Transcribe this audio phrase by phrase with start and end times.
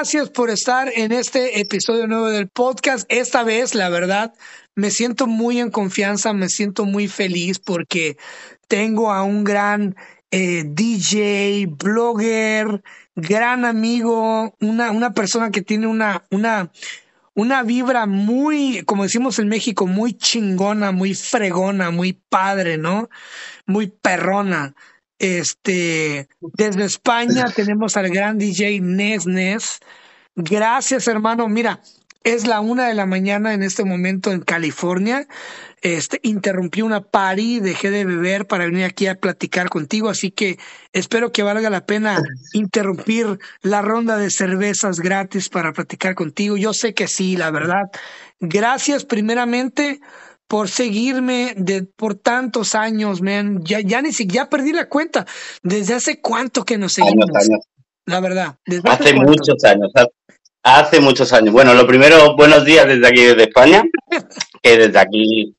[0.00, 3.04] Gracias por estar en este episodio nuevo del podcast.
[3.08, 4.32] Esta vez, la verdad,
[4.76, 8.16] me siento muy en confianza, me siento muy feliz porque
[8.68, 9.96] tengo a un gran
[10.30, 12.80] eh, DJ, blogger,
[13.16, 16.70] gran amigo, una, una persona que tiene una, una,
[17.34, 23.08] una vibra muy, como decimos en México, muy chingona, muy fregona, muy padre, ¿no?
[23.66, 24.76] Muy perrona.
[25.18, 29.80] Este, desde España tenemos al gran DJ Nes Nes.
[30.36, 31.48] Gracias, hermano.
[31.48, 31.80] Mira,
[32.24, 35.26] es la una de la mañana en este momento en California.
[35.80, 40.58] Este, interrumpí una party, dejé de beber para venir aquí a platicar contigo, así que
[40.92, 42.20] espero que valga la pena
[42.52, 46.56] interrumpir la ronda de cervezas gratis para platicar contigo.
[46.56, 47.84] Yo sé que sí, la verdad.
[48.40, 50.00] Gracias primeramente
[50.48, 53.60] por seguirme de, por tantos años, man.
[53.62, 55.26] Ya, ya ni siquiera ya perdí la cuenta.
[55.62, 57.26] ¿Desde hace cuánto que nos seguimos?
[58.06, 58.56] La verdad.
[58.66, 59.92] Desde hace, muchos años.
[60.62, 61.52] Hace muchos años.
[61.52, 63.84] Bueno, lo primero, buenos días desde aquí, desde España.
[64.60, 65.54] Que desde aquí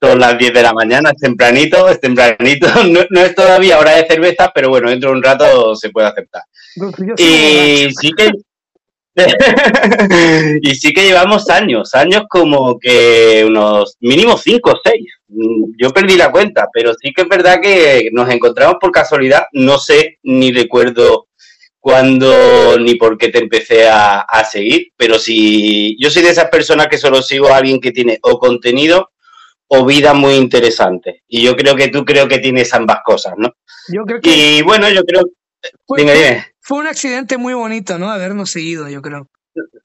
[0.00, 2.66] son las 10 de la mañana, es tempranito, es tempranito.
[3.10, 6.42] No, es todavía hora de cerveza, pero bueno, dentro de un rato se puede aceptar.
[7.18, 8.30] Y sí que
[10.62, 15.06] y sí que llevamos años, años como que unos mínimo cinco o seis.
[15.78, 19.44] Yo perdí la cuenta, pero sí que es verdad que nos encontramos por casualidad.
[19.52, 21.28] No sé ni recuerdo
[21.80, 26.88] cuándo ni por qué te empecé a, seguir, pero si yo soy de esas personas
[26.88, 29.10] que solo sigo a alguien que tiene o contenido
[29.68, 31.22] o vida muy interesante.
[31.28, 33.54] Y yo creo que tú creo que tienes ambas cosas, ¿no?
[33.92, 34.30] Yo creo que...
[34.30, 35.22] Y bueno, yo creo...
[35.86, 36.04] Fue,
[36.68, 38.10] fue un accidente muy bonito, ¿no?
[38.10, 39.26] Habernos seguido, yo creo.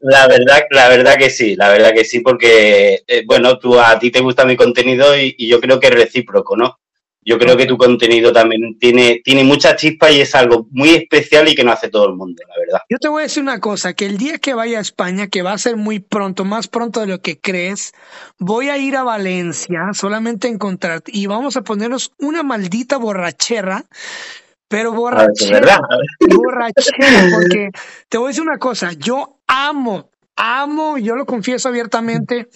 [0.01, 3.97] La verdad, la verdad que sí, la verdad que sí, porque, eh, bueno, tú a
[3.97, 6.77] ti te gusta mi contenido y, yo creo que es recíproco, ¿no?
[7.21, 11.47] Yo creo que tu contenido también tiene, tiene mucha chispa y es algo muy especial
[11.47, 12.81] y que no hace todo el mundo, la verdad.
[12.89, 15.41] Yo te voy a decir una cosa, que el día que vaya a España, que
[15.41, 17.93] va a ser muy pronto, más pronto de lo que crees,
[18.39, 23.85] voy a ir a Valencia solamente a encontrarte y vamos a ponernos una maldita borrachera
[24.73, 25.79] pero borrachera,
[26.35, 27.69] borrachera, porque
[28.09, 32.47] te voy a decir una cosa, yo amo, amo, yo lo confieso abiertamente,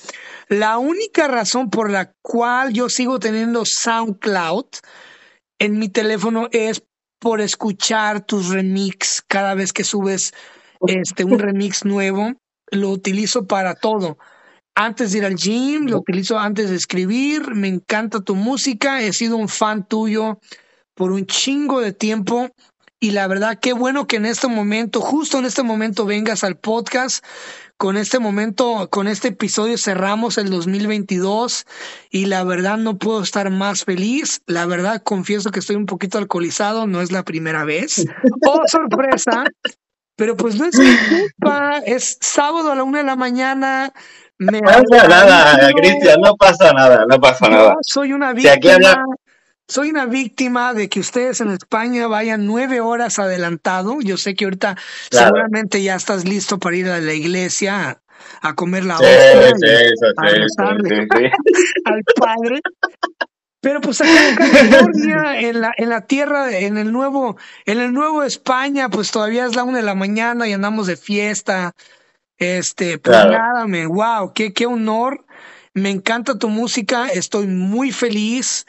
[0.48, 4.66] la única razón por la cual yo sigo teniendo SoundCloud
[5.60, 6.82] en mi teléfono es
[7.20, 10.34] por escuchar tus remix cada vez que subes
[10.88, 12.34] este un remix nuevo,
[12.72, 14.18] lo utilizo para todo.
[14.74, 19.14] Antes de ir al gym, lo utilizo antes de escribir, me encanta tu música, he
[19.14, 20.40] sido un fan tuyo
[20.98, 22.50] por un chingo de tiempo.
[23.00, 26.58] Y la verdad, qué bueno que en este momento, justo en este momento, vengas al
[26.58, 27.24] podcast.
[27.78, 31.68] Con este momento, con este episodio cerramos el 2022
[32.10, 34.42] y la verdad no puedo estar más feliz.
[34.48, 38.04] La verdad, confieso que estoy un poquito alcoholizado, no es la primera vez.
[38.48, 39.44] ¡Oh, sorpresa!
[40.16, 43.94] Pero pues no es mi culpa, es sábado a la una de la mañana.
[44.40, 47.76] no pasa nada, Cristian, no pasa nada, no pasa nada.
[47.84, 49.06] Soy una víctima.
[49.70, 53.98] Soy una víctima de que ustedes en España vayan nueve horas adelantado.
[54.02, 54.78] Yo sé que ahorita
[55.12, 58.00] seguramente ya estás listo para ir a la iglesia
[58.42, 59.12] a, comer la hostia
[61.86, 62.62] al Padre.
[63.60, 67.36] Pero pues acá en California, en la, en la tierra, en el nuevo,
[67.66, 70.96] en el nuevo España, pues todavía es la una de la mañana y andamos de
[70.96, 71.74] fiesta.
[72.38, 75.26] Este, pues nada, me, wow, qué, qué honor.
[75.74, 78.66] Me encanta tu música, estoy muy feliz.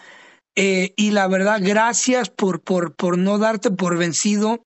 [0.61, 4.65] Eh, y la verdad, gracias por, por, por no darte por vencido,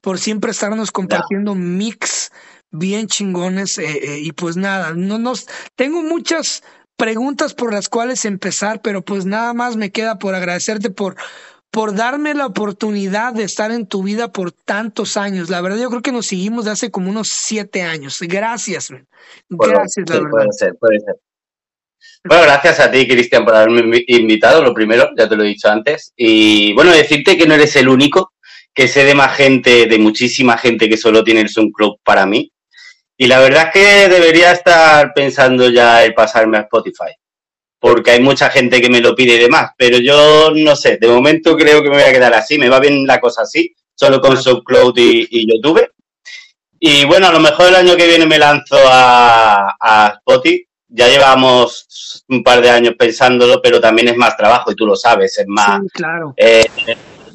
[0.00, 2.30] por siempre estarnos compartiendo mix
[2.70, 3.76] bien chingones.
[3.78, 6.62] Eh, eh, y pues nada, no nos tengo muchas
[6.96, 11.16] preguntas por las cuales empezar, pero pues nada más me queda por agradecerte por
[11.72, 15.50] por darme la oportunidad de estar en tu vida por tantos años.
[15.50, 18.18] La verdad, yo creo que nos seguimos de hace como unos siete años.
[18.20, 18.90] Gracias,
[19.50, 20.30] Gracias, la verdad.
[20.30, 21.16] Puede ser, puede ser.
[22.28, 25.68] Bueno, gracias a ti, Cristian, por haberme invitado, lo primero, ya te lo he dicho
[25.68, 26.12] antes.
[26.16, 28.32] Y bueno, decirte que no eres el único,
[28.74, 32.26] que sé de más gente, de muchísima gente que solo tiene el Zoom Club para
[32.26, 32.50] mí.
[33.16, 37.12] Y la verdad es que debería estar pensando ya el pasarme a Spotify,
[37.78, 41.08] porque hay mucha gente que me lo pide y demás, pero yo no sé, de
[41.08, 44.20] momento creo que me voy a quedar así, me va bien la cosa así, solo
[44.20, 45.88] con SoundCloud y, YouTube.
[46.80, 52.24] Y bueno, a lo mejor el año que viene me lanzo a Spotify ya llevamos
[52.28, 55.46] un par de años pensándolo, pero también es más trabajo y tú lo sabes, es
[55.46, 56.32] más claro.
[56.36, 56.64] Eh,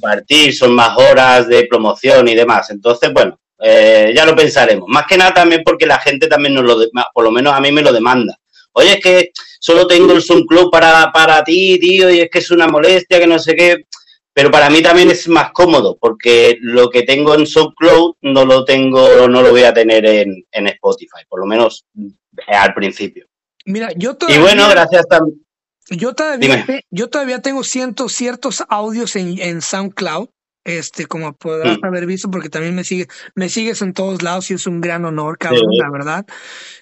[0.01, 2.71] partir, son más horas de promoción y demás.
[2.71, 4.89] Entonces, bueno, eh, ya lo pensaremos.
[4.89, 6.77] Más que nada también porque la gente también nos lo,
[7.13, 8.35] por lo menos a mí me lo demanda.
[8.73, 12.39] Oye, es que solo tengo el Zoom Club para, para ti, tío, y es que
[12.39, 13.85] es una molestia, que no sé qué.
[14.33, 18.63] Pero para mí también es más cómodo, porque lo que tengo en SoundCloud no lo
[18.65, 23.27] tengo, no lo voy a tener en, Spotify, por lo menos eh, al principio.
[23.65, 25.45] Mira, yo todavía, Y bueno, gracias también.
[25.89, 30.29] Yo todavía, yo todavía tengo cientos, ciertos audios en, en SoundCloud
[30.63, 31.85] este, como podrás mm.
[31.85, 35.05] haber visto, porque también me sigues, me sigues en todos lados y es un gran
[35.05, 36.25] honor, cabrón, la verdad.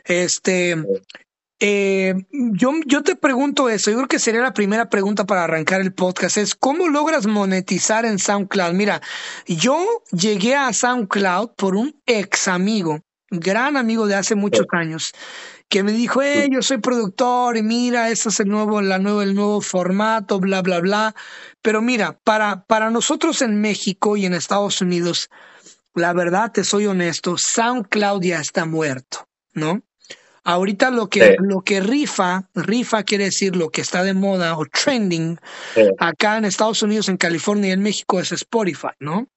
[0.03, 0.75] Este,
[1.59, 5.81] eh, yo, yo te pregunto eso, yo creo que sería la primera pregunta para arrancar
[5.81, 8.73] el podcast, es ¿cómo logras monetizar en SoundCloud?
[8.73, 9.01] Mira,
[9.47, 12.99] yo llegué a SoundCloud por un ex amigo,
[13.29, 15.13] gran amigo de hace muchos años,
[15.69, 19.21] que me dijo, hey, yo soy productor y mira, este es el nuevo, la nuevo,
[19.21, 21.15] el nuevo formato, bla, bla, bla.
[21.61, 25.29] Pero mira, para, para nosotros en México y en Estados Unidos,
[25.93, 29.83] la verdad, te soy honesto, SoundCloud ya está muerto, ¿no?
[30.43, 34.65] Ahorita lo que, lo que rifa, rifa quiere decir lo que está de moda o
[34.65, 35.37] trending
[35.99, 39.27] acá en Estados Unidos, en California y en México es Spotify, ¿no?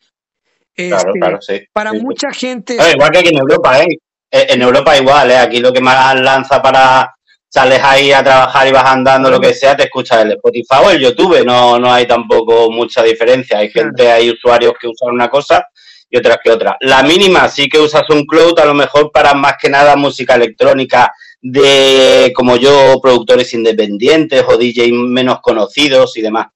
[0.75, 1.61] claro, este, claro, sí.
[1.75, 2.79] Para mucha gente.
[2.95, 3.99] igual que aquí en Europa, ¿eh?
[4.35, 5.37] Eh, en Europa igual, ¿eh?
[5.37, 7.15] Aquí lo que más lanza para
[7.51, 10.91] sales ahí a trabajar y vas andando, lo que sea, te escuchas el Spotify o
[10.91, 13.59] el YouTube, no, no hay tampoco mucha diferencia.
[13.59, 15.67] Hay gente, hay usuarios que usan una cosa
[16.09, 16.79] y otras que otra.
[16.81, 20.35] La mínima sí que usas un cloud, a lo mejor para más que nada música
[20.35, 21.13] electrónica
[21.43, 26.47] de, como yo, productores independientes o DJ menos conocidos y demás.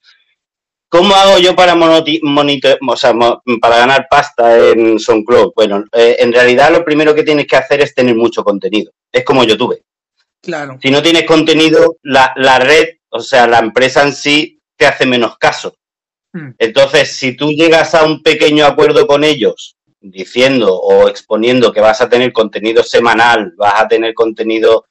[0.88, 3.12] ¿Cómo hago yo para monitor, o sea,
[3.60, 5.52] para ganar pasta en SoundCloud?
[5.54, 8.92] Bueno, eh, en realidad lo primero que tienes que hacer es tener mucho contenido.
[9.10, 9.82] Es como YouTube.
[10.40, 10.78] Claro.
[10.80, 15.06] Si no tienes contenido, la, la red, o sea, la empresa en sí te hace
[15.06, 15.76] menos caso.
[16.32, 16.50] Hmm.
[16.58, 22.00] Entonces, si tú llegas a un pequeño acuerdo con ellos, diciendo o exponiendo que vas
[22.00, 24.86] a tener contenido semanal, vas a tener contenido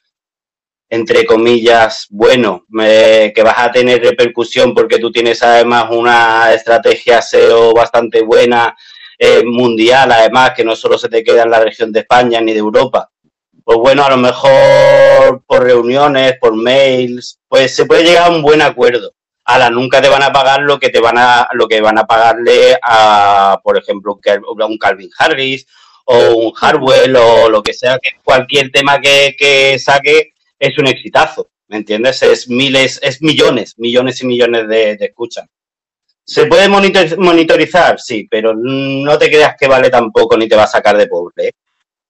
[0.89, 7.73] entre comillas, bueno, que vas a tener repercusión porque tú tienes además una estrategia SEO
[7.73, 8.75] bastante buena,
[9.17, 12.51] eh, mundial, además, que no solo se te queda en la región de España ni
[12.51, 13.09] de Europa.
[13.63, 18.41] Pues bueno, a lo mejor por reuniones, por mails, pues se puede llegar a un
[18.41, 19.11] buen acuerdo.
[19.45, 21.97] A la nunca te van a pagar lo que te van a, lo que van
[21.97, 24.19] a pagarle a, por ejemplo,
[24.67, 25.65] un Calvin Harris
[26.05, 31.49] o un Harwell o lo que sea, que cualquier tema que saque es un exitazo,
[31.67, 32.21] ¿me entiendes?
[32.23, 35.47] Es miles, es millones, millones y millones de, escuchas.
[36.23, 37.99] ¿Se puede monitorizar?
[37.99, 41.47] Sí, pero no te creas que vale tampoco ni te va a sacar de pobre.
[41.47, 41.51] ¿eh?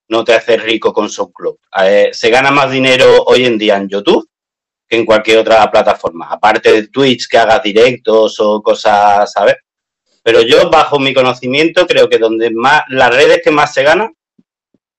[0.08, 1.58] No te hace rico con SoundCloud.
[1.84, 4.30] Eh, se gana más dinero hoy en día en YouTube
[4.88, 6.28] que en cualquier otra plataforma.
[6.30, 9.56] Aparte de Twitch que hagas directos o cosas, ¿sabes?
[10.24, 14.16] Pero yo, bajo mi conocimiento, creo que donde más, las redes que más se ganan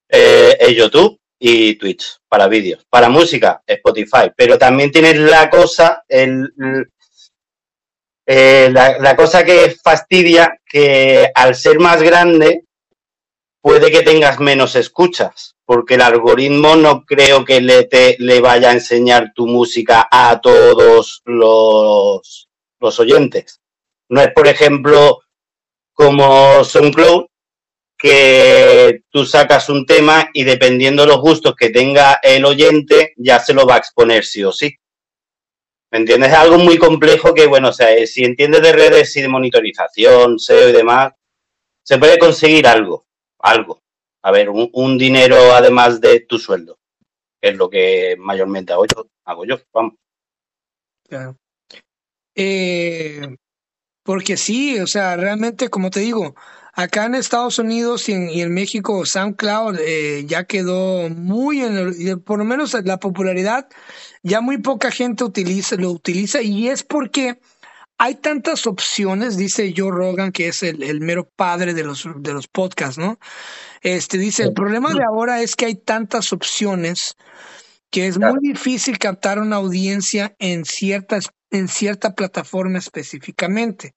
[0.08, 2.84] eh, es YouTube y Twitch para vídeos.
[2.88, 4.30] Para música, Spotify.
[4.36, 6.52] Pero también tienes la cosa, el,
[8.26, 12.64] eh, la, cosa que fastidia que al ser más grande
[13.60, 18.70] puede que tengas menos escuchas, porque el algoritmo no creo que le, te, le vaya
[18.70, 22.48] a enseñar tu música a todos los,
[22.80, 23.60] los oyentes.
[24.08, 25.18] No es, por ejemplo,
[25.92, 27.26] como SoundCloud,
[27.98, 33.38] que tú sacas un tema y dependiendo de los gustos que tenga el oyente, ya
[33.38, 34.76] se lo va a exponer sí o sí.
[35.90, 36.30] ¿Me entiendes?
[36.30, 39.28] Es algo muy complejo que, bueno, o sea, eh, si entiendes de redes y de
[39.28, 41.12] monitorización, SEO y demás,
[41.82, 43.06] se puede conseguir algo,
[43.38, 43.80] algo.
[44.22, 46.78] A ver, un, dinero además de tu sueldo,
[47.40, 48.84] es lo que mayormente hago
[49.44, 49.94] yo, vamos.
[52.34, 53.36] Eh,
[54.02, 56.34] porque sí, o sea, realmente, como te digo,
[56.78, 62.38] Acá en Estados Unidos y en, México, SoundCloud eh, ya quedó muy en el, por
[62.38, 63.66] lo menos la popularidad,
[64.22, 67.40] ya muy poca gente utiliza, lo utiliza y es porque
[67.96, 72.46] hay tantas opciones, dice Joe Rogan, que es el, mero padre de los, de los
[72.46, 73.18] podcasts, ¿no?
[73.80, 77.16] Este dice, el problema de ahora es que hay tantas opciones
[77.90, 83.94] que es muy difícil captar una audiencia en ciertas en cierta plataforma específicamente.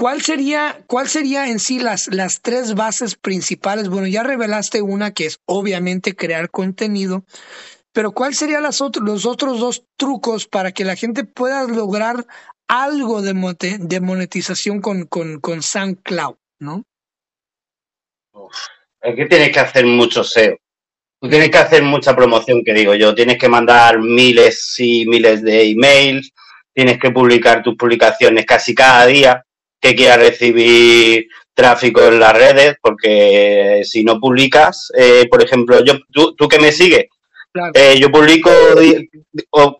[0.00, 3.90] ¿Cuál sería, ¿Cuál sería en sí las, las tres bases principales?
[3.90, 7.26] Bueno, ya revelaste una que es obviamente crear contenido,
[7.92, 12.24] pero ¿cuál serían las los otros dos trucos para que la gente pueda lograr
[12.66, 13.34] algo de,
[13.78, 16.84] de monetización con, con, con SoundCloud, ¿no?
[19.02, 20.56] es que tienes que hacer mucho SEO.
[21.20, 23.14] Tú tienes que hacer mucha promoción, que digo yo.
[23.14, 26.32] Tienes que mandar miles y miles de emails,
[26.72, 29.44] tienes que publicar tus publicaciones casi cada día
[29.80, 35.94] que quiera recibir tráfico en las redes, porque si no publicas, eh, por ejemplo, yo,
[36.12, 37.06] tú, tú que me sigues,
[37.74, 38.50] Eh, yo publico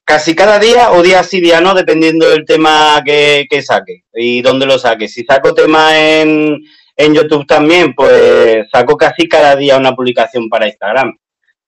[0.04, 4.66] casi cada día o día sí, día no, dependiendo del tema que, saque y dónde
[4.66, 5.06] lo saque.
[5.06, 6.58] Si saco tema en,
[6.96, 11.16] en YouTube también, pues saco casi cada día una publicación para Instagram.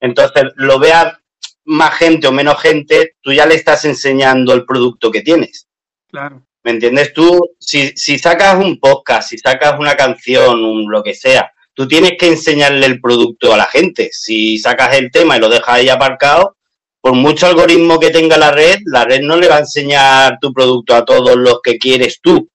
[0.01, 1.21] Entonces, lo vea
[1.65, 5.69] más gente o menos gente, tú ya le estás enseñando el producto que tienes.
[6.09, 6.45] Claro.
[6.65, 7.13] ¿Me entiendes?
[7.13, 11.89] Tú, si, si sacas un podcast, si sacas una canción, un, lo que sea, tú
[11.89, 14.11] tienes que enseñarle el producto a la gente.
[14.13, 16.57] Si sacas el tema y lo dejas ahí aparcado,
[17.01, 20.53] por mucho algoritmo que tenga la red, la red no le va a enseñar tu
[20.53, 22.49] producto a todos los que quieres tú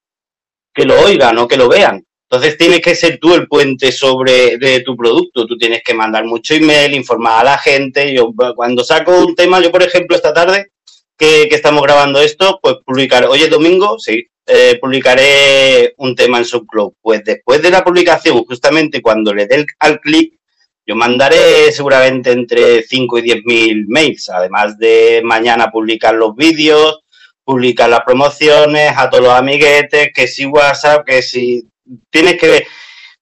[0.74, 2.06] que lo oigan o que lo vean.
[2.30, 5.46] Entonces tienes que ser tú el puente sobre de tu producto.
[5.46, 8.14] Tú tienes que mandar mucho email, informar a la gente.
[8.14, 10.72] Yo cuando saco un tema, yo por ejemplo esta tarde
[11.18, 16.46] que, estamos grabando esto, pues publicar, hoy es domingo, sí, eh, publicaré un tema en
[16.46, 16.94] SoundCloud.
[17.02, 20.38] Pues después de la publicación, justamente cuando le dé al clic,
[20.86, 27.02] yo mandaré seguramente entre 5 y 10 mil mails, además de mañana publicar los vídeos,
[27.44, 31.68] publicar las promociones a todos los amiguetes, que si WhatsApp, que si...
[32.10, 32.68] Tienes que,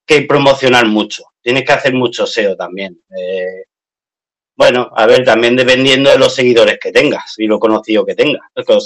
[0.07, 2.99] que promocionar mucho, tienes que hacer mucho SEO también.
[3.15, 3.65] Eh,
[4.55, 8.41] bueno, a ver, también dependiendo de los seguidores que tengas y lo conocido que tengas,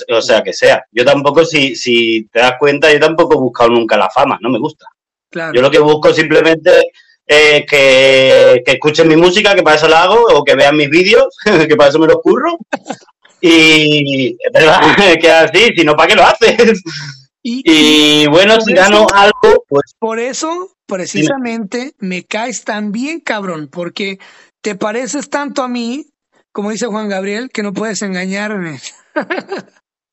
[0.10, 0.84] o sea que sea.
[0.92, 4.50] Yo tampoco, si, si te das cuenta, yo tampoco he buscado nunca la fama, no
[4.50, 4.88] me gusta.
[5.32, 6.72] Yo lo que busco simplemente
[7.26, 11.36] es que, escuchen mi música, que para eso la hago, o que vean mis vídeos,
[11.68, 12.58] que para eso me los curro.
[13.40, 14.82] Y es verdad
[15.22, 16.82] que así, si no, ¿para qué lo haces?
[17.42, 19.96] Y, bueno, si gano algo, pues...
[19.98, 24.20] Por eso, precisamente, me caes tan bien, cabrón, porque
[24.62, 26.06] te pareces tanto a mí,
[26.52, 28.80] como dice Juan Gabriel, que no puedes engañarme.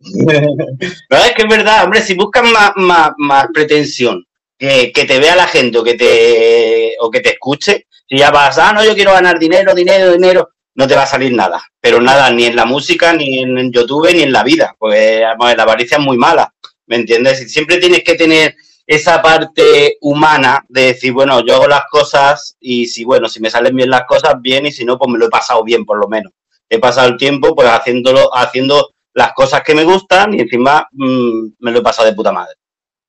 [0.00, 2.44] no, es que es verdad, hombre, si buscas
[2.76, 4.24] más, más, pretensión,
[4.58, 8.58] que, te vea la gente o que te, o que te escuche, si ya vas,
[8.58, 11.62] ah, no, yo quiero ganar dinero, dinero, dinero, no te va a salir nada.
[11.80, 14.76] Pero nada, ni en la música, ni en YouTube, ni en la vida.
[14.78, 16.52] Pues la avaricia es muy mala,
[16.86, 17.50] ¿me entiendes?
[17.50, 18.54] Siempre tienes que tener
[18.86, 23.50] esa parte humana de decir, bueno, yo hago las cosas y si, bueno, si me
[23.50, 25.98] salen bien las cosas, bien, y si no, pues me lo he pasado bien, por
[25.98, 26.32] lo menos.
[26.68, 31.48] He pasado el tiempo, pues, haciéndolo, haciendo las cosas que me gustan y encima mm,
[31.58, 32.54] me lo he pasado de puta madre.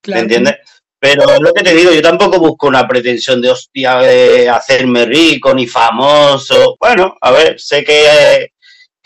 [0.07, 0.55] ¿Me entiendes?
[1.00, 5.05] Pero es lo que te digo, yo tampoco busco una pretensión de hostia, de hacerme
[5.05, 6.75] rico ni famoso.
[6.79, 8.53] Bueno, a ver, sé que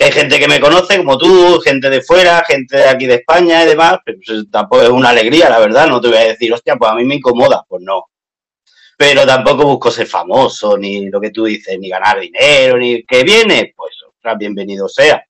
[0.03, 3.63] hay gente que me conoce, como tú, gente de fuera, gente de aquí de España
[3.63, 6.53] y demás, pero pues, tampoco es una alegría, la verdad, no te voy a decir,
[6.53, 8.05] hostia, pues a mí me incomoda, pues no.
[8.98, 13.24] Pero tampoco busco ser famoso, ni lo que tú dices, ni ganar dinero, ni que
[13.24, 13.91] viene, pues
[14.38, 15.24] bienvenido sea.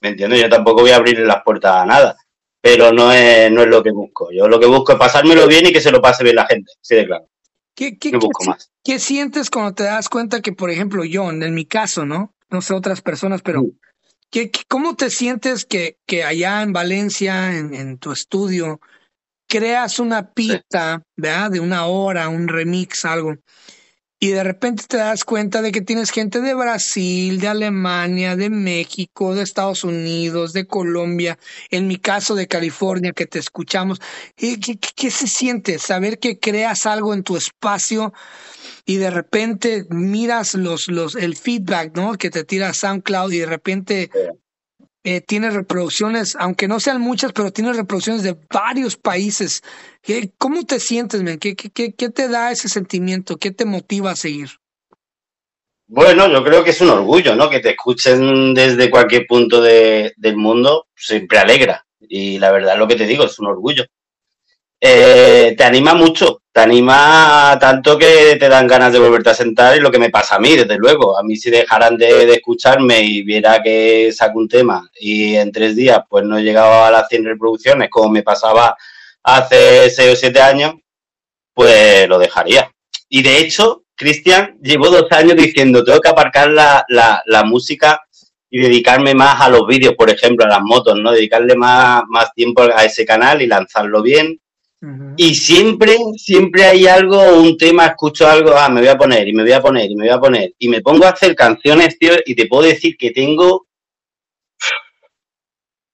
[0.00, 0.40] ¿Me entiendes?
[0.40, 2.16] Yo tampoco voy a abrirle las puertas a nada,
[2.60, 4.30] pero no es, no es lo que busco.
[4.32, 6.72] Yo lo que busco es pasármelo bien y que se lo pase bien la gente,
[6.80, 7.26] sí de claro.
[7.74, 8.72] ¿Qué, busco más.
[8.82, 12.34] ¿Qué sientes cuando te das cuenta que, por ejemplo, yo, en mi caso, ¿no?
[12.50, 13.70] No sé otras personas, pero mm.
[14.30, 18.80] ¿Qué, cómo te sientes que, que allá en Valencia, en, en, tu estudio,
[19.48, 21.50] creas una pista, ¿verdad?
[21.50, 23.36] De una hora, un remix, algo,
[24.20, 28.50] y de repente te das cuenta de que tienes gente de Brasil, de Alemania, de
[28.50, 31.38] México, de Estados Unidos, de Colombia,
[31.70, 34.00] en mi caso de California, que te escuchamos.
[34.34, 38.12] ¿Qué, qué, qué se siente saber que creas algo en tu espacio?
[38.84, 42.14] y de repente miras los, los, el feedback, ¿no?
[42.14, 44.10] Que te tira SoundCloud y de repente
[45.10, 49.62] eh, tienes reproducciones, aunque no sean muchas, pero tienes reproducciones de varios países.
[50.36, 53.38] ¿Cómo te sientes, qué, qué te da ese sentimiento?
[53.38, 54.50] ¿Qué te motiva a seguir?
[55.86, 57.48] Bueno, yo creo que es un orgullo, ¿no?
[57.48, 61.86] Que te escuchen desde cualquier punto de, del mundo, siempre alegra.
[62.00, 63.86] Y la verdad, lo que te digo, es un orgullo.
[64.78, 69.76] Eh, te anima mucho, te anima tanto que te dan ganas de volverte a sentar
[69.76, 71.16] y lo que me pasa a mí, desde luego.
[71.16, 75.76] A mí si dejaran de, escucharme y viera que saco un tema y en tres
[75.76, 78.76] días pues no he llegado a las 100 reproducciones como me pasaba
[79.22, 80.74] hace seis o siete años,
[81.54, 82.68] pues lo dejaría.
[83.08, 88.00] Y de hecho, Cristian, llevo dos años diciendo, tengo que aparcar la, la, la música
[88.50, 91.12] y dedicarme más a los vídeos, por ejemplo, a las motos, ¿no?
[91.12, 94.40] Dedicarle más, más tiempo a ese canal y lanzarlo bien
[95.16, 99.32] y siempre, siempre hay algo, un tema, escucho algo, ah, me voy a poner y
[99.32, 100.54] me voy a poner y me voy a poner.
[100.58, 103.66] Y me pongo a hacer canciones, tío, y te puedo decir que tengo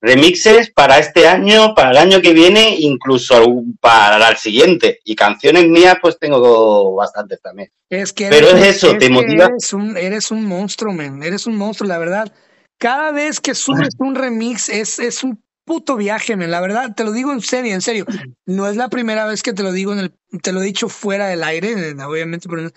[0.03, 3.43] remixes para este año, para el año que viene, incluso
[3.81, 5.01] para el siguiente.
[5.05, 7.71] Y canciones mías, pues tengo bastantes también.
[7.89, 9.47] Es que Pero es eso, te motiva.
[9.47, 11.23] Eres un, eres un monstruo, man.
[11.23, 12.31] Eres un monstruo, la verdad.
[12.77, 16.51] Cada vez que subes un remix es, es un puto viaje, men.
[16.51, 18.07] La verdad, te lo digo en serio, en serio.
[18.47, 20.89] No es la primera vez que te lo digo en el, te lo he dicho
[20.89, 22.71] fuera del aire, obviamente, pero,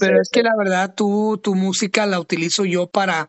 [0.00, 3.28] pero es que la verdad, tú, tu música la utilizo yo para,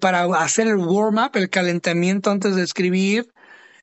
[0.00, 3.32] para hacer el warm-up, el calentamiento antes de escribir.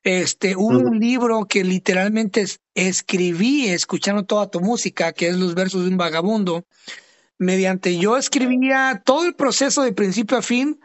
[0.04, 2.44] Este, un libro que literalmente
[2.74, 6.66] escribí escuchando toda tu música, que es Los versos de un vagabundo.
[7.38, 10.78] Mediante yo escribía todo el proceso de principio a fin,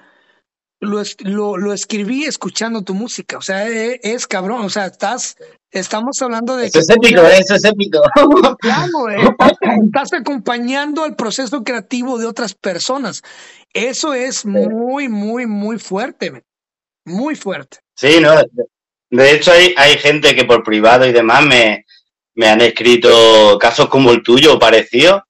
[0.79, 3.37] lo, lo, lo escribí escuchando tu música.
[3.37, 4.61] O sea, es, es, cabrón.
[4.61, 5.37] O sea, estás,
[5.71, 6.67] estamos hablando de.
[6.67, 8.01] Eso es épico, eso es épico.
[8.59, 9.53] Claro, eh, estás,
[9.85, 13.23] estás, acompañando el proceso creativo de otras personas.
[13.73, 16.43] Eso es muy, muy, muy fuerte.
[17.05, 17.77] Muy fuerte.
[17.95, 18.33] Sí, no.
[19.09, 21.85] De hecho, hay, hay gente que por privado y demás me,
[22.35, 25.23] me han escrito casos como el tuyo, parecido.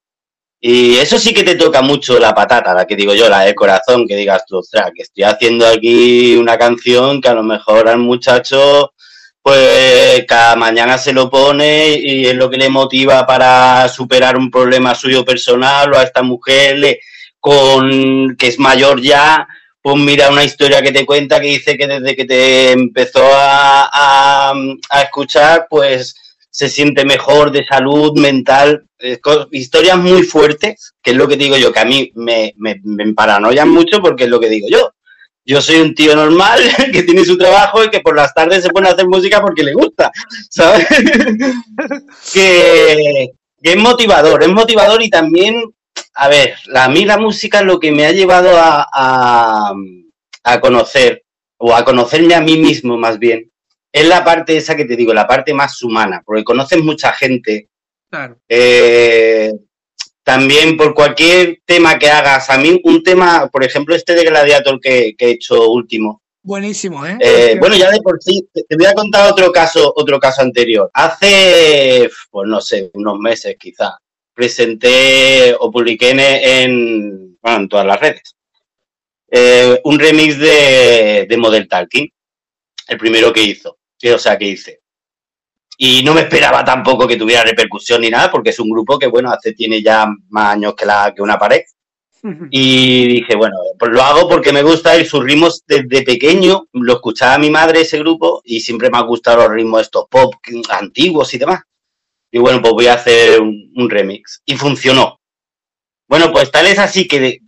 [0.61, 3.55] Y eso sí que te toca mucho la patata, la que digo yo, la del
[3.55, 7.87] corazón, que digas tú, ostras, que estoy haciendo aquí una canción que a lo mejor
[7.87, 8.93] al muchacho,
[9.41, 14.51] pues cada mañana se lo pone y es lo que le motiva para superar un
[14.51, 16.99] problema suyo personal o a esta mujer le,
[17.39, 19.47] con que es mayor ya,
[19.81, 23.89] pues mira una historia que te cuenta que dice que desde que te empezó a,
[23.91, 24.53] a,
[24.89, 26.15] a escuchar, pues
[26.59, 29.17] se siente mejor de salud mental, eh,
[29.51, 33.13] historias muy fuertes, que es lo que digo yo, que a mí me, me, me
[33.13, 34.91] paranoian mucho porque es lo que digo yo.
[35.45, 36.59] Yo soy un tío normal
[36.91, 39.63] que tiene su trabajo y que por las tardes se pone a hacer música porque
[39.63, 40.11] le gusta,
[40.49, 40.85] ¿sabes?
[42.33, 43.29] que,
[43.61, 45.63] es motivador, es motivador y también,
[46.15, 49.73] a ver, a mí la música es lo que me ha llevado a, a,
[50.43, 51.23] a conocer,
[51.55, 53.49] o a conocerme a mí mismo más bien,
[53.91, 57.69] es la parte esa que te digo, la parte más humana, porque conoces mucha gente.
[58.09, 58.37] Claro.
[58.47, 59.51] Eh,
[60.23, 64.79] también por cualquier tema que hagas, a mí un tema, por ejemplo, este de Gladiator
[64.79, 66.21] que, que he hecho último.
[66.41, 67.17] Buenísimo, ¿eh?
[67.19, 70.89] eh bueno, ya de por sí, te voy a contar otro caso, otro caso anterior.
[70.93, 73.97] Hace, pues no sé, unos meses quizá,
[74.33, 78.35] presenté o publiqué en, en, bueno, en todas las redes
[79.31, 82.09] eh, un remix de, de Model Talking,
[82.87, 83.77] el primero que hizo
[84.13, 84.81] o sea, que hice.
[85.77, 89.07] Y no me esperaba tampoco que tuviera repercusión ni nada, porque es un grupo que,
[89.07, 91.61] bueno, hace tiene ya más años que, la, que una pared.
[92.51, 96.67] Y dije, bueno, pues lo hago porque me gusta y sus ritmos desde pequeño.
[96.73, 100.33] Lo escuchaba mi madre ese grupo y siempre me ha gustado los ritmos estos pop
[100.69, 101.61] antiguos y demás.
[102.29, 104.41] Y bueno, pues voy a hacer un, un remix.
[104.45, 105.19] Y funcionó.
[106.09, 107.41] Bueno, pues tal es así que de,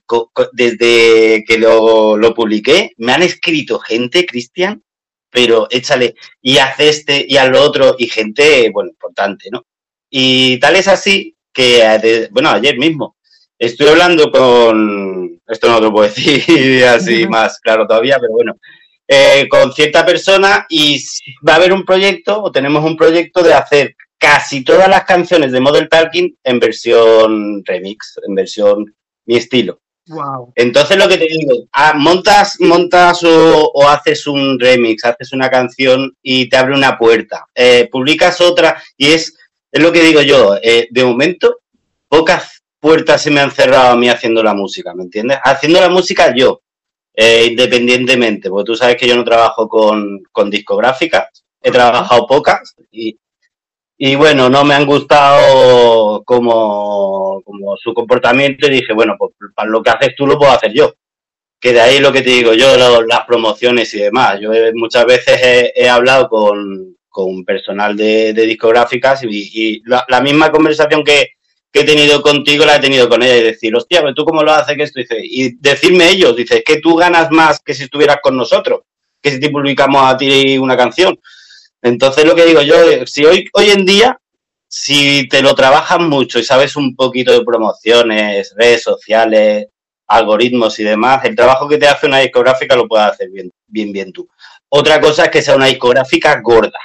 [0.54, 4.84] desde que lo, lo publiqué, me han escrito gente, Cristian,
[5.32, 9.66] pero échale y haz este y haz lo otro y gente, bueno, importante, ¿no?
[10.10, 13.16] Y tal es así que, bueno, ayer mismo
[13.62, 18.56] estoy hablando con, esto no lo puedo decir así más claro todavía, pero bueno,
[19.08, 21.00] eh, con cierta persona y
[21.48, 25.52] va a haber un proyecto o tenemos un proyecto de hacer casi todas las canciones
[25.52, 29.80] de Model Talking en versión remix, en versión mi estilo.
[30.08, 30.52] Wow.
[30.56, 35.50] Entonces lo que te digo, ah, montas, montas o, o, haces un remix, haces una
[35.50, 37.46] canción y te abre una puerta.
[37.54, 39.38] Eh, publicas otra y es,
[39.72, 41.60] es lo que digo yo, eh, de momento
[42.08, 45.38] pocas puertas se me han cerrado a mí haciendo la música, ¿me entiendes?
[45.44, 46.62] Haciendo la música yo,
[47.14, 52.76] eh, independientemente, porque tú sabes que yo no trabajo con, con discográficas, he trabajado pocas
[52.92, 53.18] y,
[54.04, 59.70] y bueno, no me han gustado como, como su comportamiento y dije, bueno, pues para
[59.70, 60.96] lo que haces tú lo puedo hacer yo.
[61.60, 64.40] Que de ahí lo que te digo yo, lo, las promociones y demás.
[64.42, 65.40] Yo he, muchas veces
[65.76, 71.34] he, hablado con, con, personal de, discográficas y, la, misma conversación que,
[71.72, 74.42] que, he tenido contigo la he tenido con ella y decir, hostia, pero tú cómo
[74.42, 75.00] lo haces que esto?
[75.00, 78.82] Dice, y decirme ellos, dice, que tú ganas más que si estuvieras con nosotros,
[79.22, 81.20] que si te publicamos a ti una canción.
[81.82, 84.20] Entonces lo que digo yo, si hoy, hoy en día,
[84.68, 89.68] si te lo trabajas mucho y sabes un poquito de promociones, redes sociales,
[90.08, 93.92] algoritmos y demás, el trabajo que te hace una discográfica lo puedes hacer bien, bien,
[93.92, 94.28] bien tú.
[94.70, 96.80] Otra cosa es que sea una discográfica gorda,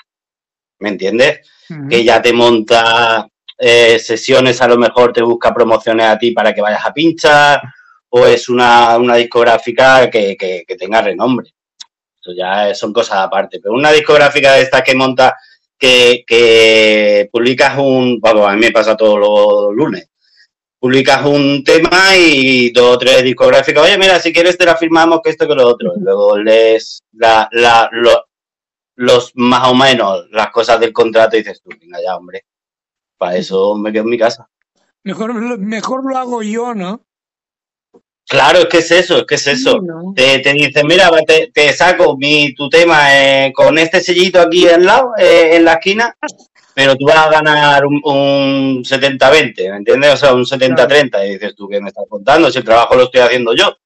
[0.81, 1.41] ¿me entiendes?
[1.69, 1.89] Uh -huh.
[1.89, 3.29] Que ya te monta
[3.59, 7.61] eh, sesiones, a lo mejor te busca promociones a ti para que vayas a pinchar,
[8.09, 11.53] o es una, una discográfica que, que, que tenga renombre.
[12.33, 13.61] Ya son cosas aparte.
[13.61, 15.37] Pero una discográfica de estas que monta,
[15.79, 20.09] que, que publicas un, bueno, a mí me pasa todos los lunes,
[20.79, 25.21] publicas un tema y dos o tres discográficas, oye, mira, si quieres te la firmamos
[25.23, 25.93] que esto que lo otro.
[26.01, 28.25] Luego lees la, la, lo,
[28.97, 32.45] los más o menos las cosas del contrato y dices tú, venga ya, hombre,
[33.19, 34.49] para eso me quedo en mi casa.
[35.05, 37.06] Mejor, mejor lo hago yo, ¿no?
[38.29, 39.81] Claro, es que es eso, es que es eso.
[39.81, 40.12] No.
[40.15, 44.69] te, te, dicen, mira, te, te saco mi, tu tema eh, con este sellito aquí
[44.69, 46.17] al lado, eh, en la esquina,
[46.75, 50.15] pero tú vas a ganar un, un 70-20, ¿me entiendes?
[50.15, 51.25] O sea, un 70-30.
[51.25, 52.51] Y dices tú, ¿qué me estás contando?
[52.51, 53.77] Si el trabajo lo estoy haciendo yo.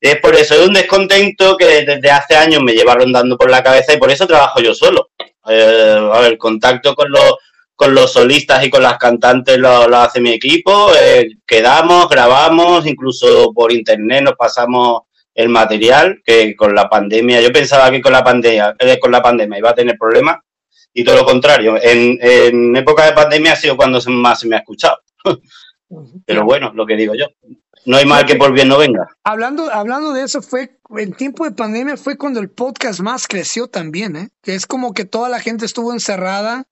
[0.00, 3.62] Es por eso, es un descontento que desde hace años me lleva rondando por la
[3.62, 5.10] cabeza y por eso trabajo yo solo.
[5.48, 7.34] Eh, a ver, el contacto con los,
[7.78, 10.90] con los solistas y con las cantantes lo, hace mi equipo.
[11.00, 17.52] Eh, quedamos, grabamos, incluso por internet nos pasamos el material, que con la pandemia, yo
[17.52, 20.38] pensaba que con la pandemia, eh, con la pandemia iba a tener problemas
[20.92, 21.76] y todo lo contrario.
[21.80, 24.98] En, en época de pandemia ha sido cuando más se me ha escuchado.
[26.26, 27.26] Pero bueno, lo que digo yo.
[27.86, 29.06] No hay mal que por bien no venga.
[29.22, 33.68] Hablando, hablando de eso, fue el tiempo de pandemia fue cuando el podcast más creció
[33.68, 34.30] también, ¿eh?
[34.42, 36.64] Que es como que toda la gente estuvo encerrada,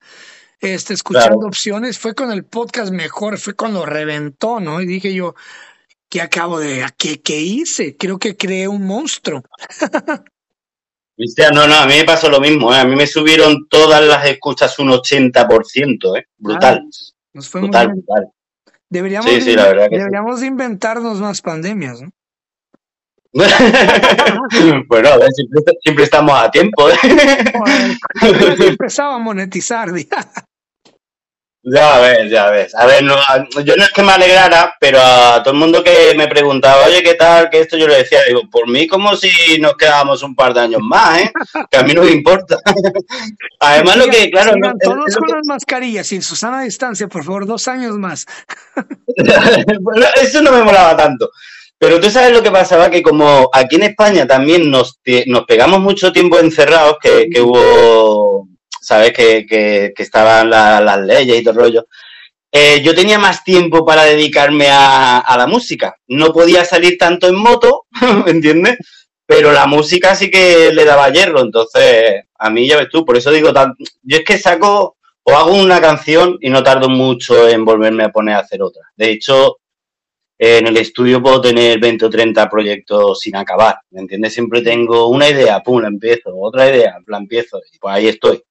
[0.74, 1.98] este, escuchando opciones.
[1.98, 4.80] Fue con el podcast mejor, fue cuando reventó, ¿no?
[4.80, 5.34] Y dije yo,
[6.08, 7.96] ¿qué acabo de, qué, qué hice?
[7.96, 9.42] Creo que creé un monstruo.
[11.54, 12.78] No, no, a mí me pasó lo mismo, ¿eh?
[12.78, 16.26] A mí me subieron todas las escuchas un 80%, ¿eh?
[16.36, 16.82] Brutal.
[17.32, 18.28] nos fue brutal, brutal.
[18.90, 22.10] Deberíamos, deberíamos inventarnos más pandemias, ¿no?
[24.88, 25.28] bueno, a ver,
[25.82, 26.88] siempre, estamos a tiempo.
[26.88, 26.94] ¿eh?
[28.60, 29.94] empezaba a monetizar.
[29.94, 30.32] Ya
[31.66, 32.74] ves, ya ves.
[32.74, 33.16] A ver, no,
[33.64, 37.02] yo no es que me alegrara, pero a todo el mundo que me preguntaba, oye,
[37.02, 37.50] ¿qué tal?
[37.50, 40.60] Que esto yo le decía, digo, por mí como si nos quedábamos un par de
[40.60, 41.32] años más, ¿eh?
[41.70, 42.58] Que a mí no me importa.
[43.60, 44.52] Además, lo que, claro.
[44.56, 48.26] no, todos con las mascarillas y Susana a distancia, por favor, dos años más.
[50.22, 51.30] eso no me molaba tanto.
[51.78, 55.80] Pero tú sabes lo que pasaba, que como aquí en España también nos, nos pegamos
[55.80, 58.48] mucho tiempo encerrados, que, que hubo
[58.86, 59.12] ¿sabes?
[59.12, 61.86] Que, que, estaban las leyes y todo el rollo.
[62.52, 65.96] Eh, yo tenía más tiempo para dedicarme a, la música.
[66.06, 67.86] No podía salir tanto en moto,
[68.24, 68.78] ¿me entiendes?
[69.26, 71.40] Pero la música sí que le daba hierro.
[71.40, 73.50] Entonces, a mí ya ves tú, por eso digo,
[74.02, 78.12] yo es que saco o hago una canción y no tardo mucho en volverme a
[78.12, 78.82] poner a hacer otra.
[78.96, 79.56] De hecho,
[80.38, 84.34] en el estudio puedo tener 20 o 30 proyectos sin acabar, ¿me entiendes?
[84.34, 88.42] Siempre tengo una idea, pum, la empiezo, otra idea, la empiezo, y pues ahí estoy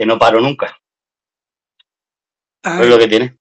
[0.00, 0.80] que no paro nunca.
[2.62, 3.36] es lo que tiene.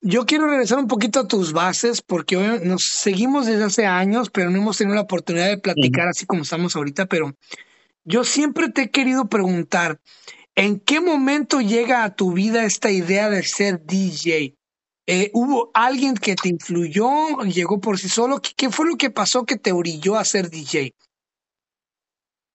[0.00, 4.30] Yo quiero regresar un poquito a tus bases porque hoy nos seguimos desde hace años,
[4.30, 7.34] pero no hemos tenido la oportunidad de platicar así como estamos ahorita, pero
[8.04, 10.00] yo siempre te he querido preguntar,
[10.54, 14.56] ¿en qué momento llega a tu vida esta idea de ser DJ?
[15.06, 17.10] Eh, ¿Hubo alguien que te influyó?
[17.42, 18.40] ¿Llegó por sí solo?
[18.40, 20.94] ¿Qué, fue lo que pasó que te orilló a ser DJ?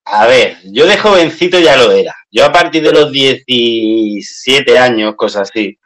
[0.05, 2.15] A ver, yo de jovencito ya lo era.
[2.31, 5.77] Yo a partir de los 17 años, cosas así,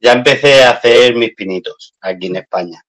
[0.00, 2.82] ya empecé a hacer mis pinitos aquí en España.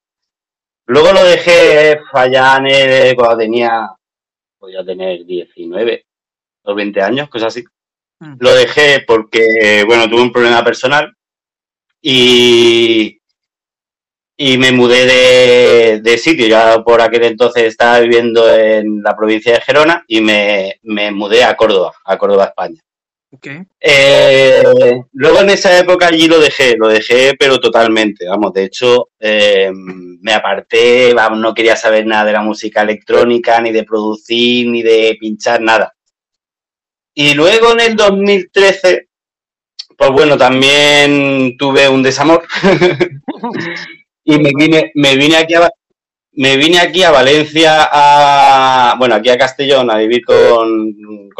[0.88, 2.64] Luego lo dejé fallar
[3.16, 3.90] cuando tenía,
[4.58, 6.06] podía tener 19
[6.64, 7.64] o 20 años, cosas así.
[8.20, 8.38] Mm.
[8.40, 11.16] Lo dejé porque, bueno, tuve un problema personal
[12.02, 13.21] y,
[14.44, 16.48] y me mudé de, sitio.
[16.48, 20.80] Ya por aquel entonces estaba viviendo en la provincia de Gerona y me,
[21.12, 22.82] mudé a Córdoba, a Córdoba, España.
[23.80, 24.64] Eh,
[25.14, 29.72] luego en esa época allí lo dejé, lo dejé pero totalmente, vamos, de hecho eh,
[29.74, 35.16] me aparté, no quería saber nada de la música electrónica, ni de producir, ni de
[35.20, 35.94] pinchar, nada.
[37.14, 39.08] Y luego en el 2013,
[39.96, 42.44] pues bueno, también tuve un desamor
[44.32, 45.70] y me vine, me vine aquí a,
[46.34, 50.96] me vine aquí a Valencia, a, bueno, aquí a Castellón a vivir con,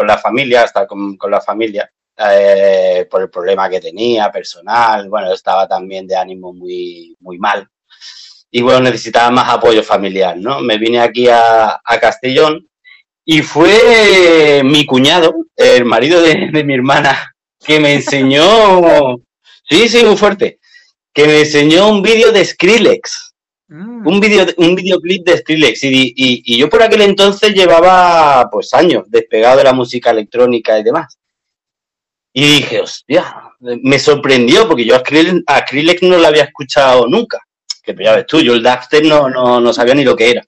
[0.06, 5.68] la familia, hasta con, la familia, eh, por el problema que tenía personal, bueno, estaba
[5.68, 7.66] también de ánimo muy, muy mal.
[8.50, 10.60] Y bueno, necesitaba más apoyo familiar, ¿no?
[10.60, 12.68] Me vine aquí a, Castellón
[13.24, 17.34] y fue mi cuñado, el marido de, de mi hermana,
[17.66, 19.18] que me enseñó,
[19.70, 20.60] sí, sí, muy fuerte,
[21.14, 23.34] que me enseñó un vídeo de Skrillex.
[23.68, 24.08] Mm.
[24.08, 25.84] Un video, un videoclip de Skrillex.
[25.84, 30.84] Y, y, yo por aquel entonces llevaba pues años despegado de la música electrónica y
[30.84, 31.18] demás.
[32.34, 37.40] Y dije, hostia, me sorprendió porque yo a Skrillex, no lo había escuchado nunca.
[37.84, 40.44] Que ya ves tú, yo el Daxter no, no, no sabía ni lo que era.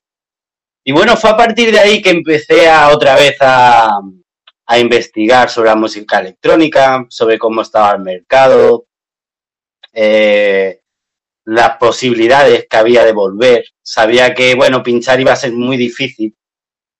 [0.85, 3.99] Y bueno, fue a partir de ahí que empecé a otra vez a,
[4.65, 8.85] a investigar sobre la música electrónica, sobre cómo estaba el mercado,
[9.93, 10.79] eh,
[11.45, 13.65] las posibilidades que había de volver.
[13.81, 16.35] Sabía que, bueno, pinchar iba a ser muy difícil,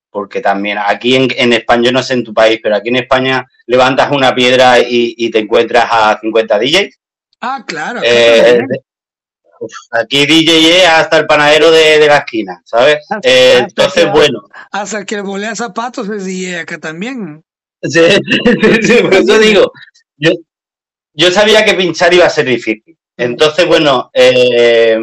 [0.10, 2.97] porque también aquí en, en España, yo no sé en tu país, pero aquí en
[2.97, 6.99] España levantas una piedra y, te encuentras a 50 DJs.
[7.41, 8.01] Ah, claro.
[8.03, 8.62] Eh,
[9.91, 12.97] aquí DJ es hasta el panadero de, la esquina, ¿sabes?
[13.23, 14.43] Eh, entonces, bueno.
[14.71, 17.43] Hasta que le volea zapatos es DJ acá también.
[17.84, 19.71] Sí, por eso digo,
[20.15, 20.32] yo,
[21.13, 22.97] yo sabía que pinchar iba a ser difícil.
[23.15, 24.97] Entonces, bueno, eh,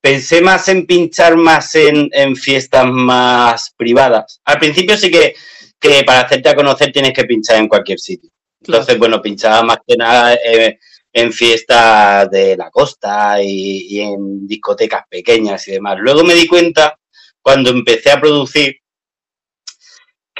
[0.00, 4.40] pensé más en pinchar más en, fiestas más privadas.
[4.44, 5.34] Al principio sí que,
[5.78, 8.30] que, para hacerte a conocer tienes que pinchar en cualquier sitio.
[8.60, 10.78] Entonces, bueno, pinchaba más que nada eh,
[11.12, 15.98] en fiestas de la costa y, en discotecas pequeñas y demás.
[15.98, 16.98] Luego me di cuenta,
[17.40, 18.76] cuando empecé a producir,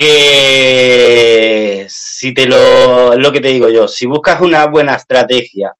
[0.02, 5.74] que si te lo, lo que te digo yo, si buscas una buena estrategia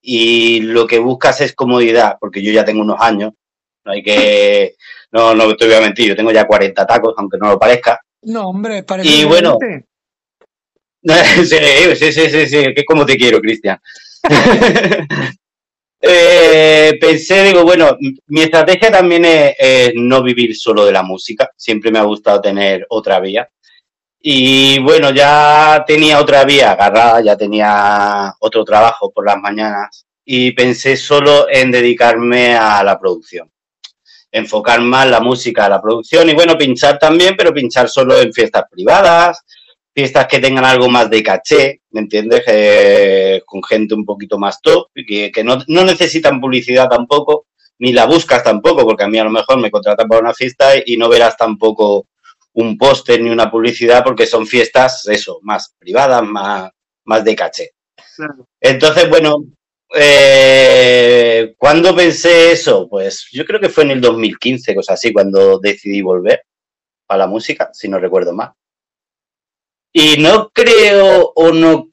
[0.00, 3.32] y lo que buscas es comodidad, porque yo ya tengo unos años,
[3.84, 4.76] no hay que,
[5.12, 8.00] no, no te voy a mentir, yo tengo ya 40 tacos, aunque no lo parezca.
[8.22, 9.58] No, hombre, parece Y bueno,
[11.02, 13.80] sí, sí, sí, sí, sí, que como te quiero, Cristian.
[16.08, 17.96] Eh, pensé, digo, bueno,
[18.28, 21.50] mi estrategia también es, no vivir solo de la música.
[21.56, 23.48] Siempre me ha gustado tener otra vía.
[24.20, 30.50] Y bueno, ya tenía otra vía agarrada, ya tenía otro trabajo por las mañanas y
[30.50, 33.50] pensé solo en dedicarme a la producción.
[34.32, 38.32] Enfocar más la música a la producción y bueno, pinchar también, pero pinchar solo en
[38.32, 39.44] fiestas privadas,
[39.94, 42.42] fiestas que tengan algo más de caché, ¿me entiendes?
[42.48, 47.46] Eh, con gente un poquito más top que, que no, no, necesitan publicidad tampoco,
[47.78, 50.72] ni la buscas tampoco, porque a mí a lo mejor me contratan para una fiesta
[50.84, 52.06] y no verás tampoco
[52.56, 56.70] un póster ni una publicidad porque son fiestas, eso, más privadas, más,
[57.04, 57.70] más de caché.
[58.60, 59.44] Entonces, bueno,
[59.94, 62.88] eh, ¿cuándo pensé eso?
[62.88, 66.44] Pues yo creo que fue en el 2015, cosa así, cuando decidí volver
[67.08, 68.52] a la música, si no recuerdo mal.
[69.92, 71.90] Y no creo o no,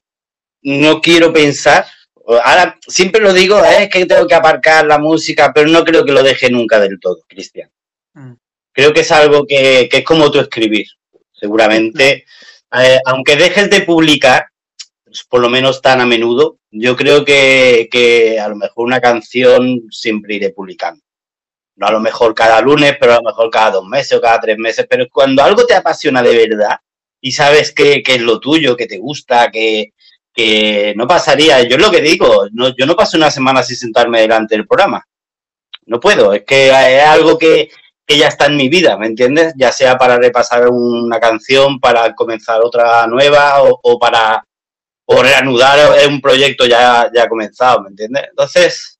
[0.61, 1.85] no quiero pensar,
[2.25, 6.13] ahora siempre lo digo, es que tengo que aparcar la música, pero no creo que
[6.13, 7.69] lo deje nunca del todo, Cristian.
[8.73, 10.87] Creo que es algo que, es como tú escribir.
[11.31, 12.25] Seguramente,
[12.77, 14.47] eh, aunque dejes de publicar,
[15.29, 19.83] por lo menos tan a menudo, yo creo que, que a lo mejor una canción
[19.91, 21.03] siempre iré publicando
[21.75, 24.39] no a lo mejor cada lunes, pero a lo mejor cada dos meses o cada
[24.39, 26.77] tres meses, pero cuando algo te apasiona de verdad,
[27.21, 29.93] y sabes que, es lo tuyo, que te gusta, que,
[30.95, 31.61] no pasaría.
[31.63, 34.67] Yo es lo que digo, no, yo no paso una semana sin sentarme delante del
[34.67, 35.05] programa.
[35.85, 37.69] No puedo, es que es algo que,
[38.07, 39.53] ya está en mi vida, ¿me entiendes?
[39.57, 44.43] Ya sea para repasar una canción, para comenzar otra nueva o, para
[45.05, 48.23] o reanudar un proyecto ya, ya comenzado, ¿me entiendes?
[48.29, 48.99] Entonces,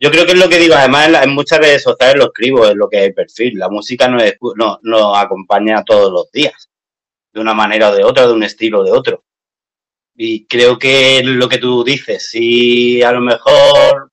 [0.00, 2.74] yo creo que es lo que digo, además en, muchas redes sociales lo escribo, es
[2.74, 3.58] lo que hay perfil.
[3.58, 4.18] La música no,
[4.56, 6.70] no, nos acompaña todos los días
[7.32, 9.24] de una manera o de otra, de un estilo o de otro.
[10.16, 14.11] Y creo que lo que tú dices, si a lo mejor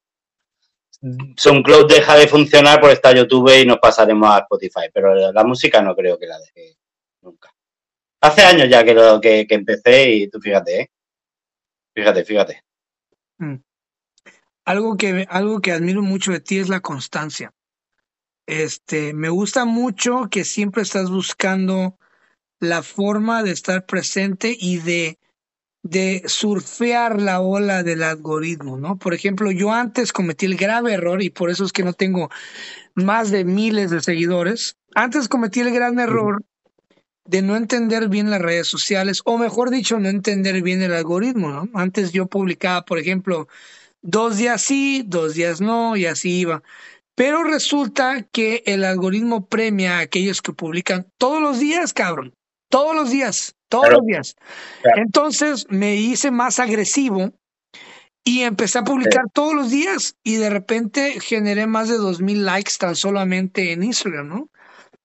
[1.01, 5.81] SoundCloud deja de funcionar, por estar YouTube y nos pasaremos a Spotify, pero la música
[5.81, 6.77] no creo que la deje
[7.21, 7.53] nunca.
[8.21, 10.91] Hace años ya que, lo, que, empecé y tú fíjate, ¿eh?
[11.95, 12.63] Fíjate, fíjate.
[13.37, 13.55] Mm.
[14.65, 17.53] Algo que, algo que admiro mucho de ti es la constancia.
[18.45, 21.97] Este, me gusta mucho que siempre estás buscando
[22.59, 25.18] la forma de estar presente y de,
[25.89, 28.97] de surfear la ola del algoritmo, ¿no?
[28.97, 32.29] Por ejemplo, yo antes cometí el grave error, y por eso es que no tengo
[32.93, 36.43] más de miles de seguidores, antes cometí el gran error
[37.25, 41.49] de no entender bien las redes sociales, o mejor dicho, no entender bien el algoritmo,
[41.49, 41.69] ¿no?
[41.73, 43.47] Antes yo publicaba, por ejemplo,
[44.03, 46.61] dos días sí, dos días no, y así iba.
[47.15, 52.35] Pero resulta que el algoritmo premia a aquellos que publican todos los días, cabrón
[52.69, 54.35] todos los días, todos los días.
[54.95, 57.31] Entonces me hice más agresivo
[58.23, 62.45] y empecé a publicar todos los días y de repente generé más de dos mil
[62.45, 64.49] likes tan solamente en Instagram, ¿no?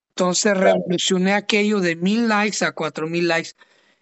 [0.09, 3.51] Entonces revolucioné aquello de mil likes a cuatro mil likes.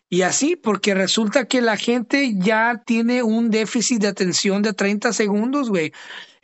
[0.10, 5.12] Y así, porque resulta que la gente ya tiene un déficit de atención de 30
[5.12, 5.91] segundos, güey.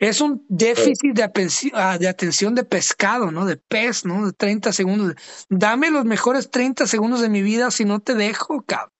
[0.00, 1.30] Es un déficit de,
[1.74, 3.44] ah, de, atención de pescado, ¿no?
[3.44, 4.26] De pez, ¿no?
[4.26, 5.14] De 30 segundos.
[5.50, 8.90] Dame los mejores 30 segundos de mi vida si no te dejo, cabrón.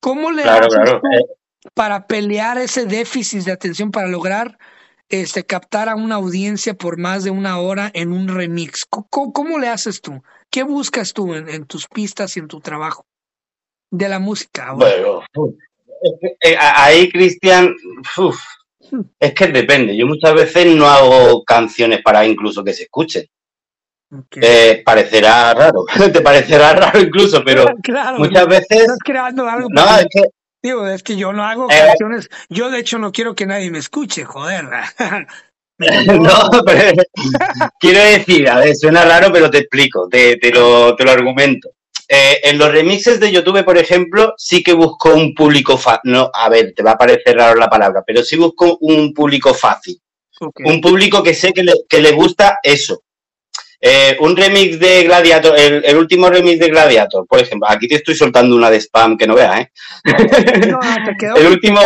[0.00, 1.24] ¿Cómo le haces eh.
[1.72, 4.58] para pelear ese déficit de atención, para lograr
[5.08, 8.84] este, captar a una audiencia por más de una hora en un remix?
[8.84, 10.22] ¿Cómo, le haces tú?
[10.50, 13.06] ¿Qué buscas tú en, tus pistas y en tu trabajo
[13.90, 14.72] de la música?
[14.72, 15.22] Bueno,
[16.42, 17.74] eh, ahí, Cristian,
[19.18, 19.96] es que depende.
[19.96, 23.26] Yo muchas veces no hago canciones para incluso que se escuchen.
[24.40, 27.66] Eh, parecerá raro, te parecerá raro incluso, pero
[28.18, 28.80] muchas veces.
[28.80, 29.68] Estás creando algo.
[29.70, 30.22] No, es que.
[30.60, 32.28] Digo, es que yo no hago eh, canciones.
[32.48, 34.64] Yo, de hecho, no quiero que nadie me escuche, joder.
[35.78, 37.02] no, pero
[37.78, 41.70] quiero decir, a ver, suena raro, pero te explico, te, te, lo, te lo argumento.
[42.10, 46.12] Eh, en los remixes de YouTube, por ejemplo, sí que busco un público fácil.
[46.12, 49.52] No, a ver, te va a parecer raro la palabra, pero sí busco un público
[49.52, 50.00] fácil.
[50.64, 53.02] Un público que sé que le, que le gusta eso.
[53.80, 57.68] Eh, un remix de Gladiator, el, último remix de Gladiator, por ejemplo.
[57.70, 59.72] Aquí te estoy soltando una de spam que no veas, ¿eh?
[60.66, 61.80] No, te quedó, el último.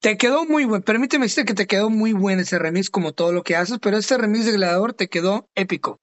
[0.00, 0.84] Te quedó, muy bueno.
[0.84, 3.98] Permíteme decirte que te quedó muy bueno ese remix, como todo lo que haces, pero
[3.98, 6.00] ese remix de Gladiator te quedó épico.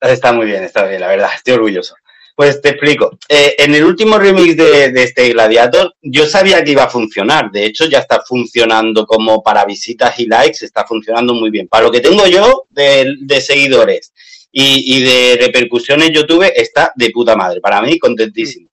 [0.00, 1.30] Está muy bien, está bien, la verdad.
[1.34, 1.94] Estoy orgulloso.
[2.38, 3.18] Pues te explico.
[3.28, 7.50] Eh, en el último remix de, este Gladiator, yo sabía que iba a funcionar.
[7.50, 11.66] De hecho, ya está funcionando como para visitas y likes, está funcionando muy bien.
[11.66, 14.12] Para lo que tengo yo de, seguidores
[14.52, 17.60] y, de repercusión en YouTube, está de puta madre.
[17.60, 18.68] Para mí, contentísimo.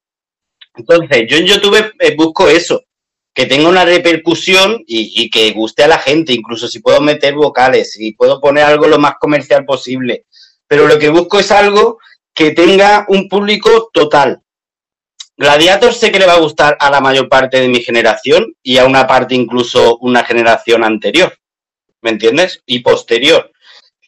[0.75, 2.84] Entonces, yo en YouTube eh, busco eso,
[3.34, 7.34] que tenga una repercusión y, y, que guste a la gente, incluso si puedo meter
[7.34, 10.28] vocales, si puedo poner algo lo más comercial posible.
[10.67, 11.97] Pero lo que busco es algo
[12.36, 14.41] que tenga un público total.
[15.38, 18.78] Gladiator sé que le va a gustar a la mayor parte de mi generación y
[18.78, 21.34] a una parte incluso una generación anterior,
[22.02, 22.62] ¿me entiendes?
[22.65, 23.52] Y posterior.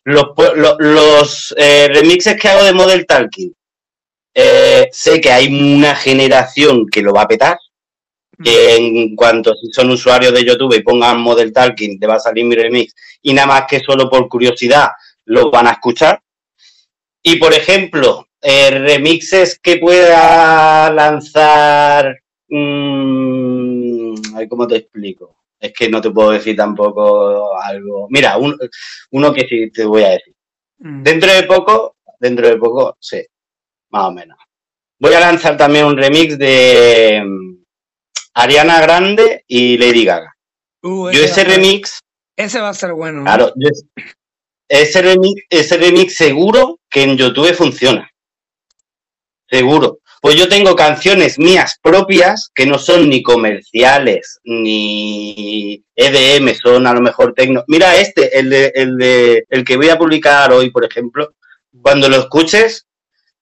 [0.04, 3.54] Los, eh, remixes que hago de Model Talking,
[4.34, 7.58] eh, sé que hay una generación que lo va a petar,
[8.42, 12.20] que en cuanto si son usuarios de YouTube y pongan Model Talking, te va a
[12.20, 14.90] salir mi remix, y nada más que solo por curiosidad
[15.26, 16.22] lo van a escuchar.
[17.28, 22.18] Y por ejemplo, eh, remixes que pueda lanzar.
[22.48, 24.16] Mmm,
[24.48, 25.36] ¿Cómo te explico?
[25.60, 28.08] Es que no te puedo decir tampoco algo.
[28.10, 30.34] Mira, uno que sí te voy a decir.
[30.78, 31.04] Mm.
[31.04, 33.22] Dentro de poco, dentro de poco, sí,
[33.90, 34.38] más o menos.
[34.98, 37.58] Voy a lanzar también un remix de mm,
[38.36, 40.34] Ariana Grande y Lady Gaga.
[40.82, 42.00] Uh, yo ese remix.
[42.38, 43.24] Ese va a ser bueno.
[43.24, 43.70] Claro, yo,
[44.68, 48.10] ese remix, ese remix seguro que en YouTube funciona.
[49.50, 50.00] Seguro.
[50.22, 56.94] Pues yo tengo canciones mías propias que no son ni comerciales ni EDM, son a
[56.94, 57.64] lo mejor tecno.
[57.68, 61.36] Mira este, el de, el de, el que voy a publicar hoy, por ejemplo.
[61.82, 62.88] Cuando lo escuches,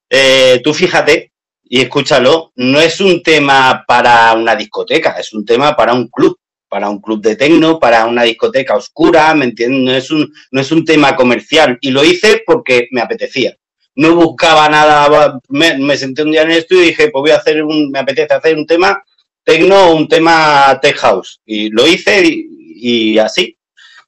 [0.09, 1.31] eh, tú fíjate
[1.63, 2.51] y escúchalo.
[2.55, 6.37] No es un tema para una discoteca, es un tema para un club
[6.75, 9.81] para un club de tecno, para una discoteca oscura, ¿me entiendes?
[9.81, 11.77] No es un, no es un tema comercial.
[11.79, 13.55] Y lo hice porque me apetecía.
[13.95, 17.63] No buscaba nada, me, senté un día en esto y dije, pues voy a hacer
[17.63, 19.01] un, me apetece hacer un tema
[19.45, 21.39] tecno o un tema tech house.
[21.45, 23.55] Y lo hice y, así.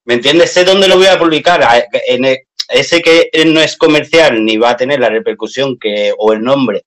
[0.04, 0.52] ¿Me entiendes?
[0.52, 1.66] Sé dónde lo voy a publicar.
[2.06, 6.34] En e, ese que no es comercial ni va a tener la repercusión que, o
[6.34, 6.84] el nombre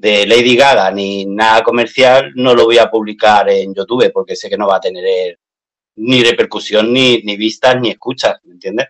[0.00, 4.48] de Lady Gaga ni nada comercial, no lo voy a publicar en YouTube porque sé
[4.48, 5.38] que no va a tener
[5.96, 8.86] ni repercusión, ni, ni vistas, ni escuchas, ¿me entiendes?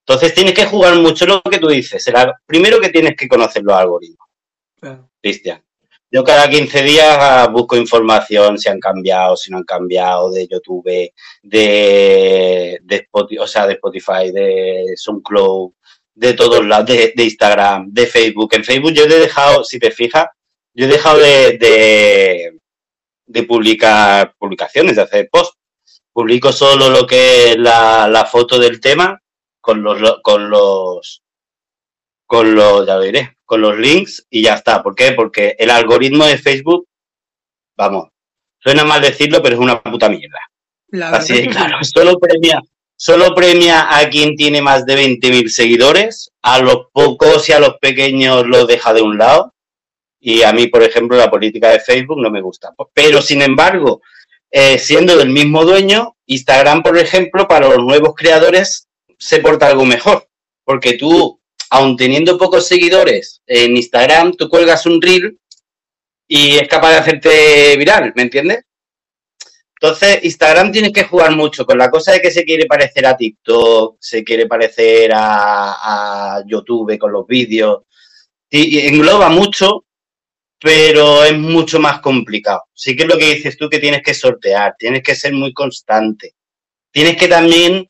[0.00, 2.02] Entonces tienes que jugar mucho lo que tú dices.
[2.02, 4.28] Será primero que tienes que conocer los algoritmos.
[5.20, 5.62] Cristian.
[6.10, 11.12] Yo cada 15 días busco información si han cambiado, si no han cambiado de YouTube,
[11.42, 15.72] de, de Spotify, o sea, de Spotify, de SoundCloud,
[16.14, 18.54] de todos lados, de, de, Instagram, de Facebook.
[18.54, 20.26] En Facebook yo he dejado, si te fijas,
[20.76, 22.52] yo he dejado de,
[23.26, 25.54] de, publicar publicaciones, de hacer post.
[26.12, 29.20] Publico solo lo que es la, foto del tema
[29.60, 31.22] con los, con los,
[32.26, 34.82] con los, ya lo diré, con los links y ya está.
[34.82, 35.12] ¿Por qué?
[35.12, 36.86] Porque el algoritmo de Facebook,
[37.74, 38.08] vamos,
[38.58, 40.40] suena mal decirlo, pero es una puta mierda.
[41.10, 42.60] Así de claro, solo premia,
[42.96, 47.78] solo premia a quien tiene más de 20.000 seguidores, a los pocos y a los
[47.78, 49.54] pequeños los deja de un lado
[50.20, 52.74] y a mí, por ejemplo, la política de Facebook no me gusta.
[52.92, 54.02] Pero, sin embargo,
[54.50, 59.84] eh, siendo del mismo dueño, Instagram, por ejemplo, para los nuevos creadores se porta algo
[59.84, 60.28] mejor.
[60.64, 65.38] Porque tú, aun teniendo pocos seguidores en Instagram, tú cuelgas un reel
[66.26, 68.64] y es capaz de hacerte viral, ¿me entiendes?
[69.80, 73.16] Entonces, Instagram tiene que jugar mucho con la cosa de que se quiere parecer a
[73.16, 77.82] TikTok, se quiere parecer a, a YouTube con los vídeos,
[78.50, 79.85] y engloba mucho
[80.60, 82.64] pero es mucho más complicado.
[82.74, 85.52] Sí que es lo que dices tú que tienes que sortear, tienes que ser muy
[85.52, 86.34] constante.
[86.90, 87.88] Tienes que también,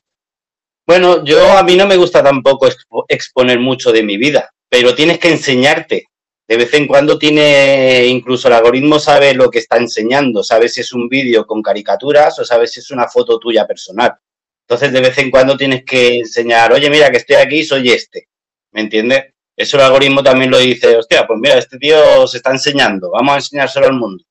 [0.85, 2.67] bueno, yo a mí no me gusta tampoco
[3.07, 6.07] exponer mucho de mi vida, pero tienes que enseñarte.
[6.47, 10.79] De vez en cuando tiene, incluso el algoritmo sabe lo que está enseñando, sabe si
[10.79, 14.13] es un vídeo con caricaturas o sabe si es una foto tuya personal.
[14.61, 18.27] Entonces, de vez en cuando tienes que enseñar, oye, mira, que estoy aquí, soy este.
[18.71, 19.33] ¿Me entiendes?
[19.57, 23.33] Eso el algoritmo también lo dice, hostia, pues mira, este tío se está enseñando, vamos
[23.33, 24.23] a enseñárselo al mundo.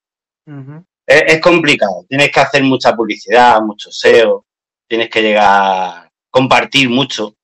[1.04, 4.46] es, complicado, tienes que hacer mucha publicidad, mucho SEO,
[4.88, 7.34] tienes que llegar, compartir mucho.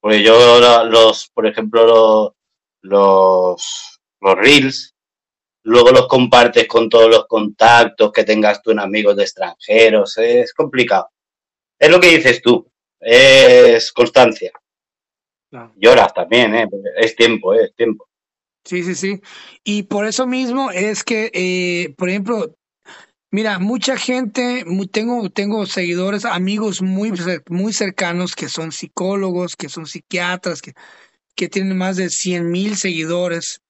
[0.00, 2.34] Porque yo los, por ejemplo,
[2.80, 4.94] los, los, reels,
[5.64, 10.54] luego los compartes con todos los contactos que tengas tú en amigos de extranjeros, es
[10.54, 11.10] complicado.
[11.78, 12.66] es lo que dices tú,
[12.98, 14.52] es constancia.
[15.76, 16.68] Lloras también, ¿eh?
[16.96, 17.64] es tiempo, ¿eh?
[17.64, 18.08] es tiempo.
[18.64, 19.20] Sí, sí, sí.
[19.64, 22.56] Y por eso mismo es que, eh, por ejemplo,
[23.30, 27.12] mira, mucha gente, tengo, tengo seguidores, amigos muy,
[27.48, 30.74] muy cercanos que son psicólogos, que son psiquiatras, que,
[31.34, 33.60] que tienen más de 100 mil seguidores,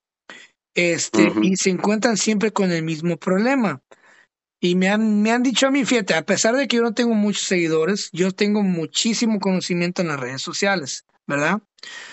[0.75, 3.83] este, y se encuentran siempre con el mismo problema.
[4.61, 6.95] Y me han, me han dicho a mí, fíjate, a pesar de que yo no
[6.95, 11.61] tengo muchos seguidores, yo tengo muchísimo conocimiento en las redes sociales, ¿verdad?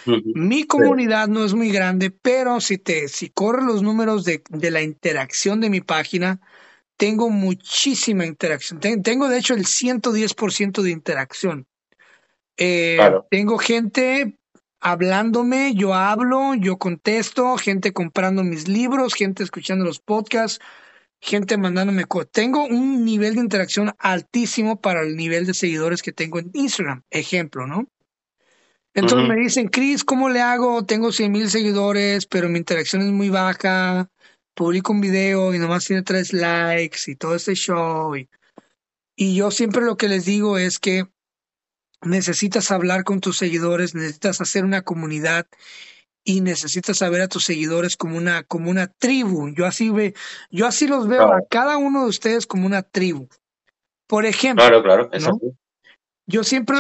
[0.06, 4.72] Mi comunidad no es muy grande, pero si te, si corres los números de, de,
[4.72, 6.42] la interacción de mi página,
[6.98, 8.80] tengo muchísima interacción.
[8.80, 11.68] tengo de hecho el 110% de interacción.
[12.58, 12.98] Eh,
[13.30, 14.38] tengo gente
[14.82, 20.60] hablándome, yo hablo, yo contesto, gente comprando mis libros, gente escuchando los podcasts
[21.22, 26.40] gente mandándome Tengo un nivel de interacción altísimo para el nivel de seguidores que tengo
[26.40, 27.88] en Instagram, ejemplo, ¿no?
[29.00, 30.84] Entonces me dicen, Chris, ¿cómo le hago?
[30.86, 34.10] Tengo 100 mil seguidores, pero mi interacción es muy baja.
[34.54, 38.16] Publico un video y nomás tiene tres likes y todo ese show.
[38.16, 38.30] Y,
[39.16, 41.06] y yo siempre lo que les digo es que
[42.02, 45.48] necesitas hablar con tus seguidores, necesitas hacer una comunidad
[46.24, 49.50] y necesitas saber a tus seguidores como una, como una tribu.
[49.54, 50.14] Yo así, ve,
[50.50, 53.28] yo así los veo a cada uno de ustedes como una tribu.
[54.08, 55.10] Por ejemplo, claro, claro,
[56.30, 56.78] yo siempre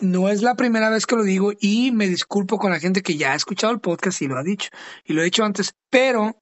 [0.00, 3.16] no es la primera vez que lo digo y me disculpo con la gente que
[3.16, 4.70] ya ha escuchado el podcast y lo ha dicho
[5.04, 6.38] y lo he dicho antes, pero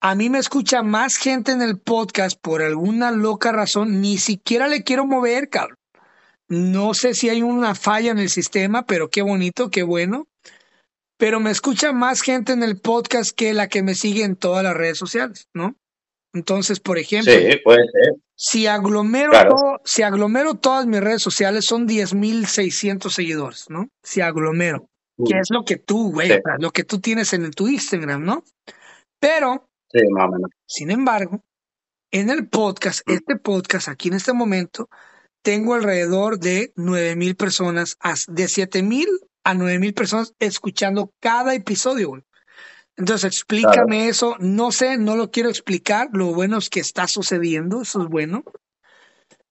[0.00, 4.68] a mí me escucha más gente en el podcast por alguna loca razón, ni siquiera
[4.68, 5.76] le quiero mover, cabrón.
[6.48, 10.26] No sé si hay una falla en el sistema, pero qué bonito, qué bueno
[11.18, 14.62] pero me escucha más gente en el podcast que la que me sigue en todas
[14.62, 15.74] las redes sociales, ¿no?
[16.32, 17.32] Entonces, por ejemplo,
[18.38, 23.88] si aglomero, si aglomero todas mis redes sociales, son 10.600 seguidores, ¿no?
[24.02, 24.88] Si aglomero,
[25.26, 28.44] que es lo que tú, güey, lo que tú tienes en tu Instagram, ¿no?
[29.20, 29.68] Pero,
[30.66, 31.40] sin embargo,
[32.12, 33.12] en el podcast, mm.
[33.12, 34.88] este podcast, aquí en este momento,
[35.42, 37.96] tengo alrededor de 9.000 personas,
[38.28, 39.06] de 7.000
[39.48, 42.22] a nueve mil personas escuchando cada episodio,
[42.98, 44.36] Entonces, explícame eso.
[44.40, 46.08] No sé, no lo quiero explicar.
[46.12, 48.42] Lo bueno es que está sucediendo, eso es bueno.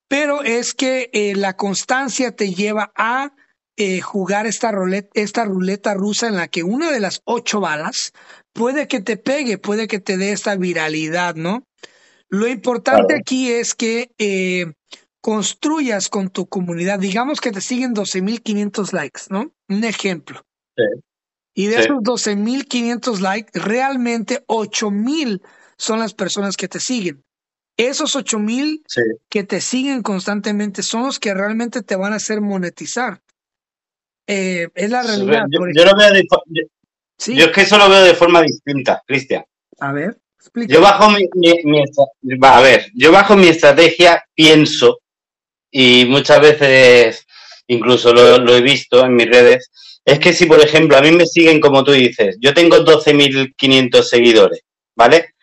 [0.09, 3.33] Pero es que eh, la constancia te lleva a
[3.77, 8.11] eh, jugar esta ruleta, esta ruleta rusa en la que una de las ocho balas
[8.51, 11.63] puede que te pegue, puede que te dé esta viralidad, ¿no?
[12.29, 14.73] Lo importante aquí es que eh,
[15.21, 19.53] construyas con tu comunidad, digamos que te siguen 12.500 likes, ¿no?
[19.69, 20.45] Un ejemplo.
[20.75, 20.83] Sí.
[21.57, 25.41] Y de esos 12.500 likes, realmente 8.000
[25.75, 27.23] son las personas que te siguen.
[27.77, 28.83] Esos 8.000
[29.27, 33.23] que te siguen constantemente son los que realmente te van a hacer monetizar.
[34.27, 35.45] Eh, es la realidad.
[35.49, 36.27] Yo, lo veo de,
[37.33, 39.43] yo, es que eso lo veo de forma distinta, Cristian.
[39.79, 40.71] A ver, explica.
[40.71, 41.27] Yo bajo mi,
[42.43, 44.99] a ver, yo bajo mi estrategia pienso
[45.71, 47.25] y muchas veces,
[47.65, 49.71] incluso lo, he visto en mis redes,
[50.07, 54.03] es que si, por ejemplo, a mí me siguen como tú dices, yo tengo 12.500
[54.03, 54.61] seguidores,
[54.95, 55.33] ¿vale?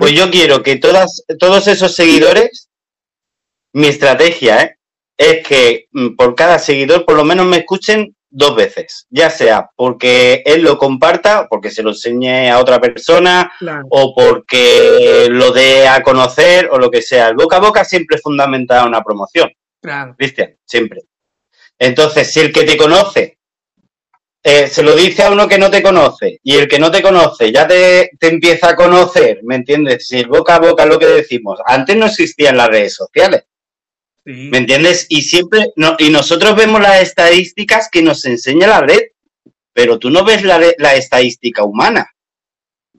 [0.00, 2.68] Pues yo quiero que todas, todos esos seguidores,
[3.72, 4.76] mi estrategia ¿eh?
[5.16, 9.70] es que mm, por cada seguidor por lo menos me escuchen dos veces, ya sea
[9.76, 13.52] porque él lo comparta, porque se lo enseñe a otra persona,
[13.88, 17.28] o porque lo dé a conocer, o lo que sea.
[17.28, 19.48] El boca a boca siempre es fundamental una promoción.
[19.80, 20.16] Claro.
[20.18, 21.02] Cristian, siempre.
[21.78, 23.37] Entonces, si el que te conoce
[24.42, 27.02] eh, se lo dice a uno que no te conoce y el que no te
[27.02, 30.06] conoce ya te, empieza a conocer, ¿me entiendes?
[30.06, 31.58] Si boca a boca es lo que decimos.
[31.66, 33.44] Antes no existían las redes sociales.
[34.24, 35.06] ¿Me entiendes?
[35.08, 39.00] Y siempre, no, y nosotros vemos las estadísticas que nos enseña la red,
[39.72, 42.10] pero tú no ves la, la estadística humana.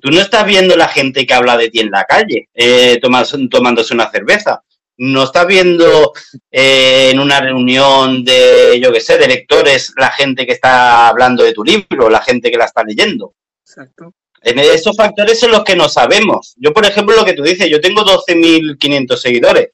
[0.01, 3.93] Tú no estás viendo la gente que habla de ti en la calle, eh, tomándose
[3.93, 4.63] una cerveza
[4.99, 6.11] no estás viendo
[6.51, 11.43] eh, en una reunión de, yo qué sé, de lectores, la gente que está hablando
[11.43, 13.33] de tu libro, la gente que la está leyendo.
[13.65, 14.13] Exacto.
[14.41, 16.53] En esos factores son los que no sabemos.
[16.57, 19.69] Yo, por ejemplo, lo que tú dices, yo tengo 12.500 seguidores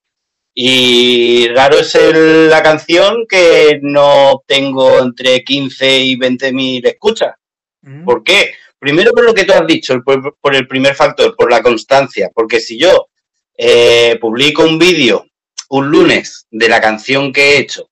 [0.53, 7.35] y raro es la canción que no tengo entre 15 y 20.000 escuchas.
[7.81, 8.05] Mm.
[8.05, 8.53] ¿Por qué?
[8.77, 12.59] Primero por lo que tú has dicho, por el primer factor, por la constancia, porque
[12.59, 13.07] si yo
[13.57, 15.25] eh, publico un vídeo
[15.69, 17.89] un lunes de la canción que he hecho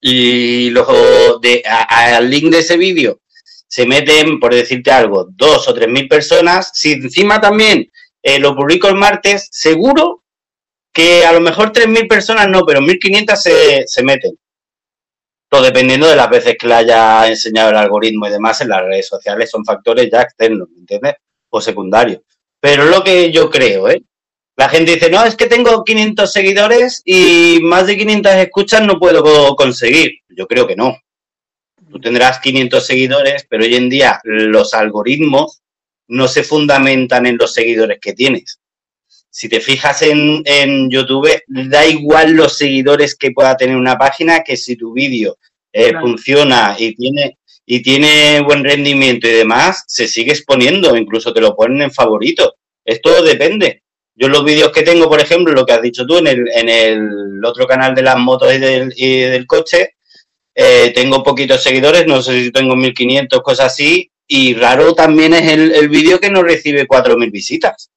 [0.00, 3.20] y luego de, al link de ese vídeo
[3.66, 7.90] se meten, por decirte algo, dos o tres mil personas, si encima también
[8.24, 10.22] eh, lo publico el martes, seguro
[10.92, 14.38] Que a lo mejor 3.000 personas no, pero 1.500 se, se meten.
[15.50, 18.82] Todo dependiendo de las veces que le haya enseñado el algoritmo y demás en las
[18.82, 21.16] redes sociales, son factores ya externos, ¿me entiendes?
[21.50, 22.22] O secundarios.
[22.60, 24.02] Pero lo que yo creo, ¿eh?
[24.56, 28.98] La gente dice, no, es que tengo 500 seguidores y más de 500 escuchas no
[28.98, 30.12] puedo conseguir.
[30.28, 30.96] Yo creo que no.
[31.90, 35.62] Tú tendrás 500 seguidores, pero hoy en día los algoritmos
[36.08, 38.60] no se fundamentan en los seguidores que tienes.
[39.30, 44.42] Si te fijas en, en YouTube, da igual los seguidores que pueda tener una página
[44.44, 45.38] que si tu vídeo
[45.72, 51.40] eh, funciona y tiene, y tiene buen rendimiento y demás, se sigue exponiendo, incluso te
[51.40, 52.54] lo ponen en favorito.
[52.84, 53.83] Esto depende.
[54.16, 56.68] Yo los vídeos que tengo, por ejemplo, lo que has dicho tú en el, en
[56.68, 59.96] el otro canal de las motos y del, y del coche,
[60.54, 65.50] eh, tengo poquitos seguidores, no sé si tengo 1500, cosas así, y raro también es
[65.50, 67.90] el, el vídeo que no recibe 4.000 visitas.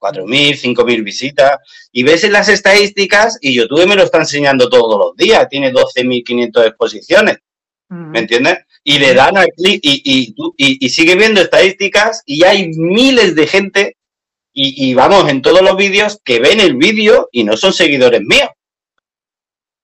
[0.00, 1.58] 4.000, 5.000 visitas.
[1.92, 5.72] Y ves en las estadísticas, y YouTube me lo está enseñando todos los días, tiene
[5.72, 7.38] 12.500 exposiciones.
[7.88, 8.58] ¿Me entiendes?
[8.82, 13.36] Y le dan al clic y, y, y, y, sigue viendo estadísticas y hay miles
[13.36, 13.96] de gente
[14.54, 18.22] y, y vamos en todos los vídeos que ven el vídeo y no son seguidores
[18.22, 18.48] míos.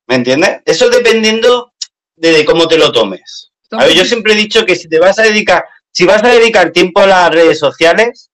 [0.07, 0.61] ¿Me entiendes?
[0.65, 1.73] Eso dependiendo
[2.17, 3.51] de cómo te lo tomes.
[3.73, 6.29] A ver, yo siempre he dicho que si te vas a dedicar, si vas a
[6.29, 8.31] dedicar tiempo a las redes sociales,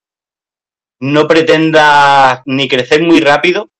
[1.01, 3.70] no pretendas ni crecer muy rápido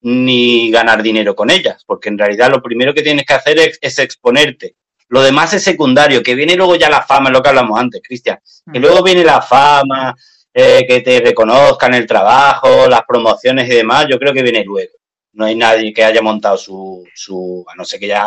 [0.00, 3.78] ni ganar dinero con ellas, porque en realidad lo primero que tienes que hacer es,
[3.80, 4.76] es exponerte.
[5.08, 8.02] Lo demás es secundario, que viene luego ya la fama, es lo que hablamos antes,
[8.04, 8.38] Cristian.
[8.70, 10.14] Que luego viene la fama,
[10.60, 14.92] eh, que te reconozcan el trabajo, las promociones y demás, yo creo que viene luego.
[15.34, 18.26] No hay nadie que haya montado su, su a no ser que ya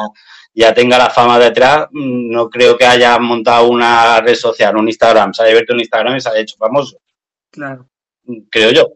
[0.54, 5.34] ya tenga la fama detrás, no creo que haya montado una red social, un Instagram,
[5.34, 6.98] se haya abierto un Instagram y se haya hecho famoso.
[7.50, 7.88] Claro.
[8.50, 8.94] Creo yo.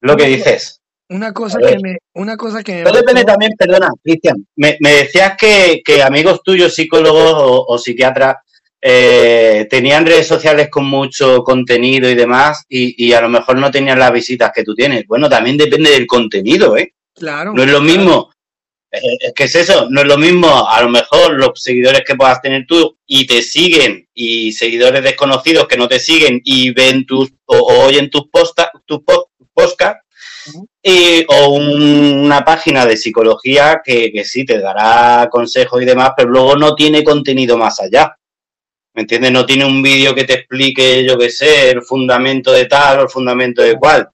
[0.00, 0.80] Lo que dices.
[1.08, 5.36] Una cosa que me, una cosa que me depende también, perdona, Cristian, me, me, decías
[5.38, 8.36] que, que, amigos tuyos, psicólogos o, o psiquiatras,
[8.86, 13.70] eh, tenían redes sociales con mucho contenido y demás, y, y, a lo mejor no
[13.70, 15.06] tenían las visitas que tú tienes.
[15.06, 16.92] Bueno, también depende del contenido, ¿eh?
[17.14, 17.54] Claro.
[17.54, 18.30] No es lo mismo
[18.94, 22.40] es que es eso, no es lo mismo a lo mejor los seguidores que puedas
[22.40, 27.30] tener tú y te siguen y seguidores desconocidos que no te siguen y ven tus
[27.46, 29.00] o, o oyen tus postas, tus
[29.52, 29.98] podcast
[30.82, 36.10] y, o un, una página de psicología que, que sí te dará consejos y demás,
[36.16, 38.16] pero luego no tiene contenido más allá.
[38.94, 39.32] ¿Me entiendes?
[39.32, 43.02] No tiene un vídeo que te explique, yo qué sé, el fundamento de tal o
[43.02, 44.08] el fundamento de cual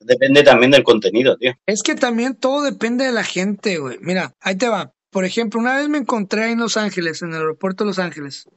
[0.00, 1.52] depende también del contenido, tío.
[1.66, 3.98] Es que también todo depende de la gente, güey.
[4.00, 4.92] Mira, ahí te va.
[5.10, 8.48] Por ejemplo, una vez me encontré en Los Ángeles, en el aeropuerto de Los Ángeles.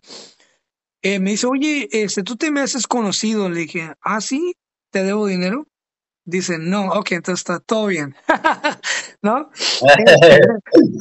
[1.02, 3.50] Eh, me dice, oye, este, tú te me haces conocido.
[3.50, 4.56] Le dije, ah, sí,
[4.92, 5.68] te debo dinero.
[6.30, 8.16] Dice, no, ok, entonces está todo bien.
[9.22, 9.50] ¿No?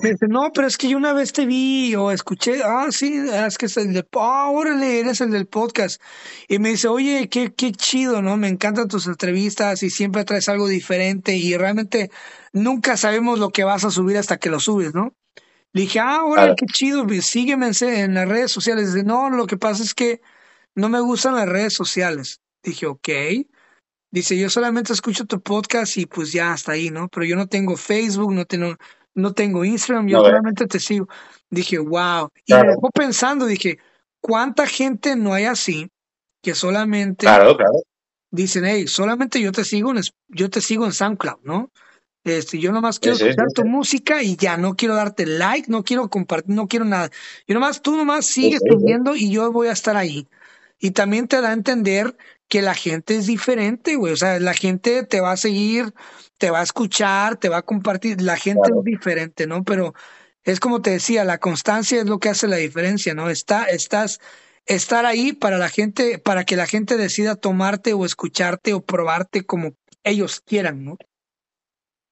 [0.03, 3.15] me dice, no, pero es que yo una vez te vi o escuché, ah, sí,
[3.31, 6.01] es que es el de, ah, órale, eres el del podcast.
[6.49, 8.37] Y me dice, oye, qué, qué chido, ¿no?
[8.37, 12.11] Me encantan tus entrevistas y siempre traes algo diferente y realmente
[12.53, 15.15] nunca sabemos lo que vas a subir hasta que lo subes, ¿no?
[15.73, 18.95] Le dije, ah, órale, qué chido, sígueme en las redes sociales.
[18.95, 20.23] Dice, no, lo que pasa es que
[20.75, 22.41] no me gustan las redes sociales.
[22.63, 23.09] Dije, ok.
[24.11, 27.09] Dice, yo solamente escucho tu podcast y pues ya hasta ahí, ¿no?
[27.09, 28.77] Pero yo no tengo Facebook, no tengo,
[29.15, 31.09] no tengo Instagram, yo no, solamente te sigo.
[31.51, 32.29] Dije, wow.
[32.47, 32.69] Y claro.
[32.69, 33.79] me dejó pensando, dije,
[34.21, 35.91] ¿cuánta gente no hay así
[36.43, 37.83] que solamente claro, claro.
[38.31, 41.71] dicen, hey, solamente yo te sigo en, yo te sigo en SoundCloud, ¿no?
[42.25, 45.27] Este, yo nomás quiero sí, sí, escuchar sí, tu música y ya no quiero darte
[45.27, 47.11] like, no quiero compartir, no quiero nada.
[47.47, 50.29] Yo nomás, tú nomás sigues subiendo y yo voy a estar ahí.
[50.79, 52.17] Y también te da a entender
[52.49, 54.13] que la gente es diferente, güey.
[54.13, 55.93] O sea, la gente te va a seguir,
[56.39, 58.21] te va a escuchar, te va a compartir.
[58.23, 58.81] La gente claro.
[58.81, 59.65] es diferente, ¿no?
[59.65, 59.95] Pero
[60.45, 63.29] es como te decía, la constancia es lo que hace la diferencia, ¿no?
[63.29, 64.21] Está, estás,
[64.65, 69.45] estar ahí para la gente, para que la gente decida tomarte o escucharte o probarte
[69.45, 69.75] como
[70.05, 70.97] ellos quieran, ¿no?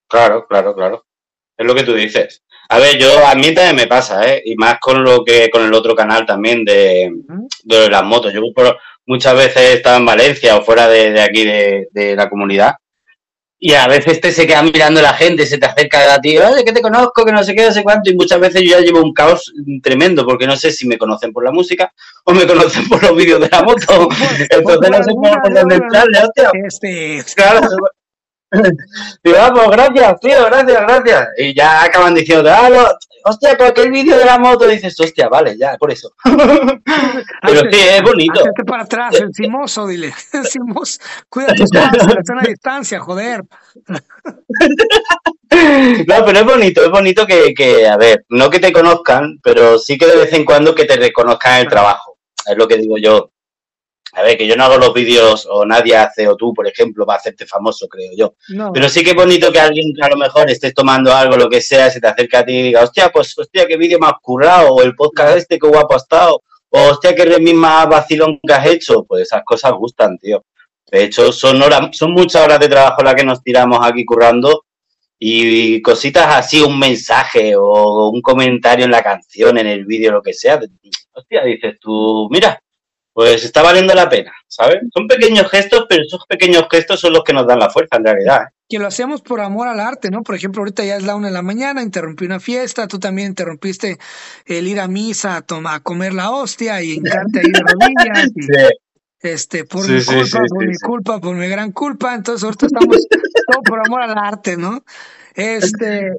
[0.09, 1.07] Claro, claro, claro.
[1.57, 2.43] Es lo que tú dices.
[2.69, 4.43] A ver, yo a mí también me pasa, ¿eh?
[4.45, 7.13] Y más con lo que con el otro canal también de,
[7.63, 8.33] de las motos.
[8.33, 12.17] Yo por, muchas veces he estado en Valencia o fuera de, de aquí de, de,
[12.17, 12.75] la comunidad.
[13.59, 16.63] Y a veces te se queda mirando la gente, se te acerca a ti, oye,
[16.63, 18.11] que te conozco, que no sé qué, no sé cuánto.
[18.11, 19.51] Y muchas veces yo ya llevo un caos
[19.83, 21.91] tremendo, porque no sé si me conocen por la música
[22.25, 24.09] o me conocen por los vídeos de la moto.
[24.51, 26.51] Entonces no sé por dónde entrarle, hostia.
[26.67, 27.23] Este...
[28.49, 28.71] Claro.
[29.23, 31.29] Y vamos, gracias, tío, gracias, gracias.
[31.39, 32.87] Y ya acaban diciendo, ah, lo,
[33.25, 34.67] hostia, ¿por qué el vídeo de la moto?
[34.67, 36.13] dices, hostia, vale, ya, por eso.
[36.25, 38.41] Pero sí, es bonito.
[38.41, 40.15] Hazte para atrás, el cimoso, dile.
[40.33, 43.43] El cimoso, cuida tus pasos, están a distancia, joder.
[45.49, 49.79] No, pero es bonito, es bonito que, que, a ver, no que te conozcan, pero
[49.79, 52.19] sí que de vez en cuando que te reconozcan el trabajo.
[52.45, 53.31] Es lo que digo yo.
[54.17, 57.05] A ver, que yo no hago los vídeos, o nadie hace, o tú, por ejemplo,
[57.05, 58.35] va a hacerte famoso, creo yo.
[58.73, 61.61] Pero sí que es bonito que alguien a lo mejor estés tomando algo, lo que
[61.61, 64.75] sea, se te acerca a ti y diga, hostia, pues, hostia, qué vídeo más currado,
[64.75, 68.55] o el podcast este, qué guapo ha estado, o hostia, qué remix más vacilón que
[68.55, 69.05] has hecho.
[69.05, 70.43] Pues esas cosas gustan, tío.
[70.91, 74.65] De hecho, son, horas, son muchas horas de trabajo las que nos tiramos aquí currando
[75.19, 80.23] y cositas así, un mensaje o un comentario en la canción, en el vídeo, lo
[80.23, 80.59] que sea.
[81.13, 82.59] Hostia, dices tú, mira,
[83.17, 84.77] pues está valiendo la pena, ¿sabes?
[84.93, 88.05] Son pequeños gestos, pero esos pequeños gestos son los que nos dan la fuerza en
[88.05, 88.43] realidad.
[88.43, 88.55] ¿eh?
[88.69, 90.23] Que lo hacemos por amor al arte, ¿no?
[90.23, 93.29] Por ejemplo, ahorita ya es la una de la mañana, interrumpí una fiesta, tú también
[93.29, 93.97] interrumpiste
[94.45, 98.31] el ir a misa a, a comer la hostia y encarte ahí de rodillas.
[99.19, 102.97] Este, por mi culpa, por mi culpa, por mi gran culpa, entonces ahorita estamos
[103.51, 104.85] todo por amor al arte, ¿no?
[105.35, 106.13] Este,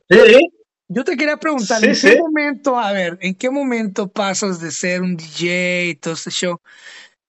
[0.88, 5.02] yo te quería preguntar, ¿en qué momento, a ver, en qué momento pasas de ser
[5.02, 6.60] un DJ y todo este show?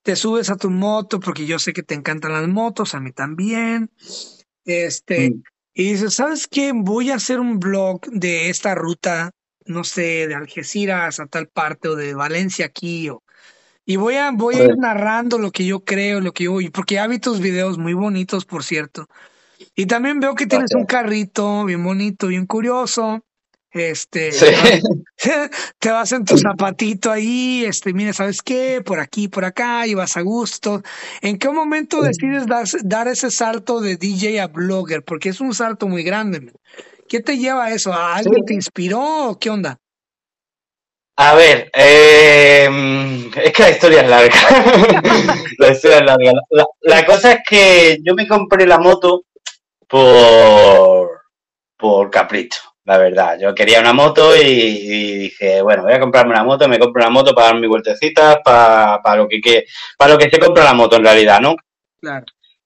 [0.02, 3.12] Te subes a tu moto, porque yo sé que te encantan las motos, a mí
[3.12, 3.90] también.
[4.64, 5.42] Este, mm.
[5.74, 6.72] y dices, ¿sabes qué?
[6.74, 9.32] Voy a hacer un blog de esta ruta,
[9.66, 13.22] no sé, de Algeciras a tal parte, o de Valencia aquí, o,
[13.84, 16.96] y voy a, voy a ir narrando lo que yo creo, lo que yo, porque
[16.96, 19.08] ya vi tus videos muy bonitos, por cierto.
[19.74, 23.24] Y también veo que tienes un carrito bien bonito, bien curioso.
[23.70, 24.30] Este,
[25.78, 28.82] te vas en tu zapatito ahí, este, mira, ¿sabes qué?
[28.84, 30.82] Por aquí, por acá, y vas a gusto.
[31.20, 35.02] ¿En qué momento decides dar, dar ese salto de DJ a blogger?
[35.02, 36.52] Porque es un salto muy grande.
[37.08, 37.92] ¿Qué te lleva a eso?
[37.92, 39.78] ¿A ¿Alguien te inspiró o qué onda?
[41.16, 42.70] A ver, eh,
[43.42, 44.36] es que la historia es larga.
[45.58, 46.32] la historia es larga.
[46.82, 49.24] la, cosa es que yo me compré la moto
[49.88, 51.22] por,
[51.76, 53.38] por capricho la verdad.
[53.38, 57.10] Yo quería una moto y, dije, bueno, voy a comprarme una moto, me compro una
[57.10, 59.66] moto para dar mis vueltecitas, para, para, lo que, que,
[59.98, 61.54] para lo que se compra la moto en realidad, ¿no?
[62.00, 62.24] Claro.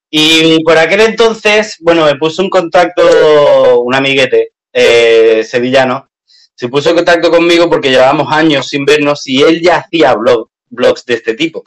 [0.08, 6.08] Y por aquel entonces, bueno, me puso un contacto un amiguete eh, sevillano,
[6.54, 10.50] se puso en contacto conmigo porque llevábamos años sin vernos y él ya hacía blog,
[10.68, 11.64] blogs de este tipo.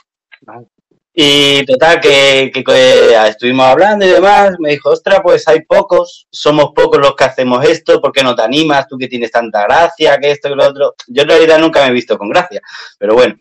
[1.17, 2.51] Y total, que,
[3.29, 7.63] estuvimos hablando y demás, me dijo, ostras, pues hay pocos, somos pocos los que hacemos
[7.63, 8.85] esto, ¿por qué no te animas?
[8.85, 10.93] Tú que tienes tanta gracia, que esto y lo otro.
[11.07, 12.59] Yo en realidad nunca me he visto con gracia,
[12.99, 13.37] pero bueno.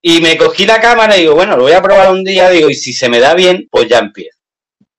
[0.00, 2.70] Y me cogí la cámara y digo, bueno, lo voy a probar un día, digo,
[2.70, 4.38] y si se me da bien, pues ya empiezo.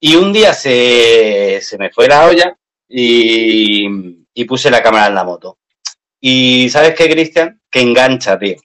[0.02, 2.58] Y un día se, se me fue la olla
[2.90, 3.88] y,
[4.34, 5.60] y puse la cámara en la moto.
[6.20, 7.62] Y ¿sabes qué, Cristian?
[7.72, 8.58] Que engancha, tío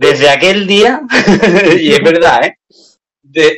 [0.00, 1.02] desde aquel día,
[1.78, 2.56] y es verdad, ¿eh?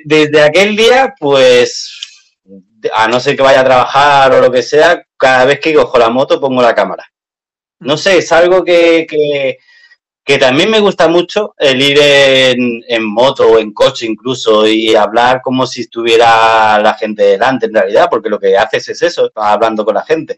[0.05, 2.37] desde aquel día, pues,
[2.93, 5.99] a no ser que vaya a trabajar o lo que sea, cada vez que cojo
[5.99, 7.07] la moto pongo la cámara.
[7.79, 9.07] No sé, es algo que,
[10.25, 14.97] que, también me gusta mucho, el ir en, en, moto o en coche incluso y
[14.97, 19.31] hablar como si estuviera la gente delante en realidad, porque lo que haces es eso,
[19.37, 20.35] hablando con la gente.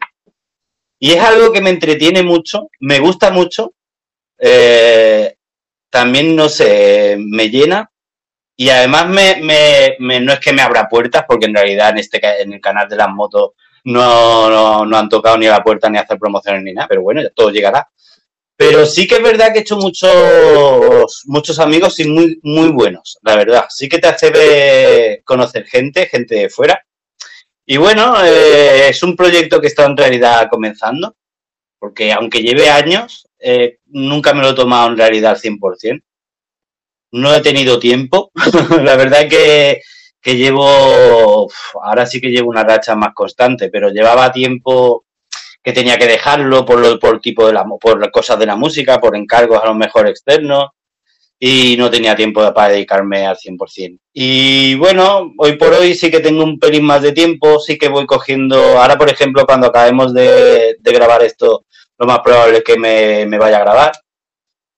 [0.99, 3.73] Y es algo que me entretiene mucho, me gusta mucho.
[4.37, 5.35] Eh,
[5.95, 7.89] también, no sé, me llena
[8.57, 12.51] y además me, no es que me abra puertas, porque en realidad en, este, en
[12.51, 13.51] el canal de las motos
[13.85, 17.01] no, no, han tocado ni a la puerta ni a hacer promociones ni nada, pero
[17.01, 17.87] bueno, ya todo llegará.
[18.57, 23.17] Pero sí que es verdad que he hecho muchos, muchos amigos y muy, muy buenos,
[23.21, 23.67] la verdad.
[23.69, 26.85] Sí que te hace conocer gente, gente de fuera.
[27.65, 31.15] Y bueno, eh, es un proyecto que está en realidad comenzando,
[31.79, 36.01] porque aunque lleve años, eh, nunca me lo he tomado en realidad al 100%.
[37.11, 38.31] No he tenido tiempo.
[38.81, 39.81] la verdad es que,
[40.19, 41.47] que llevo,
[41.83, 45.05] ahora sí que llevo una racha más constante, pero llevaba tiempo
[45.61, 48.99] que tenía que dejarlo por lo, por tipo de la, por cosas de la música,
[48.99, 50.69] por encargos a lo mejor externos
[51.37, 53.99] y no tenía tiempo para dedicarme al 100%.
[54.11, 57.89] Y bueno, hoy por hoy sí que tengo un pelín más de tiempo, sí que
[57.89, 61.65] voy cogiendo, ahora por ejemplo cuando acabemos de, de grabar esto,
[61.97, 63.91] lo más probable es que me, vaya a grabar.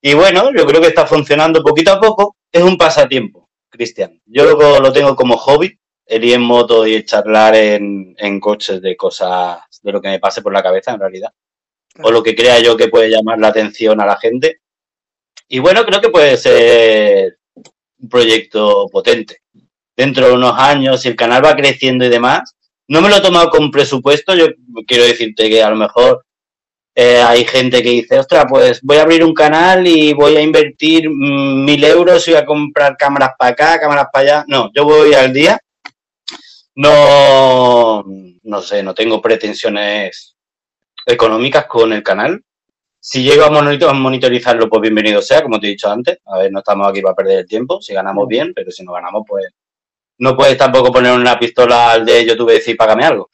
[0.01, 2.37] Y bueno, yo creo que está funcionando poquito a poco.
[2.51, 4.21] Es un pasatiempo, Cristian.
[4.25, 8.81] Yo lo, lo tengo como hobby, el ir en moto y charlar en, en coches
[8.81, 11.31] de cosas, de lo que me pase por la cabeza en realidad.
[12.03, 14.61] O lo que crea yo que puede llamar la atención a la gente.
[15.47, 17.39] Y bueno, creo que puede ser
[17.99, 19.41] un proyecto potente.
[19.95, 22.55] Dentro de unos años, si el canal va creciendo y demás,
[22.87, 24.47] no me lo he tomado con presupuesto, yo
[24.85, 26.23] quiero decirte que a lo mejor
[26.99, 30.41] eh, hay gente que dice, ostras, pues voy a abrir un canal y voy a
[30.41, 34.45] invertir mm, mil euros y voy a comprar cámaras para acá, cámaras para allá.
[34.47, 35.59] No, yo voy al día.
[36.73, 38.03] No,
[38.41, 40.35] no sé, no tengo pretensiones
[41.05, 42.41] económicas con el canal.
[42.99, 46.17] Si llego a monitorizarlo, pues bienvenido sea, como te he dicho antes.
[46.25, 47.79] A ver, no estamos aquí para perder el tiempo.
[47.79, 49.45] Si ganamos bien, pero si no ganamos, pues
[50.17, 53.29] no puedes tampoco poner una pistola al de YouTube y decir, págame algo.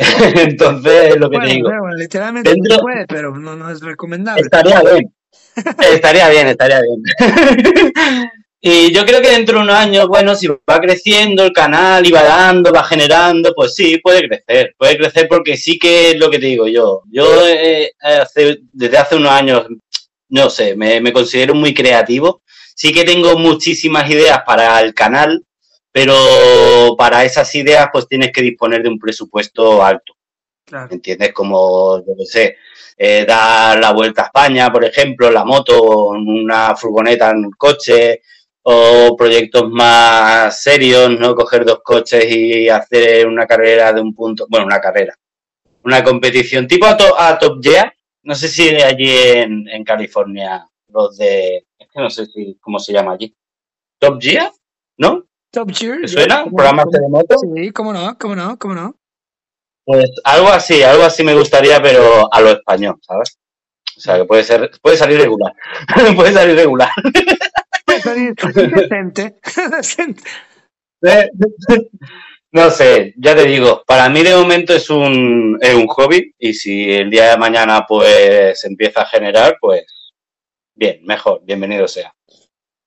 [0.36, 1.70] Entonces, lo que te digo.
[1.96, 4.42] literalmente no puede, pero no, es recomendable.
[4.42, 5.14] Estaría bien.
[5.92, 7.02] estaría bien, estaría bien.
[8.60, 12.10] y yo creo que dentro de unos años, bueno, si va creciendo el canal y
[12.10, 14.74] va dando, va generando, pues sí, puede crecer.
[14.78, 17.02] Puede crecer porque sí que es lo que te digo yo.
[17.10, 17.92] Yo eh,
[18.72, 19.66] desde hace unos años,
[20.30, 22.42] no sé, me, me considero muy creativo.
[22.74, 25.44] Sí que tengo muchísimas ideas para el canal,
[25.92, 30.14] pero para esas ideas pues tienes que disponer de un presupuesto alto.
[30.90, 31.32] ¿Entiendes?
[31.32, 32.56] Como, yo qué sé,
[32.96, 38.20] eh, dar la vuelta a España, por ejemplo, la moto, una furgoneta en un coche,
[38.62, 41.34] o proyectos más serios, ¿no?
[41.34, 45.14] Coger dos coches y hacer una carrera de un punto, bueno, una carrera,
[45.84, 51.66] una competición tipo a, Top Gear, no sé si allí en, en, California, los de,
[51.78, 53.34] es que no sé si, cómo se llama allí,
[53.98, 54.52] Top Gear,
[54.98, 55.24] ¿no?
[55.52, 56.08] Top Gear.
[56.08, 56.44] suena?
[56.44, 57.36] ¿Programas de moto?
[57.38, 58.96] Sí, cómo no, cómo no, cómo no.
[59.84, 63.38] Pues algo así, algo así me gustaría, pero a lo español, ¿sabes?
[63.96, 65.52] O sea, que puede ser, puede salir regular.
[66.16, 66.90] puede salir regular.
[67.84, 69.34] puede salir decente.
[72.52, 76.54] no sé, ya te digo, para mí de momento es un, es un hobby y
[76.54, 79.84] si el día de mañana pues empieza a generar, pues
[80.74, 82.14] bien, mejor, bienvenido sea.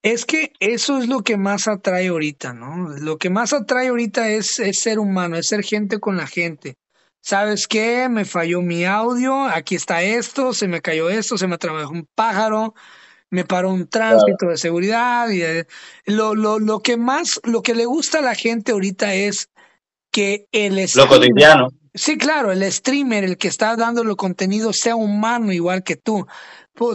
[0.03, 2.89] Es que eso es lo que más atrae ahorita, ¿no?
[2.89, 6.75] Lo que más atrae ahorita es, ser humano, es ser gente con la gente.
[7.21, 8.09] ¿Sabes qué?
[8.09, 12.05] Me falló mi audio, aquí está esto, se me cayó esto, se me atravesó un
[12.15, 12.73] pájaro,
[13.29, 15.29] me paró un tránsito de seguridad.
[15.29, 15.41] Y,
[16.11, 19.49] lo, lo, lo que más, lo que le gusta a la gente ahorita es
[20.11, 21.69] que el Lo cotidiano.
[21.95, 26.25] Sí, claro, el streamer, el que está dando el contenido, sea humano igual que tú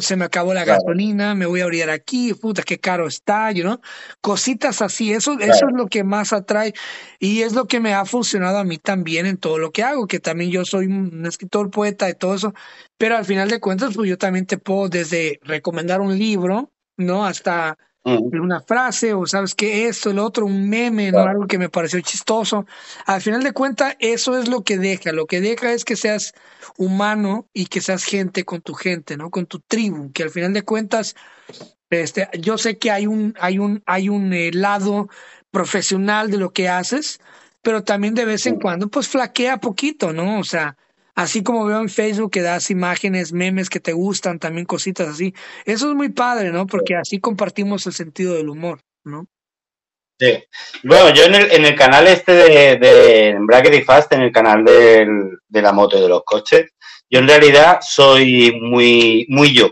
[0.01, 3.63] se me acabó la gasolina, me voy a abrir aquí, puta, qué caro está, you
[3.63, 3.81] know?
[4.21, 6.75] Cositas así, eso, eso es lo que más atrae
[7.21, 10.09] y es lo que me ha funcionado a mí también en todo lo que hago,
[10.09, 12.55] que también yo soy un escritor, poeta y todo eso,
[12.97, 17.25] pero al final de cuentas, pues yo también te puedo desde recomendar un libro, ¿no?
[17.25, 21.21] Hasta una frase o sabes que esto, el otro, un meme, ¿no?
[21.21, 22.67] algo que me pareció chistoso.
[23.07, 25.13] Al final de cuentas, eso es lo que deja.
[25.13, 26.33] Lo que deja es que seas
[26.77, 29.31] humano y que seas gente con tu gente, ¿no?
[29.31, 31.17] Con tu tribu, que al final de cuentas,
[31.91, 35.09] este, yo sé que hay un, hay un, hay un eh, lado
[35.51, 37.21] profesional de lo que haces,
[37.63, 40.39] pero también de vez en cuando, pues flaquea poquito, ¿no?
[40.39, 40.77] O sea,
[41.19, 45.35] así como veo en Facebook que das imágenes, memes que te gustan, también cositas así.
[45.65, 46.65] Eso es muy padre, ¿no?
[46.65, 49.27] Porque así compartimos el sentido del humor, ¿no?
[50.21, 50.45] Sí.
[50.85, 54.33] Bueno, yo en el, en el canal este de, de Bracket y Fast, en el
[54.33, 56.71] canal de la moto y de los coches,
[57.11, 59.71] yo en realidad soy muy, muy yo.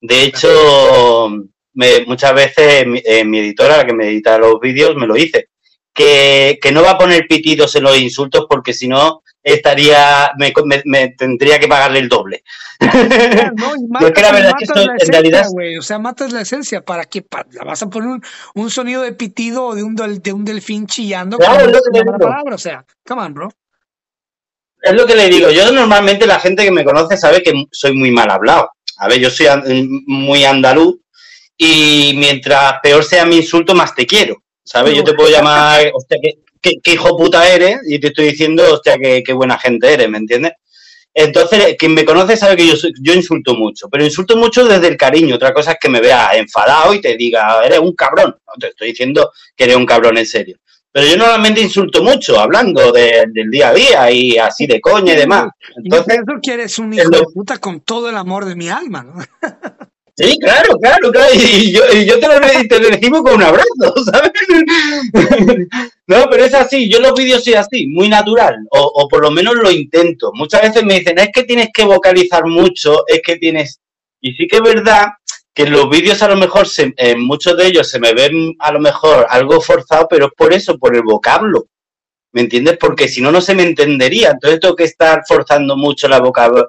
[0.00, 1.28] De hecho,
[1.74, 5.14] me, muchas veces mi, eh, mi, editora, la que me edita los vídeos, me lo
[5.14, 5.46] dice.
[5.94, 10.52] Que, que no va a poner pitidos en los insultos porque si no estaría, me,
[10.84, 12.44] me, tendría que pagarle el doble.
[12.80, 15.46] no, y matas, la verdad que esto, en realidad...
[15.78, 17.24] o sea, matas la esencia, ¿para qué?
[17.52, 18.22] ¿La vas a poner un,
[18.54, 21.38] un sonido de pitido o de un, de un delfín chillando?
[21.38, 22.54] Claro, es lo que palabra?
[22.54, 23.52] O sea, come on, bro.
[24.82, 27.94] Es lo que le digo, yo normalmente la gente que me conoce sabe que soy
[27.94, 28.70] muy mal hablado.
[28.98, 29.46] A ver, yo soy
[30.06, 30.96] muy andaluz
[31.56, 34.42] y mientras peor sea mi insulto, más te quiero.
[34.64, 34.94] ¿Sabes?
[34.96, 38.96] Yo te puedo llamar, hostia, que qué, hijo puta eres y te estoy diciendo, hostia,
[38.96, 40.52] qué, qué buena gente eres, ¿me entiendes?
[41.14, 44.96] Entonces, quien me conoce sabe que yo, yo insulto mucho, pero insulto mucho desde el
[44.96, 45.34] cariño.
[45.34, 48.34] Otra cosa es que me vea enfadado y te diga, eres un cabrón.
[48.46, 50.56] No te estoy diciendo que eres un cabrón en serio.
[50.90, 55.16] Pero yo normalmente insulto mucho, hablando del día a día y así de coña y
[55.16, 55.48] demás.
[55.82, 59.14] Entonces, que eres un hijo de puta con todo el amor de mi alma, ¿no?
[60.14, 61.34] Sí, claro, claro, claro.
[61.34, 62.38] Y yo, y yo te, lo,
[62.68, 64.30] te lo con un abrazo, ¿sabes?
[66.12, 66.90] No, pero es así.
[66.90, 68.54] Yo los vídeos soy así, muy natural.
[68.70, 70.30] O, o, por lo menos lo intento.
[70.34, 73.80] Muchas veces me dicen, es que tienes que vocalizar mucho, es que tienes.
[74.20, 75.06] Y sí que es verdad
[75.54, 78.72] que los vídeos a lo mejor, se, en muchos de ellos se me ven a
[78.72, 81.66] lo mejor algo forzado, pero es por eso, por el vocablo.
[82.32, 82.76] ¿Me entiendes?
[82.78, 84.32] Porque si no, no se me entendería.
[84.32, 86.68] Entonces tengo que estar forzando mucho la boca, o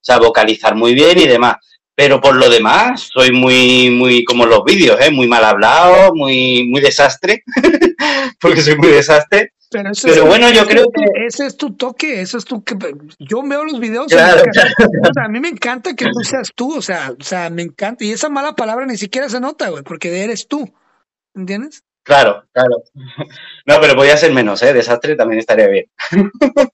[0.00, 1.56] sea, vocalizar muy bien y demás.
[1.94, 5.12] Pero por lo demás, soy muy, muy como los vídeos, ¿eh?
[5.12, 7.44] muy mal hablado, muy, muy desastre,
[8.40, 9.52] porque soy muy desastre.
[9.70, 11.04] Pero, bueno, yo creo que...
[11.26, 12.64] Ese es tu toque, eso es tu...
[13.20, 14.06] Yo veo los videos...
[14.08, 14.42] Claro,
[15.22, 18.04] a mí me encanta que tú seas tú, o sea, o sea, me encanta.
[18.04, 20.68] Y esa mala palabra ni siquiera se nota, güey, porque eres tú.
[21.36, 21.84] ¿Entiendes?
[22.02, 22.82] Claro, claro.
[23.64, 24.72] No, pero podía ser menos, ¿eh?
[24.72, 25.84] Desastre también estaría bien.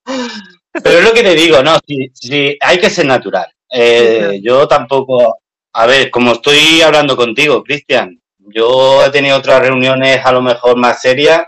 [0.73, 1.79] pero es lo que te digo, no,
[2.15, 3.47] sí, hay que ser natural.
[3.71, 5.37] Eh, yo tampoco...
[5.75, 10.77] A ver, como estoy hablando contigo, Cristian, yo he tenido otras reuniones a lo mejor
[10.77, 11.45] más serias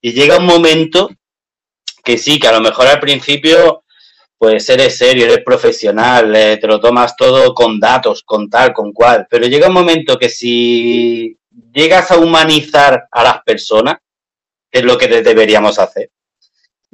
[0.00, 1.10] y llega un momento
[2.04, 3.84] que sí, que a lo mejor al principio
[4.38, 8.92] pues eres serio, eres profesional, eh, te lo tomas todo con datos, con tal, con
[8.92, 11.36] cual, pero llega un momento que si
[11.72, 13.96] llegas a humanizar a las personas,
[14.70, 16.10] es lo que deberíamos hacer,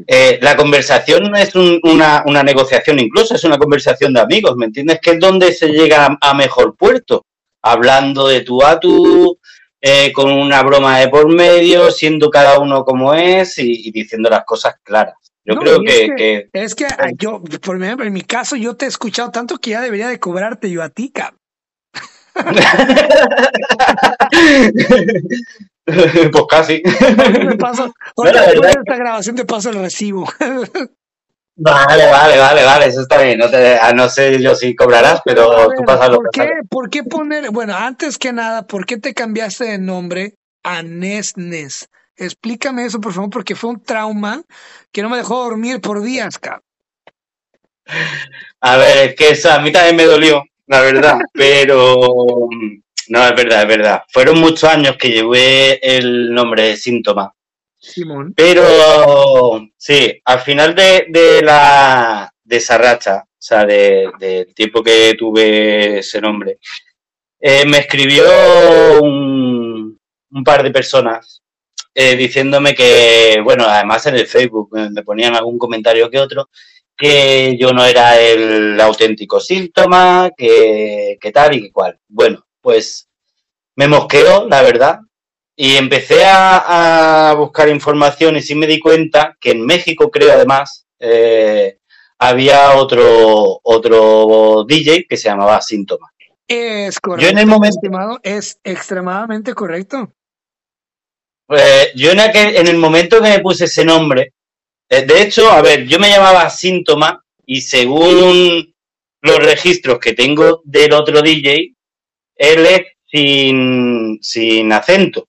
[0.06, 4.66] eh, la conversación no es una, una, negociación incluso, es una conversación de amigos, ¿me
[4.66, 4.98] entiendes?
[5.00, 7.26] Que es donde se llega a mejor puerto,
[7.62, 9.38] hablando de tú a tú,
[9.86, 14.46] eh, con una broma de por medio, siendo cada uno como es y, diciendo las
[14.46, 15.12] cosas claras.
[15.44, 18.88] Yo creo que, Es que ah, yo, por ejemplo, en mi caso, yo te he
[18.88, 21.38] escuchado tanto que ya debería de cobrarte yo a ti, cabrón.
[25.84, 26.82] pues casi.
[27.58, 30.26] Paso, después de esta grabación te paso el recibo.
[31.56, 33.38] Vale, vale, vale, vale, eso está bien.
[33.38, 37.04] No, te, no sé yo si cobrarás, pero tú pasas lo ¿por qué, ¿Por qué
[37.04, 40.34] poner, bueno, antes que nada, ¿por qué te cambiaste de nombre
[40.64, 41.88] a Nesnes?
[42.16, 44.42] Explícame eso, por favor, porque fue un trauma
[44.90, 46.62] que no me dejó dormir por días, cabrón.
[48.60, 51.96] A ver, es que eso a mí también me dolió, la verdad, pero
[53.08, 54.02] no, es verdad, es verdad.
[54.12, 57.32] Fueron muchos años que llevé el nombre de síntoma
[57.84, 58.32] Simón.
[58.34, 65.98] Pero sí, al final de, la de esa racha, o sea, del tiempo que tuve
[65.98, 66.58] ese nombre,
[67.40, 68.24] eh, me escribió
[69.02, 69.98] un,
[70.44, 71.42] par de personas
[71.94, 76.48] eh, diciéndome que, bueno, además en el Facebook me ponían algún comentario que otro,
[76.96, 81.98] que yo no era el auténtico síntoma, que, que tal y que cual.
[82.08, 83.08] Bueno, pues
[83.76, 85.00] me mosqueó, la verdad,
[85.56, 90.86] y empecé a, buscar información y sí me di cuenta que en México, creo además,
[90.98, 91.78] eh,
[92.18, 96.10] había otro, otro DJ que se llamaba Síntoma.
[96.46, 97.24] Es correcto.
[97.24, 97.76] Yo en el momento.
[97.76, 100.12] Estimado, es extremadamente correcto.
[101.46, 104.32] Pues yo en, en el momento que me puse ese nombre,
[104.88, 108.74] eh, de hecho, a ver, yo me llamaba Síntoma y según
[109.20, 111.74] los registros que tengo del otro DJ,
[112.36, 115.28] él es sin, sin acento.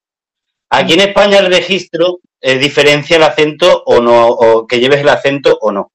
[0.78, 5.10] Aquí en España el registro eh, diferencia el acento o no, o que lleves el
[5.10, 5.92] acento o no.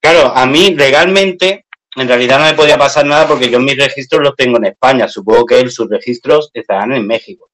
[0.00, 4.22] Claro, a mí legalmente en realidad no me podía pasar nada porque yo mis registros
[4.22, 5.06] los tengo en España.
[5.06, 7.50] Supongo que él, sus registros estarán en México.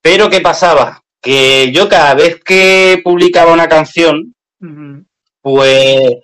[0.00, 1.02] Pero ¿qué pasaba?
[1.20, 4.34] Que yo cada vez que publicaba una canción,
[5.40, 6.16] pues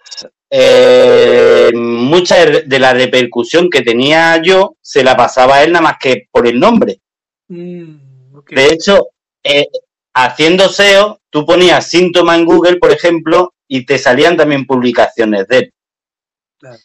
[0.51, 5.99] eh, mucha de la repercusión que tenía yo se la pasaba a él nada más
[6.01, 7.01] que por el nombre.
[7.49, 8.09] Mm.
[8.51, 9.09] De hecho,
[9.49, 9.69] eh,
[10.15, 15.59] haciendo SEO, tú ponías síntoma en Google, por ejemplo, y te salían también publicaciones de
[15.59, 15.73] él.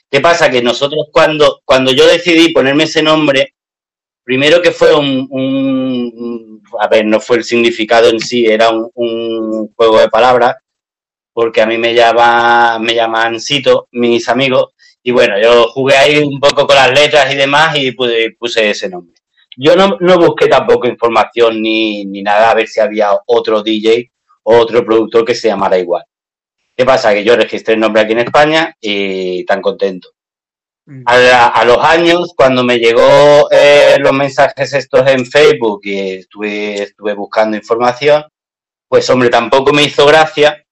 [0.10, 0.52] ¿Qué pasa?
[0.52, 3.56] Que nosotros cuando, cuando yo decidí ponerme ese nombre,
[4.24, 10.00] primero que fue un, a ver, no fue el significado en sí, era un, juego
[10.00, 10.58] de palabras,
[11.34, 16.18] porque a mí me llama, me llaman Cito, mis amigos, y bueno, yo jugué ahí
[16.20, 19.23] un poco con las letras y demás y puse ese nombre.
[19.58, 24.12] Yo no, no busqué tampoco información ni, ni, nada a ver si había otro DJ
[24.44, 26.04] o otro productor que se llamara igual.
[26.76, 27.14] ¿Qué pasa?
[27.14, 30.10] Que yo registré el nombre aquí en España y tan contento.
[30.86, 31.04] Mm.
[31.06, 37.14] A, los años, cuando me llegó eh, los mensajes estos en Facebook y estuve, estuve
[37.14, 38.26] buscando información,
[38.88, 40.66] pues hombre, tampoco me hizo gracia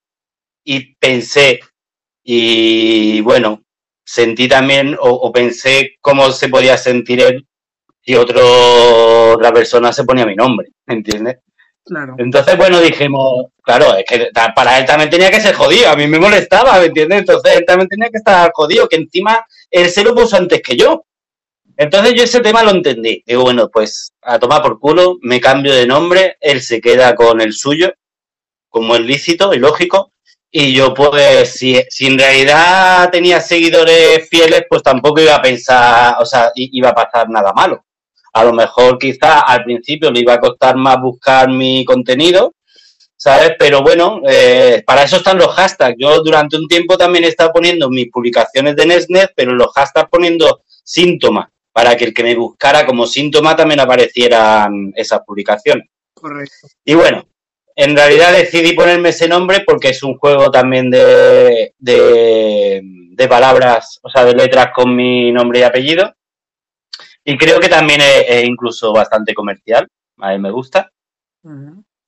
[0.64, 1.60] y pensé,
[2.22, 3.62] y bueno,
[4.04, 7.46] sentí también o, o pensé cómo se podía sentir él
[8.04, 11.38] y otro, otra persona se ponía mi nombre, ¿entiendes?
[11.84, 12.14] Claro.
[12.18, 16.06] Entonces, bueno, dijimos, claro, es que para él también tenía que ser jodido, a mí
[16.06, 17.20] me molestaba, ¿me entiendes?
[17.20, 20.76] Entonces él también tenía que estar jodido, que encima él se lo puso antes que
[20.76, 21.04] yo.
[21.76, 23.22] Entonces yo ese tema lo entendí.
[23.26, 27.40] Digo, bueno, pues a tomar por culo, me cambio de nombre, él se queda con
[27.40, 27.92] el suyo,
[28.68, 30.12] como es lícito y lógico,
[30.50, 36.16] y yo pues si, si en realidad tenía seguidores fieles, pues tampoco iba a pensar,
[36.20, 37.84] o sea, iba a pasar nada malo.
[38.32, 42.54] A lo mejor quizá al principio le iba a costar más buscar mi contenido,
[43.16, 43.52] ¿sabes?
[43.58, 45.96] Pero bueno, eh, para eso están los hashtags.
[45.98, 50.10] Yo durante un tiempo también he estado poniendo mis publicaciones de Nesnet, pero los hashtags
[50.10, 55.88] poniendo síntomas, para que el que me buscara como síntoma también aparecieran esas publicaciones.
[56.14, 56.68] Correcto.
[56.84, 57.26] Y bueno,
[57.76, 64.10] en realidad decidí ponerme ese nombre porque es un juego también de, de, palabras, o
[64.10, 66.12] sea, de letras con mi nombre y apellido.
[67.24, 69.88] Y creo que también es, incluso bastante comercial.
[70.18, 70.90] A mí me gusta.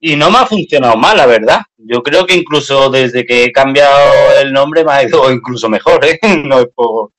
[0.01, 1.61] Y no me ha funcionado mal, la verdad.
[1.77, 3.97] Yo creo que incluso desde que he cambiado
[4.41, 6.19] el nombre me ha ido incluso mejor, ¿eh?
[6.45, 7.13] No es por,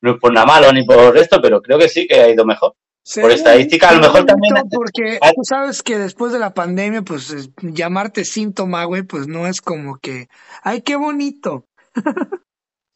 [0.00, 2.44] no es por nada malo ni por esto, pero creo que sí que ha ido
[2.44, 2.74] mejor
[3.14, 4.54] por estadística, a lo mejor también.
[4.70, 9.60] Porque tú sabes que después de la pandemia, pues llamarte síntoma, güey, pues no es
[9.60, 10.28] como que,
[10.62, 11.66] ay, qué bonito.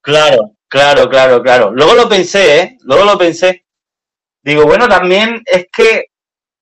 [0.02, 1.72] claro, claro, claro, claro.
[1.72, 2.78] Luego lo pensé, ¿eh?
[2.82, 3.64] Luego lo pensé.
[4.42, 6.06] Digo, bueno, también es que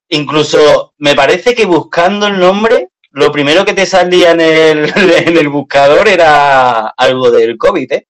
[0.08, 4.92] incluso me parece que buscando el nombre, lo primero que te salía en el,
[5.26, 8.06] en el buscador era algo del COVID, ¿eh?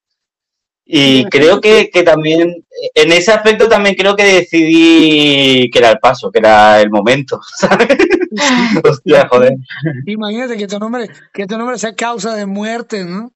[0.93, 2.65] Y creo que, que, también,
[2.95, 7.39] en ese aspecto también creo que decidí que era el paso, que era el momento,
[7.57, 7.87] ¿sabes?
[8.83, 9.53] Hostia, joder.
[10.05, 13.31] Imagínate que tu nombre, que tu nombre sea causa de muerte, ¿no?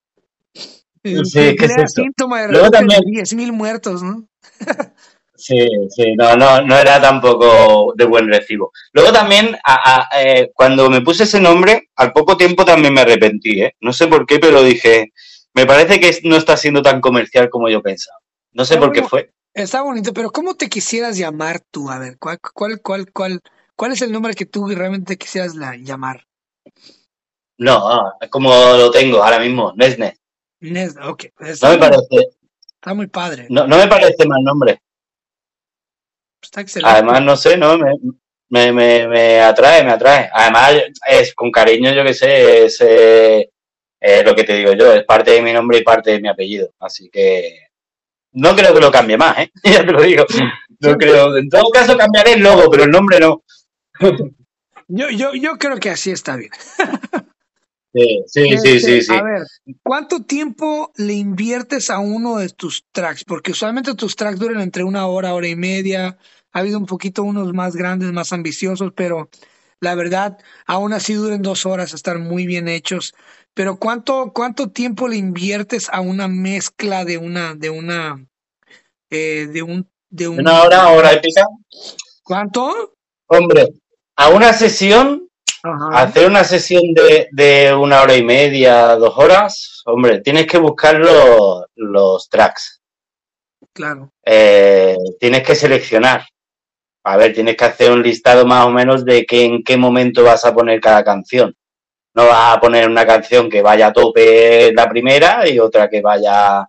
[0.54, 2.02] Sí, ¿qué es eso?
[2.04, 3.00] síntoma de Luego también...
[3.04, 4.28] 10.000 muertos, ¿no?
[5.46, 8.72] Sí, sí, no, no, no era tampoco de buen recibo.
[8.94, 13.62] Luego también, a, eh, cuando me puse ese nombre, al poco tiempo también me arrepentí,
[13.62, 13.76] ¿eh?
[13.80, 15.14] No sé por qué, pero dije,
[15.54, 18.18] me parece que no está siendo tan comercial como yo pensaba.
[18.54, 19.34] No sé por qué fue.
[19.54, 21.92] Está bonito, pero ¿cómo te quisieras llamar tú?
[21.92, 23.40] A ver, ¿cuál, cuál, cuál, cuál,
[23.76, 26.26] cuál es el nombre que tú realmente quisieras llamar?
[27.60, 30.18] No, como lo tengo ahora mismo, Nesne.
[30.62, 31.26] Nesne, ok.
[31.62, 32.30] no me parece.
[32.74, 33.46] Está muy padre.
[33.52, 34.82] No, no me parece mal nombre.
[36.46, 36.92] Está excelente.
[36.92, 37.92] Además, no sé, no me,
[38.50, 40.30] me, me, me atrae, me atrae.
[40.32, 40.76] Además,
[41.08, 42.80] es con cariño, yo que sé, es.
[42.82, 43.50] Eh,
[44.00, 46.28] es lo que te digo yo, es parte de mi nombre y parte de mi
[46.28, 46.72] apellido.
[46.80, 47.70] Así que
[48.34, 49.52] no creo que lo cambie más, ¿eh?
[49.64, 50.26] ya te lo digo.
[50.80, 51.36] No creo.
[51.38, 53.44] En todo caso cambiaré el logo, pero el nombre no.
[54.88, 56.52] yo, yo, yo creo que así está bien.
[57.96, 59.14] Sí, sí, sí, sí, sí.
[59.14, 59.44] A ver,
[59.82, 63.24] ¿cuánto tiempo le inviertes a uno de tus tracks?
[63.24, 66.18] Porque usualmente tus tracks duran entre una hora, hora y media.
[66.52, 69.30] Ha habido un poquito unos más grandes, más ambiciosos, pero
[69.80, 73.14] la verdad, aún así duran dos horas, están muy bien hechos.
[73.54, 78.28] Pero ¿cuánto, cuánto tiempo le inviertes a una mezcla de una, de una,
[79.10, 81.46] eh, de un, de una hora, hora épica?
[82.24, 82.94] ¿Cuánto?
[83.28, 83.70] Hombre,
[84.18, 85.30] a una sesión,
[85.94, 90.96] hacer una sesión de, de, una hora y media, dos horas, hombre, tienes que buscar
[90.96, 92.82] los, los tracks.
[93.74, 94.12] Claro.
[94.24, 96.26] Eh, tienes que seleccionar.
[97.04, 100.24] A ver, tienes que hacer un listado más o menos de que en qué momento
[100.24, 101.56] vas a poner cada canción.
[102.16, 106.02] No vas a poner una canción que vaya a tope la primera y otra que
[106.02, 106.68] vaya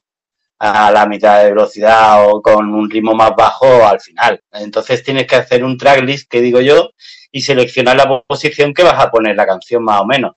[0.59, 4.41] a la mitad de velocidad o con un ritmo más bajo al final.
[4.53, 6.91] Entonces tienes que hacer un tracklist, que digo yo,
[7.31, 10.33] y seleccionar la posición que vas a poner la canción más o menos.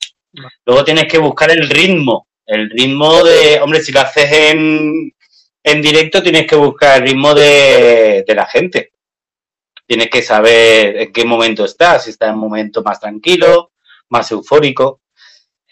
[0.65, 2.28] Luego tienes que buscar el ritmo.
[2.45, 5.13] El ritmo de, hombre, si lo haces en,
[5.63, 8.91] en directo, tienes que buscar el ritmo de, de la gente.
[9.86, 13.72] Tienes que saber en qué momento estás, si está en un momento más tranquilo,
[14.09, 15.01] más eufórico,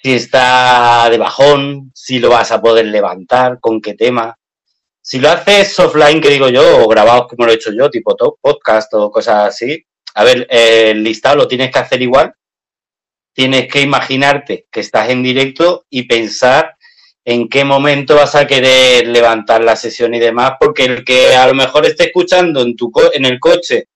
[0.08, 4.34] si está de bajón, si lo vas a poder levantar, con qué tema.
[5.02, 8.16] Si lo haces offline, que digo yo, o grabado como lo he hecho yo, tipo
[8.16, 12.34] top, podcast o cosas así, a ver, el listado lo tienes que hacer igual.
[13.34, 16.78] Tienes que imaginarte que estás en directo y pensar
[17.26, 21.48] en qué momento vas a querer levantar la sesión y demás, porque el que a
[21.48, 23.90] lo mejor esté escuchando en, tu en el coche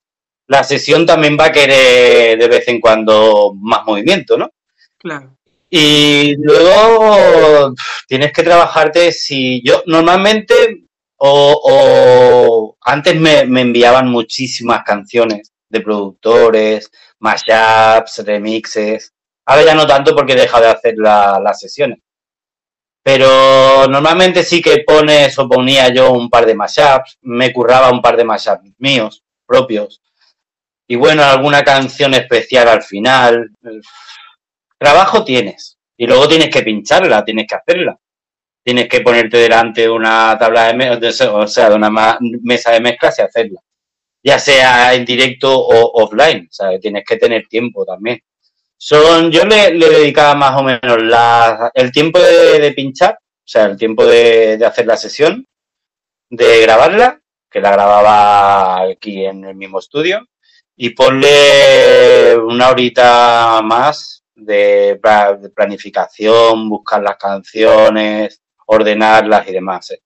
[0.47, 4.51] la sesión también va a querer de vez en cuando más movimiento, ¿no?
[4.97, 5.37] Claro.
[5.73, 7.73] Y luego
[8.05, 10.83] tienes que trabajarte, si yo normalmente
[11.23, 19.13] o, antes me, enviaban muchísimas canciones de productores, mashups, remixes.
[19.45, 21.99] Ahora ya no tanto porque he dejado de hacer las sesiones.
[23.03, 28.01] Pero normalmente sí que pones o ponía yo un par de mashups, me curraba un
[28.01, 30.01] par de mashups míos, propios.
[30.85, 33.51] Y bueno, alguna canción especial al final.
[34.81, 35.77] Trabajo tienes.
[35.95, 37.95] Y luego tienes que pincharla, tienes que hacerla.
[38.63, 43.19] Tienes que ponerte delante de una tabla de, o sea, de una mesa de mezclas
[43.19, 43.61] y hacerla.
[44.23, 46.47] Ya sea en directo o offline.
[46.49, 48.21] O sea, tienes que tener tiempo también.
[48.75, 53.77] Son, yo le, dedicaba más o menos la, el tiempo de, pinchar, o sea, el
[53.77, 55.45] tiempo de, de hacer la sesión,
[56.27, 57.21] de grabarla,
[57.51, 60.25] que la grababa aquí en el mismo estudio,
[60.75, 64.99] y ponle una horita más de,
[65.55, 69.91] planificación, buscar las canciones, ordenarlas y demás.
[69.91, 70.01] ¿eh?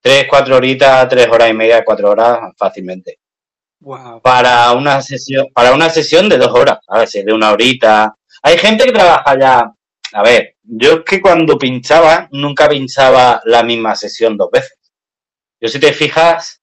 [0.00, 3.18] Tres, cuatro horitas, tres horas y media, cuatro horas fácilmente.
[4.22, 8.14] Para una sesión, para una sesión de dos horas, a ver si de una horita.
[8.42, 9.72] Hay gente que trabaja ya.
[10.12, 14.78] A ver, yo es que cuando pinchaba, nunca pinchaba la misma sesión dos veces.
[15.60, 16.62] Yo si te fijas,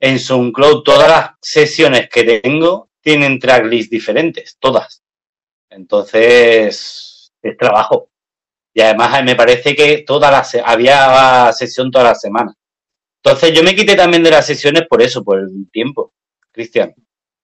[0.00, 5.02] en SoundCloud todas las sesiones que tengo tienen tracklists diferentes, todas.
[5.70, 8.10] Entonces, es trabajo.
[8.74, 12.54] Y además me parece que todas las había sesión toda la semana.
[13.22, 16.12] Entonces yo me quité también de las sesiones por eso, por el tiempo,
[16.52, 16.94] Cristian.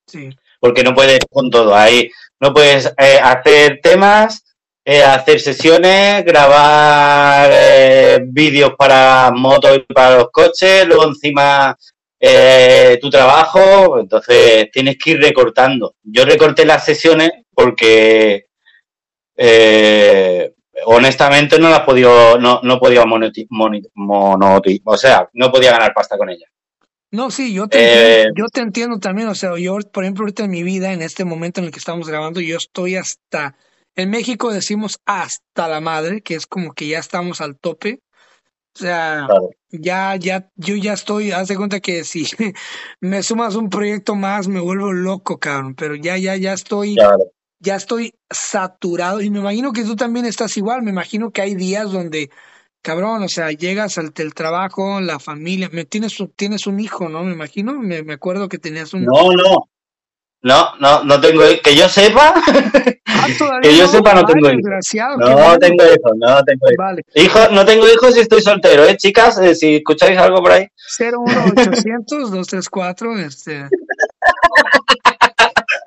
[0.07, 0.31] Sí.
[0.61, 1.75] Porque no puedes con todo.
[1.75, 2.11] Ahí
[2.41, 4.45] no puedes eh, hacer temas,
[4.85, 11.77] eh, hacer sesiones, grabar eh, vídeos para motos y para los coches, luego encima
[13.01, 15.95] tu trabajo, entonces tienes que ir recortando.
[16.03, 18.47] Yo recorté las sesiones porque
[20.85, 23.49] honestamente no las podido, no, no podía monetizar,
[24.85, 26.47] o sea, no podía ganar pasta con ella.
[27.13, 30.25] No, sí, yo te, entiendo, eh, yo te entiendo también, o sea, yo, por ejemplo,
[30.25, 33.57] ahorita en mi vida, en este momento en el que estamos grabando, yo estoy hasta,
[33.95, 38.01] en México decimos hasta la madre, que es como que ya estamos al tope,
[38.75, 39.29] o sea,
[39.81, 42.27] ya, ya, yo ya estoy, haz de cuenta que si
[43.01, 46.97] me sumas un proyecto más, me vuelvo loco, cabrón, pero ya, ya, ya estoy,
[47.61, 49.21] ya estoy saturado.
[49.21, 52.31] Y me imagino que tú también estás igual, me imagino que hay días donde,
[52.83, 57.25] cabrón, o sea, llegas al trabajo, la familia, me, tienes, tienes un hijo, ¿no?
[57.25, 59.05] Me imagino, me, me acuerdo que tenías un...
[59.05, 59.69] No, no,
[60.47, 63.27] no, no, no tengo, que yo sepa, ah,
[63.63, 64.63] que yo sepa no tengo hijos.
[65.19, 66.77] No tengo hijos, no tengo hijos.
[66.79, 67.03] Vale.
[67.51, 69.41] no tengo hijos y estoy soltero, ¿eh, chicas?
[69.41, 70.69] Eh, si escucháis algo por ahí.
[71.01, 73.69] 01800 234, este...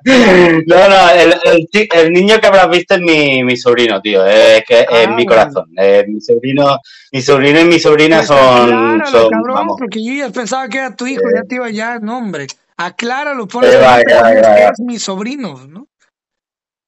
[0.04, 4.26] No, no, el, niño que habrás visto es mi, mi sobrino, tío.
[4.26, 5.70] Es que es ah, mi corazón.
[6.06, 6.78] mi sobrino,
[7.12, 9.02] mi sobrino y mi sobrina pues son.
[9.10, 12.18] son cabrón, porque yo ya pensaba que era tu hijo, ya te iba ya, no,
[12.18, 12.46] hombre.
[12.82, 15.88] Acláralo, ponle que es mi sobrino, ¿no?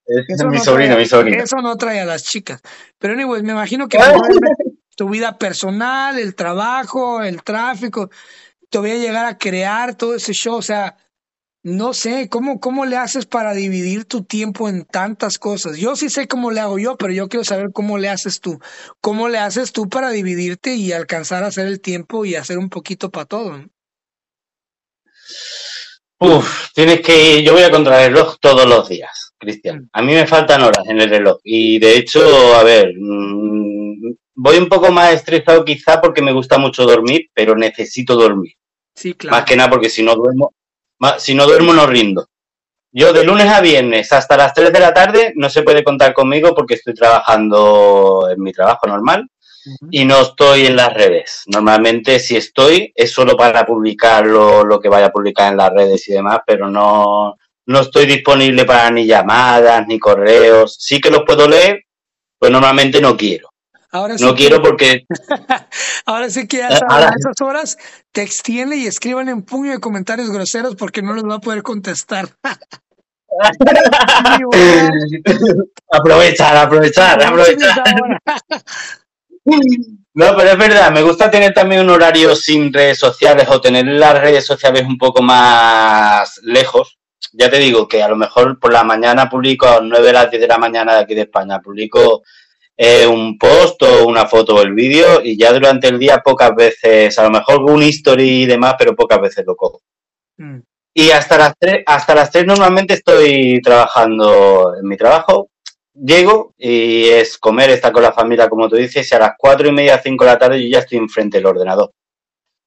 [0.07, 1.43] Es mi sobrino, mi sobrino.
[1.43, 2.63] Eso no trae a las chicas.
[2.99, 3.99] Pero, anyways, me imagino que
[4.97, 8.11] tu vida personal, el trabajo, el tráfico,
[8.71, 10.57] te voy a llegar a crear todo ese show.
[10.57, 10.97] O sea,
[11.63, 15.77] no sé, ¿cómo, ¿cómo le haces para dividir tu tiempo en tantas cosas?
[15.77, 18.59] Yo sí sé cómo le hago yo, pero yo quiero saber cómo le haces tú.
[19.03, 22.71] ¿Cómo le haces tú para dividirte y alcanzar a hacer el tiempo y hacer un
[22.71, 23.63] poquito para todo?
[26.25, 29.81] Uf, tienes que yo voy a contra el reloj todos los días, Cristian.
[29.81, 29.89] Mm.
[29.93, 34.57] A mí me faltan horas en el reloj y de hecho, a ver, mm, voy
[34.59, 38.53] un poco más estresado quizá porque me gusta mucho dormir, pero necesito dormir.
[38.95, 39.37] Sí, claro.
[39.37, 40.53] Más que nada porque si no duermo,
[41.19, 42.29] si no duermo no rindo.
[42.93, 46.15] Yo de lunes a viernes hasta las 3 de la tarde no se puede contar
[46.15, 49.27] conmigo porque estoy trabajando en mi trabajo normal
[49.91, 51.43] y no estoy en las redes.
[51.47, 56.09] Normalmente si estoy es solo para publicar lo, que vaya a publicar en las redes
[56.09, 57.37] y demás, pero no,
[57.67, 60.77] no estoy disponible para ni llamadas ni correos.
[60.79, 61.85] Sí que los puedo leer,
[62.39, 63.49] pues normalmente no quiero.
[63.91, 65.05] Ahora no quiero porque.
[66.07, 67.77] Ahora sí que a esas horas
[68.11, 71.63] te extiende y escriban en puño de comentarios groseros porque no los va a poder
[71.63, 72.31] contestar.
[75.91, 77.85] aprovechar, aprovechar, aprovechar.
[79.45, 83.87] No, pero es verdad, me gusta tener también un horario sin redes sociales o tener
[83.87, 86.99] las redes sociales un poco más lejos.
[87.33, 90.13] Ya te digo que a lo mejor por la mañana publico a las 9 de
[90.13, 92.23] las 10 de la mañana de aquí de España, publico
[92.77, 96.55] eh, un post o una foto o el vídeo y ya durante el día pocas
[96.55, 99.81] veces, a lo mejor un history y demás, pero pocas veces lo cojo.
[100.37, 100.59] Mm.
[100.95, 105.49] Y hasta las tres, hasta las tres normalmente estoy trabajando en mi trabajo.
[105.95, 109.69] Llego y es comer, estar con la familia, como tú dices, y a las cuatro
[109.69, 111.93] y media, cinco de la tarde yo ya estoy enfrente del ordenador.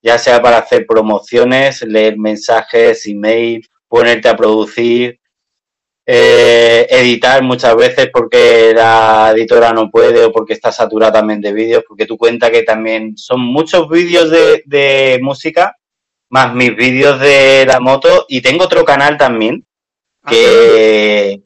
[0.01, 5.19] Ya sea para hacer promociones, leer mensajes, email, ponerte a producir,
[6.07, 11.51] eh, editar muchas veces porque la editora no puede o porque está saturada también de
[11.51, 15.75] vídeos, porque tú cuenta que también son muchos vídeos de, música,
[16.29, 19.66] más mis vídeos de la moto, y tengo otro canal también,
[20.21, 21.41] ah, que,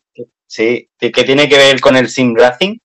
[0.49, 2.77] sí, que, tiene que ver con el sim racing,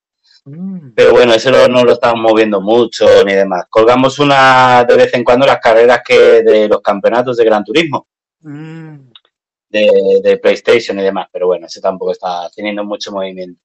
[0.45, 0.91] mm.
[0.95, 3.65] pero bueno, eso no, lo estamos moviendo mucho ni demás.
[3.71, 8.07] Colgamos una de vez en cuando las carreras que de los campeonatos de Gran Turismo.
[8.41, 9.15] Mm
[10.23, 13.61] de, PlayStation y demás, pero bueno, ese tampoco está teniendo mucho movimiento.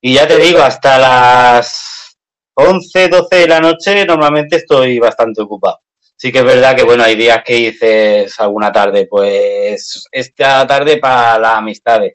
[0.00, 2.16] Y ya te digo, hasta las
[2.54, 5.80] 11, 12 de la noche normalmente estoy bastante ocupado.
[6.16, 10.98] Sí que es verdad que, bueno, hay días que dices alguna tarde, pues esta tarde
[10.98, 12.14] para las amistades,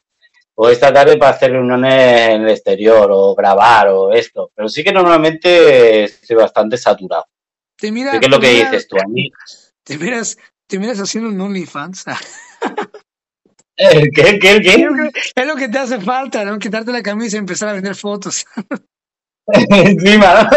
[0.59, 4.51] o esta tarde para hacer reuniones en el exterior, o grabar, o esto.
[4.55, 7.27] Pero sí que normalmente estoy bastante saturado.
[7.77, 8.97] ¿Qué es lo que dices tú?
[9.83, 12.03] Te miras, te miras haciendo un OnlyFans.
[13.77, 14.89] ¿El qué, qué, qué?
[15.33, 16.59] Es lo que te hace falta, ¿no?
[16.59, 18.45] Quitarte la camisa y empezar a vender fotos.
[19.47, 20.49] Encima, ¿no?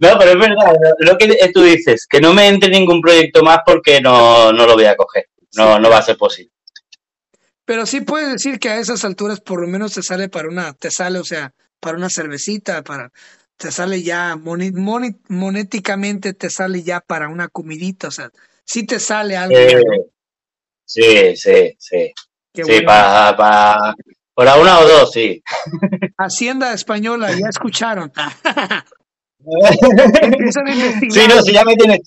[0.00, 3.58] no, pero es verdad, lo que tú dices, que no me entre ningún proyecto más
[3.66, 5.26] porque no, no lo voy a coger.
[5.56, 6.52] No, no va a ser posible.
[7.70, 10.72] Pero sí puedes decir que a esas alturas por lo menos te sale para una,
[10.72, 13.12] te sale, o sea, para una cervecita, para,
[13.56, 18.28] te sale ya, monéticamente te sale ya para una comidita, o sea,
[18.64, 19.54] sí te sale algo.
[20.84, 22.12] sí, sí, sí.
[22.52, 23.94] sí, para, para,
[24.34, 25.40] para una o dos, sí.
[26.18, 28.10] Hacienda Española, ya escucharon.
[31.08, 32.00] sí, no, sí, ya me tienen,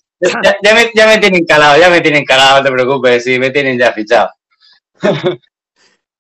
[0.62, 3.50] ya, me, ya me tienen calado, ya me tienen calado, no te preocupes, sí, me
[3.50, 4.30] tienen ya fichado.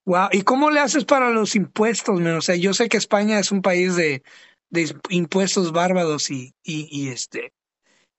[0.06, 2.20] Wow, ¿y cómo le haces para los impuestos?
[2.20, 4.22] O sea, yo sé que España es un país de,
[4.70, 7.54] de impuestos bárbaros y, y, este,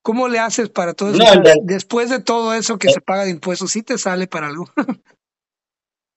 [0.00, 1.42] ¿cómo le haces para todo eso?
[1.62, 4.66] Después de todo eso que se paga de impuestos, ¿sí te sale para algo?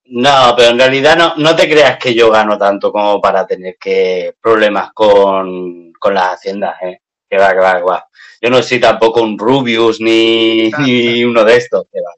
[0.05, 3.75] no, pero en realidad no, no te creas que yo gano tanto como para tener
[3.77, 7.01] que problemas con, con las haciendas, ¿eh?
[7.29, 8.07] Que va, que va, que va.
[8.39, 12.11] Yo no soy tampoco un Rubius ni, ni uno de estos, que va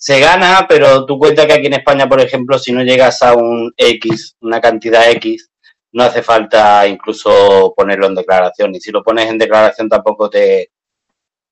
[0.00, 3.34] se gana, pero tú cuenta que aquí en España, por ejemplo, si no llegas a
[3.34, 5.50] un X, una cantidad X,
[5.92, 8.74] no hace falta incluso ponerlo en declaración.
[8.74, 10.70] Y si lo pones en declaración tampoco te,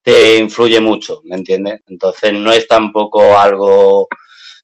[0.01, 1.81] te influye mucho, ¿me entiendes?
[1.85, 4.07] Entonces no es tampoco algo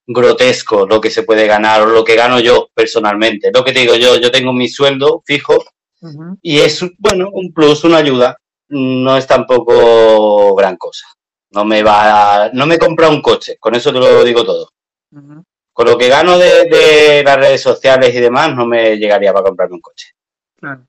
[0.08, 3.52] grotesco lo que se puede ganar o lo que gano yo personalmente.
[3.54, 5.64] Lo que te digo yo, yo tengo mi sueldo fijo
[6.42, 8.36] y es, bueno, un plus, una ayuda.
[8.68, 11.06] No es tampoco gran cosa.
[11.56, 14.74] No me va, no me compra un coche, con eso te lo digo todo.
[15.72, 19.76] Con lo que gano de, las redes sociales y demás, no me llegaría para comprarme
[19.76, 20.10] un coche.
[20.60, 20.86] Claro.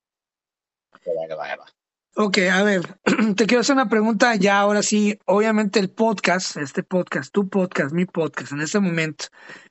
[2.17, 2.81] Ok, a ver,
[3.37, 7.93] te quiero hacer una pregunta ya, ahora sí, obviamente el podcast, este podcast, tu podcast,
[7.93, 9.27] mi podcast, en este momento,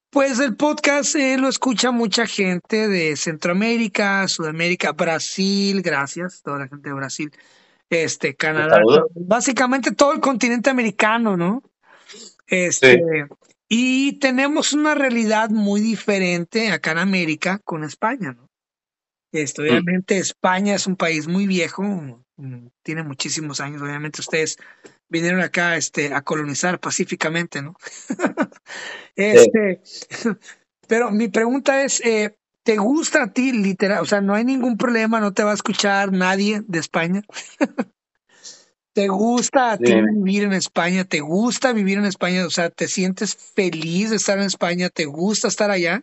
[0.09, 6.69] pues el podcast eh, lo escucha mucha gente de Centroamérica, Sudamérica, Brasil, gracias, toda la
[6.69, 7.33] gente de Brasil
[7.91, 8.81] este, Canadá,
[9.15, 11.63] básicamente todo el continente americano, ¿no?
[12.47, 13.03] Este,
[13.69, 18.49] Y tenemos una realidad muy diferente acá en América con España, ¿no?
[19.33, 19.65] Este, mm.
[19.65, 24.57] obviamente España es un país muy viejo, mm, tiene muchísimos años, obviamente ustedes
[25.09, 27.75] vinieron acá este, a colonizar pacíficamente, ¿no?
[29.17, 29.83] este,
[30.89, 34.03] pero mi pregunta es, eh, ¿Te gusta a ti, literal?
[34.03, 37.23] O sea, no hay ningún problema, no te va a escuchar nadie de España.
[38.93, 41.05] ¿Te gusta a ti vivir en España?
[41.05, 42.45] ¿Te gusta vivir en España?
[42.45, 44.89] O sea, ¿te sientes feliz de estar en España?
[44.89, 46.03] ¿Te gusta estar allá?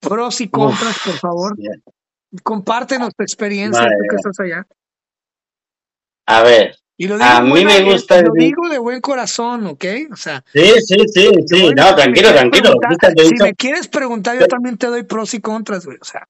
[0.00, 1.56] Pros y contras, por favor.
[2.42, 4.66] Compártenos tu experiencia que estás allá.
[6.26, 8.22] A ver, y lo digo a mí me gusta.
[8.22, 9.84] Lo digo de buen corazón, ¿ok?
[10.12, 10.42] O sea.
[10.52, 11.70] Sí, sí, sí, sí.
[11.76, 12.74] No, tranquilo, tranquilo.
[13.18, 15.98] Si me quieres preguntar, yo también te doy pros y contras, güey.
[16.00, 16.26] O sea.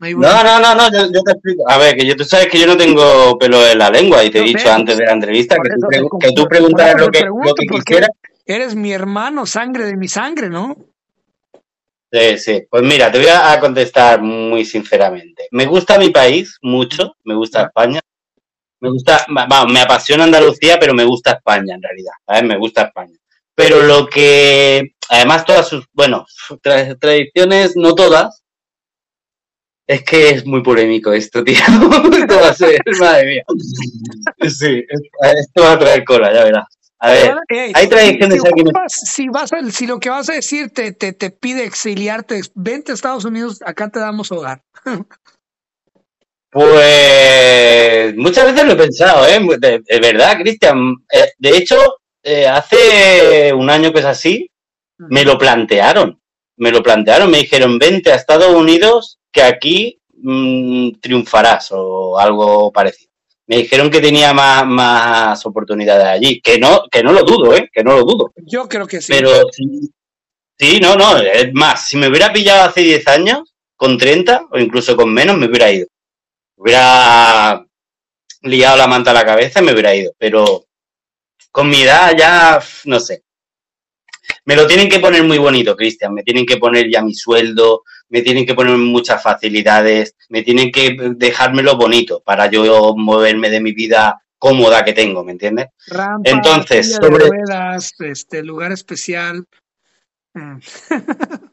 [0.00, 1.68] No, no, no, no, yo, te explico.
[1.68, 4.30] A ver, que yo, tú sabes que yo no tengo pelo en la lengua y
[4.30, 7.54] te he dicho antes de la entrevista que, tú, que tú preguntaras lo que, lo
[7.54, 8.10] que quisieras.
[8.46, 10.76] Eres mi hermano, sangre de mi sangre, ¿no?
[12.10, 12.62] Sí, sí.
[12.70, 15.48] Pues mira, te voy a contestar muy sinceramente.
[15.50, 18.00] Me gusta mi país mucho, me gusta España.
[18.80, 22.44] Me gusta, me apasiona Andalucía, pero me gusta España en realidad, ¿sabes?
[22.44, 23.16] Me gusta España.
[23.54, 26.24] Pero lo que, además todas sus, bueno,
[26.62, 28.44] tradiciones, no todas,
[29.88, 31.56] es que es muy polémico esto, tío.
[32.12, 33.42] esto va a ser, madre mía.
[34.48, 36.66] Sí, esto va a traer cola, ya verás.
[37.00, 37.34] A ver,
[37.74, 38.62] hay tradiciones si, aquí.
[38.88, 42.92] Si, vas a, si lo que vas a decir te, te, te pide exiliarte, vente
[42.92, 44.62] a Estados Unidos, acá te damos hogar.
[46.50, 49.38] Pues muchas veces lo he pensado, ¿eh?
[49.58, 50.96] De, verdad, Cristian.
[51.12, 51.76] Eh, de hecho,
[52.22, 54.50] eh, hace un año que es así,
[54.96, 56.18] me lo plantearon.
[56.56, 62.72] Me lo plantearon, me dijeron, vente a Estados Unidos, que aquí mm, triunfarás o algo
[62.72, 63.12] parecido.
[63.46, 67.70] Me dijeron que tenía más, más oportunidades allí, que no, que no lo dudo, ¿eh?
[67.72, 68.32] Que no lo dudo.
[68.36, 69.12] Yo creo que sí.
[69.12, 69.90] Pero sí,
[70.58, 74.58] sí no, no, es más, si me hubiera pillado hace 10 años, con 30 o
[74.58, 75.86] incluso con menos, me hubiera ido
[76.58, 77.64] hubiera
[78.42, 80.12] liado la manta a la cabeza y me hubiera ido.
[80.18, 80.66] Pero
[81.50, 83.22] con mi edad ya, no sé.
[84.44, 86.12] Me lo tienen que poner muy bonito, Cristian.
[86.12, 90.70] Me tienen que poner ya mi sueldo, me tienen que poner muchas facilidades, me tienen
[90.70, 95.68] que dejármelo bonito para yo moverme de mi vida cómoda que tengo, ¿me entiendes?
[96.24, 97.28] Entonces, sobre...
[97.28, 99.44] ruedas, este lugar especial.
[100.34, 100.58] Mm.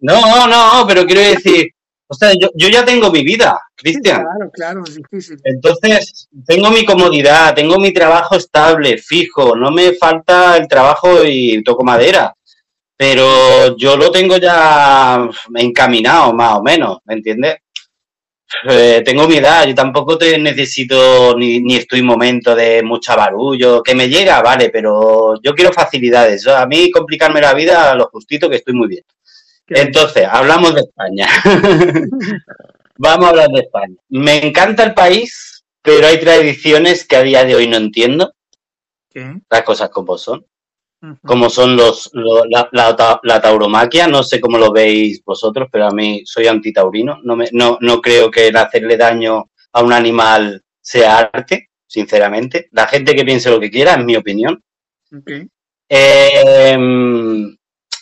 [0.00, 1.72] no, no, pero quiero decir,
[2.12, 4.22] o sea, yo, yo ya tengo mi vida, Cristian.
[4.22, 5.38] claro, claro, es difícil.
[5.44, 11.62] Entonces, tengo mi comodidad, tengo mi trabajo estable, fijo, no me falta el trabajo y
[11.62, 12.34] toco madera.
[12.94, 17.56] pero yo lo tengo ya encaminado, más o menos, ¿me entiendes?
[18.68, 23.16] Eh, tengo mi edad, yo tampoco te necesito ni, ni estoy en momento de mucha
[23.16, 26.46] barullo, que me llega, vale, pero yo quiero facilidades.
[26.46, 29.02] a mí complicarme la vida, lo justito, que estoy muy bien.
[29.68, 31.28] Entonces, hablamos de España.
[32.98, 33.96] Vamos a hablar de España.
[34.08, 38.32] Me encanta el país, pero hay tradiciones que a día de hoy no entiendo.
[39.50, 40.46] Las cosas como son.
[41.24, 46.46] Como son los, la, tauromaquia, no sé cómo lo veis vosotros, pero a mí soy
[46.46, 47.18] antitaurino.
[47.24, 52.68] No, me, no, no creo que el hacerle daño a un animal sea arte, sinceramente.
[52.70, 54.62] La gente que piense lo que quiera, es mi opinión.
[55.88, 56.78] Eh,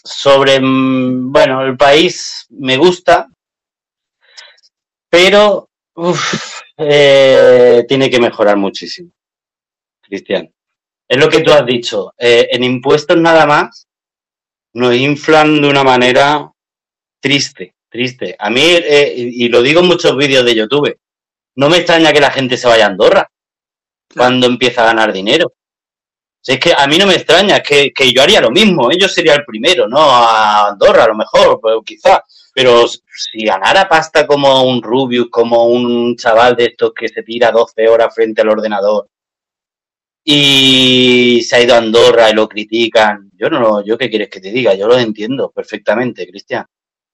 [0.04, 3.26] sobre, mm, bueno, el país me gusta,
[5.08, 5.68] pero
[6.76, 9.10] eh, tiene que mejorar muchísimo,
[10.00, 10.52] Cristian.
[11.08, 12.12] Es lo que tú has dicho.
[12.16, 13.88] Eh, en impuestos nada más
[14.74, 16.50] nos inflan de una manera
[17.20, 18.36] triste, triste.
[18.38, 20.96] A mí, eh, y lo digo en muchos vídeos de YouTube,
[21.56, 23.28] no me extraña que la gente se vaya a Andorra
[24.14, 25.52] cuando empieza a ganar dinero
[26.46, 28.96] es que a mí no me extraña, que, que yo haría lo mismo, ¿eh?
[28.98, 29.98] yo sería el primero, ¿no?
[29.98, 32.22] A Andorra a lo mejor, pues, quizá.
[32.54, 37.52] Pero si ganara pasta como un Rubius, como un chaval de estos que se tira
[37.52, 39.08] 12 horas frente al ordenador
[40.24, 44.40] y se ha ido a Andorra y lo critican, yo no, yo qué quieres que
[44.40, 46.66] te diga, yo lo entiendo perfectamente, Cristian.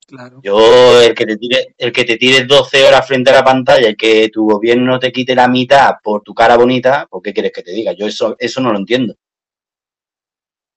[0.07, 0.41] Claro.
[0.41, 3.89] Yo, el que te tire, el que te tires 12 horas frente a la pantalla
[3.89, 7.51] y que tu gobierno te quite la mitad por tu cara bonita, ¿por qué quieres
[7.53, 7.93] que te diga?
[7.93, 9.17] Yo eso, eso no lo entiendo.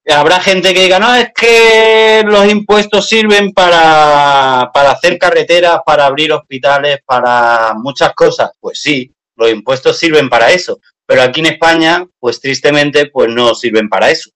[0.07, 6.07] Habrá gente que diga, no, es que los impuestos sirven para, para hacer carreteras, para
[6.07, 8.49] abrir hospitales, para muchas cosas.
[8.59, 10.79] Pues sí, los impuestos sirven para eso.
[11.05, 14.31] Pero aquí en España, pues tristemente, pues no sirven para eso.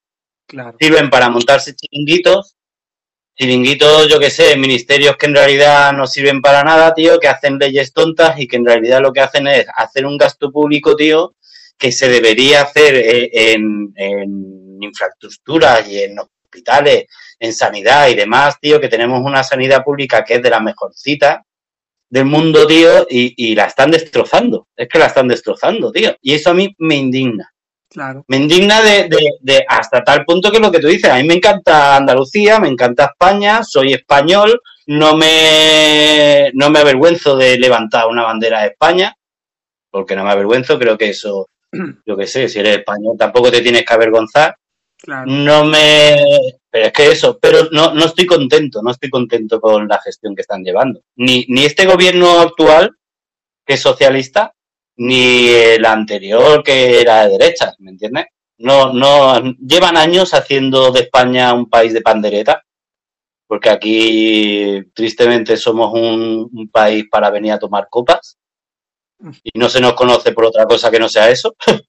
[0.45, 0.77] Claro.
[0.79, 2.55] Sirven para montarse chiringuitos
[3.35, 7.57] chiringuitos, yo qué sé, ministerios que en realidad no sirven para nada, tío, que hacen
[7.57, 11.35] leyes tontas y que en realidad lo que hacen es hacer un gasto público, tío,
[11.77, 17.05] que se debería hacer eh, en, en infraestructuras y en hospitales,
[17.39, 21.43] en sanidad y demás, tío, que tenemos una sanidad pública que es de la mejorcita
[22.09, 24.67] del mundo, tío, y, y la están destrozando.
[24.75, 26.15] Es que la están destrozando, tío.
[26.21, 27.52] Y eso a mí me indigna.
[28.27, 29.09] Me indigna de,
[29.41, 32.67] de, hasta tal punto que lo que tú dices, a mí me encanta Andalucía, me
[32.67, 39.15] encanta España, soy español, no me, no me avergüenzo de levantar una bandera de España,
[39.89, 41.49] porque no me avergüenzo, creo que eso,
[42.05, 44.55] yo qué sé, si eres español tampoco te tienes que avergonzar.
[45.25, 46.15] No me...
[46.69, 50.33] Pero es que eso, pero no, no estoy contento, no estoy contento con la gestión
[50.33, 51.01] que están llevando.
[51.17, 52.95] Ni, ni este gobierno actual,
[53.65, 54.52] que es socialista,
[54.97, 58.25] ni el anterior que era de derecha, ¿me entiendes?
[58.57, 62.63] No, no, llevan años haciendo de España un país de pandereta,
[63.47, 68.37] porque aquí tristemente somos un, un país para venir a tomar copas
[69.43, 71.55] y no se nos conoce por otra cosa que no sea eso.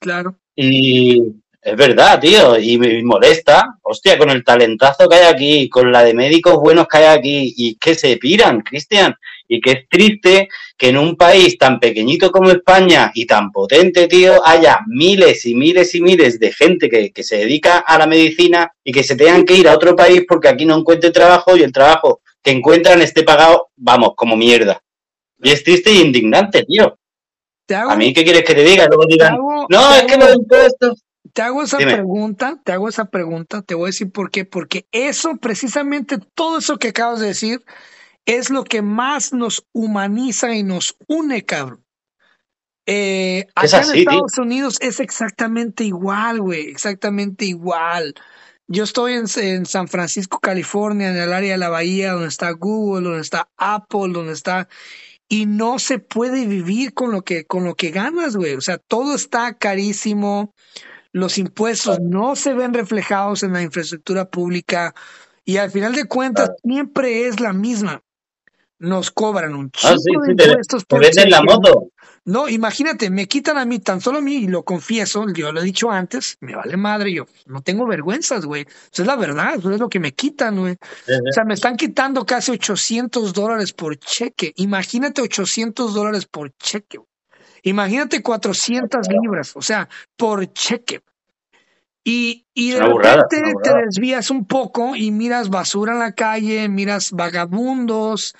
[0.00, 0.38] Claro.
[0.56, 1.20] Y
[1.60, 6.02] es verdad, tío, y me molesta, hostia, con el talentazo que hay aquí, con la
[6.02, 9.14] de médicos buenos que hay aquí, y que se piran, Cristian,
[9.54, 10.48] y que es triste
[10.78, 15.54] que en un país tan pequeñito como España y tan potente, tío, haya miles y
[15.54, 19.44] miles y miles de gente que, se dedica a la medicina y que se tengan
[19.44, 23.02] que ir a otro país porque aquí no encuentre trabajo y el trabajo que encuentran
[23.02, 24.82] esté pagado, vamos, como mierda.
[25.42, 26.96] Y es triste y indignante, tío.
[27.68, 28.86] a mí, ¿qué quieres que te diga?
[28.86, 29.36] Luego digan,
[29.68, 31.04] no, es que los impuestos.
[31.34, 34.86] Te hago esa pregunta, te hago esa pregunta, te voy a decir por qué, porque
[34.92, 37.62] eso, precisamente todo eso que acabas de decir,
[38.26, 41.84] es lo que más nos humaniza y nos une, cabrón.
[42.86, 48.14] Eh, acá en Estados Unidos es exactamente igual, güey, exactamente igual.
[48.66, 52.50] Yo estoy en, en, San Francisco, California, en el área de la bahía, donde está
[52.52, 54.68] Google, donde está Apple, donde está
[55.28, 58.54] y no se puede vivir con lo que con lo que ganas, güey.
[58.54, 60.54] O sea, todo está carísimo.
[61.12, 64.94] Los impuestos no se ven reflejados en la infraestructura pública
[65.44, 68.02] y al final de cuentas siempre es la misma
[68.82, 71.88] nos cobran un ah, chingo de impuestos por la moto.
[72.24, 75.60] No, imagínate, me quitan a mí, tan solo a mí, y lo confieso, yo lo
[75.60, 78.62] he dicho antes, me vale madre, yo no tengo vergüenzas, güey.
[78.62, 80.74] Eso es la verdad, eso es lo que me quitan, güey.
[80.74, 84.52] O sea, me están quitando casi 800 dólares por cheque.
[84.56, 86.98] Imagínate 800 dólares por cheque.
[87.62, 91.02] Imagínate 400 libras, o sea, por cheque.
[92.04, 97.12] Y, y de repente te desvías un poco y miras basura en la calle, miras
[97.12, 98.34] vagabundos,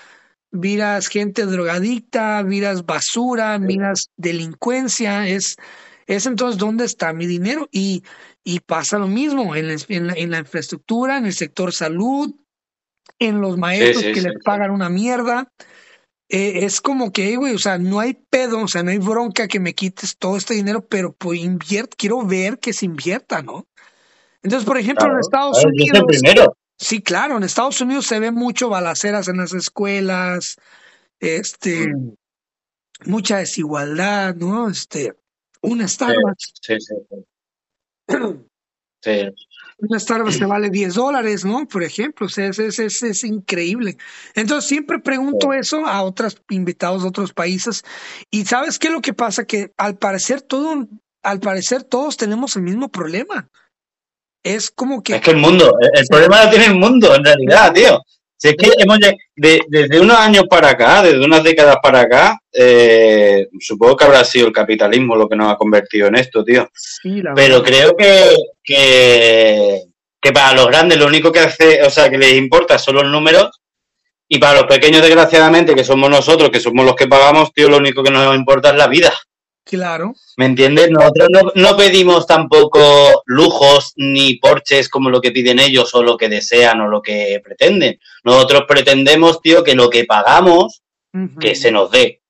[0.53, 5.57] miras gente drogadicta, miras basura, miras delincuencia, es,
[6.07, 7.67] es entonces dónde está mi dinero.
[7.71, 8.03] Y
[8.45, 12.35] Y pasa lo mismo en, la, infraestructura, en el sector salud,
[13.19, 15.47] en los maestros que les pagan una mierda.
[16.29, 19.47] Eh, es como que, güey, o sea, no hay pedo, o sea, no hay bronca
[19.47, 23.67] que me quites todo este dinero, pero pues invierte, quiero ver que se invierta, ¿no?
[24.41, 26.03] Entonces, por ejemplo, en Estados Unidos.
[26.77, 30.57] Sí, claro, en Estados Unidos se ve mucho balaceras en las escuelas,
[31.19, 32.15] este, mm.
[33.05, 34.69] mucha desigualdad, ¿no?
[34.69, 35.13] Este,
[35.61, 36.53] una Starbucks.
[36.61, 36.95] Sí, sí,
[39.01, 39.29] sí.
[39.77, 41.67] Una Starbucks te vale 10 dólares, ¿no?
[41.67, 43.97] Por ejemplo, o sea, es, es, es, es increíble.
[44.35, 47.83] Entonces siempre pregunto eso a otros invitados de otros países.
[48.29, 49.45] Y ¿sabes qué es lo que pasa?
[49.45, 50.87] Que al parecer todo,
[51.21, 53.49] al parecer todos tenemos el mismo problema.
[54.43, 55.15] Es como que...
[55.15, 58.01] Es que el mundo, el, problema lo tiene el mundo en realidad, tío.
[58.35, 58.99] Si es que hemos
[59.37, 64.47] desde unos años para acá, desde unas décadas para acá, eh, supongo que habrá sido
[64.47, 66.69] el capitalismo lo que nos ha convertido en esto, tío.
[67.33, 69.83] Pero creo que, que,
[70.19, 73.05] que, para los grandes lo único que hace, o sea, que les importa son los
[73.05, 73.49] números
[74.27, 77.77] y para los pequeños, desgraciadamente, que somos nosotros, que somos los que pagamos, tío, lo
[77.77, 79.13] único que nos importa es la vida.
[79.65, 80.13] Claro.
[80.37, 80.91] ¿Me entiendes?
[80.91, 86.27] Nosotros no, pedimos tampoco lujos ni porches como lo que piden ellos o lo que
[86.27, 87.99] desean o lo que pretenden.
[88.23, 90.81] Nosotros pretendemos, tío, que lo que pagamos,
[91.39, 92.21] que se nos dé.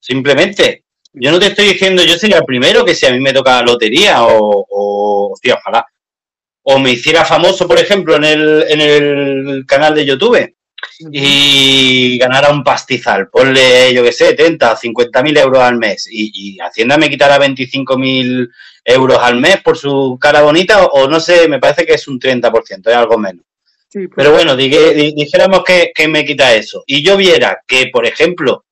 [0.00, 0.84] Simplemente.
[1.18, 3.56] Yo no te estoy diciendo, yo sería el primero que si a mí me toca
[3.56, 5.86] la lotería o, o ojalá.
[6.62, 10.55] O me hiciera famoso, por ejemplo, en el, en el canal de YouTube
[10.98, 16.08] y ganara un pastizal, ponle, yo qué sé, 30, 50 mil euros al mes.
[16.10, 18.50] Y, Hacienda me quitara 25 mil
[18.84, 22.18] euros al mes por su cara bonita o, no sé, me parece que es un
[22.18, 23.44] 30%, es algo menos.
[23.92, 26.82] Pues Pero bueno, dijéramos que, me quita eso.
[26.86, 28.64] Y yo viera que, por ejemplo,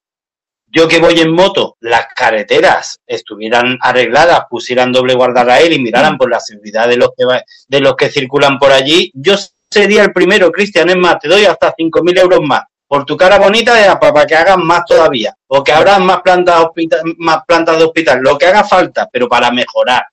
[0.67, 6.31] yo que voy en moto, las carreteras estuvieran arregladas, pusieran doble guardarraíl y miraran por
[6.31, 7.25] la seguridad de los que
[7.69, 9.37] de los que circulan por allí, yo
[9.75, 13.39] sería el primero, Cristian, es más, te doy hasta 5.000 euros más por tu cara
[13.39, 16.67] bonita para que hagas más todavía, o que abras más plantas,
[17.19, 20.05] más plantas de hospital, lo que haga falta, pero para mejorar.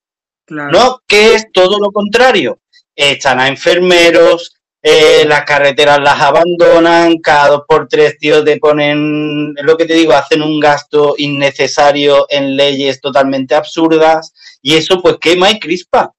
[0.47, 2.59] No que es todo lo contrario.
[2.95, 9.53] Echan a enfermeros, eh, las carreteras las abandonan, cada dos por tres, tío, te ponen,
[9.53, 15.17] lo que te digo, hacen un gasto innecesario en leyes totalmente absurdas, y eso pues
[15.21, 16.11] quema y crispa.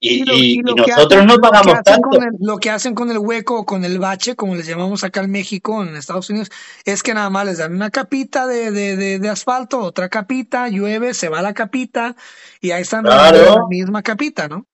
[0.00, 2.10] Y, nosotros no pagamos tanto.
[2.40, 5.30] lo que hacen con el hueco o con el bache, como les llamamos acá en
[5.30, 6.50] México, en Estados Unidos,
[6.84, 11.14] es que nada más les dan una capita de, de, de, asfalto, otra capita, llueve,
[11.14, 12.16] se va la capita
[12.60, 14.66] y ahí están la misma capita, ¿no?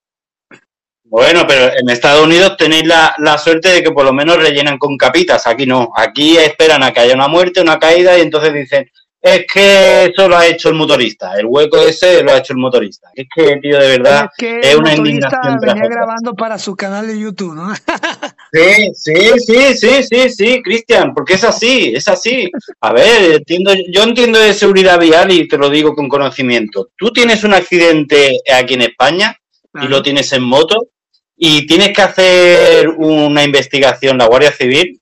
[1.05, 4.79] Bueno, pero en Estados Unidos tenéis la, la, suerte de que por lo menos rellenan
[4.79, 5.45] con capitas.
[5.49, 5.91] Aquí no.
[5.97, 8.89] Aquí esperan a que haya una muerte, una caída y entonces dicen,
[9.23, 12.59] es que eso lo ha hecho el motorista, el hueco ese lo ha hecho el
[12.59, 13.11] motorista.
[13.15, 15.59] Es que, tío, de verdad, es, que es una indignación.
[15.61, 17.75] venía grabando para su canal de YouTube, ¿no?
[18.53, 22.51] sí, sí, sí, sí, sí, sí, Cristian, porque es así, es así.
[22.81, 26.89] A ver, entiendo, yo entiendo de seguridad vial y te lo digo con conocimiento.
[26.97, 29.37] Tú tienes un accidente aquí en España
[29.83, 30.89] y lo tienes en moto
[31.37, 34.99] y tienes que hacer una investigación, la Guardia Civil,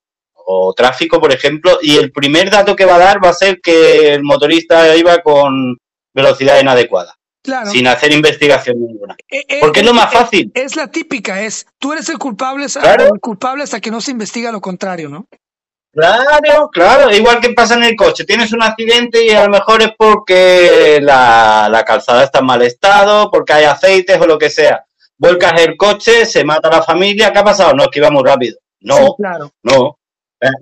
[0.50, 3.60] o tráfico, por ejemplo, y el primer dato que va a dar va a ser
[3.60, 5.76] que el motorista iba con
[6.14, 7.14] velocidad inadecuada.
[7.42, 7.70] Claro.
[7.70, 9.14] Sin hacer investigación ninguna.
[9.28, 10.50] Eh, eh, Porque es lo más fácil.
[10.54, 14.50] Es la típica, es tú eres el culpable, el culpable hasta que no se investiga
[14.50, 15.26] lo contrario, ¿no?
[15.92, 19.82] Claro, claro, igual que pasa en el coche, tienes un accidente y a lo mejor
[19.82, 24.48] es porque la, la calzada está en mal estado, porque hay aceites o lo que
[24.48, 24.84] sea.
[25.18, 27.74] Vuelcas el coche, se mata la familia, ¿qué ha pasado?
[27.74, 28.58] No, es que iba muy rápido.
[28.80, 29.50] No, claro.
[29.62, 29.98] no.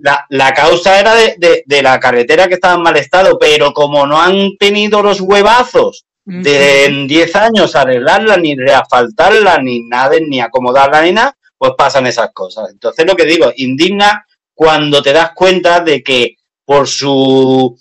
[0.01, 4.07] La, la causa era de, de, la carretera que estaba en mal estado, pero como
[4.07, 10.41] no han tenido los huevazos de en 10 años arreglarla, ni reasfaltarla, ni nada, ni
[10.41, 12.69] acomodarla, ni nada, pues pasan esas cosas.
[12.71, 16.35] Entonces, lo que digo, indigna cuando te das cuenta de que
[16.65, 17.77] por su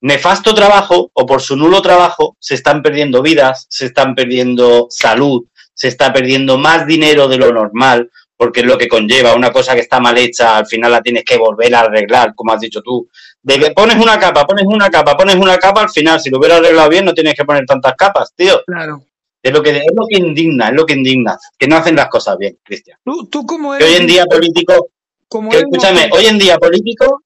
[0.00, 5.44] nefasto trabajo o por su nulo trabajo se están perdiendo vidas, se están perdiendo salud,
[5.74, 8.10] se está perdiendo más dinero de lo normal,
[8.40, 9.34] porque es lo que conlleva.
[9.34, 12.54] Una cosa que está mal hecha, al final la tienes que volver a arreglar, como
[12.54, 13.06] has dicho tú.
[13.42, 16.60] De pones una capa, pones una capa, pones una capa, al final, si lo hubieras
[16.60, 18.62] arreglado bien, no tienes que poner tantas capas, tío.
[18.66, 19.04] Claro.
[19.42, 22.08] Es lo que, es lo que indigna, es lo que indigna, que no hacen las
[22.08, 22.98] cosas bien, Cristian.
[23.04, 24.88] Tú, tú como eres, hoy en día político,
[25.28, 27.22] como escúchame, hoy en día político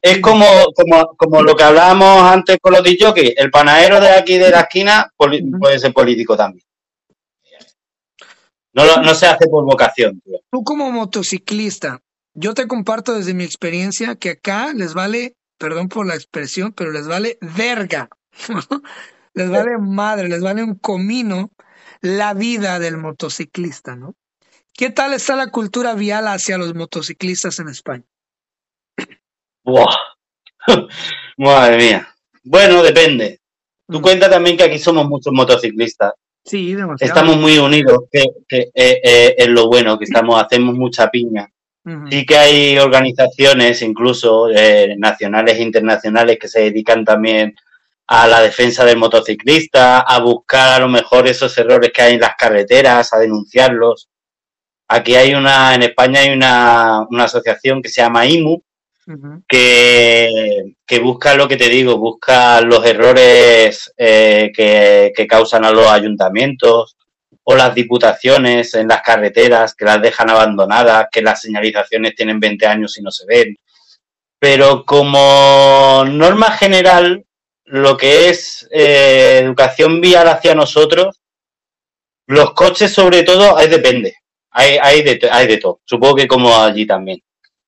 [0.00, 4.38] es como, como, como lo que hablábamos antes con los que el panadero de aquí
[4.38, 6.64] de la esquina puede ser político también.
[8.74, 10.20] No, no se hace por vocación.
[10.54, 12.00] Tú como motociclista,
[12.32, 16.92] yo te comparto desde mi experiencia que acá les vale, perdón por la expresión, pero
[16.92, 18.08] les vale verga.
[19.34, 21.50] les vale madre, les vale un comino
[22.02, 24.14] la vida del motociclista, ¿no?
[24.72, 28.04] ¿Qué tal está la cultura vial hacia los motociclistas en España?
[29.64, 29.92] Buah.
[31.36, 32.14] Madre mía.
[32.44, 33.40] Bueno, depende.
[33.88, 34.02] Tú mm.
[34.02, 36.12] cuenta también que aquí somos muchos motociclistas.
[36.44, 37.12] Sí, demasiado.
[37.12, 41.48] Estamos muy unidos, que, que eh, eh, es lo bueno, que estamos, hacemos mucha piña.
[42.10, 47.54] Sí que hay organizaciones, incluso eh, nacionales e internacionales, que se dedican también
[48.06, 52.20] a la defensa del motociclista, a buscar a lo mejor esos errores que hay en
[52.20, 54.08] las carreteras, a denunciarlos.
[54.88, 58.62] Aquí hay una, en España hay una, una asociación que se llama IMU,
[59.48, 65.70] que, que, busca lo que te digo, busca los errores eh, que, que, causan a
[65.70, 66.96] los ayuntamientos
[67.44, 72.66] o las diputaciones en las carreteras, que las dejan abandonadas, que las señalizaciones tienen 20
[72.66, 73.56] años y no se ven.
[74.38, 77.24] Pero como norma general,
[77.64, 81.20] lo que es eh, educación vial hacia nosotros,
[82.26, 84.14] los coches sobre todo, ahí depende.
[84.50, 85.80] Hay, hay, de, hay de todo.
[85.84, 87.20] Supongo que como allí también.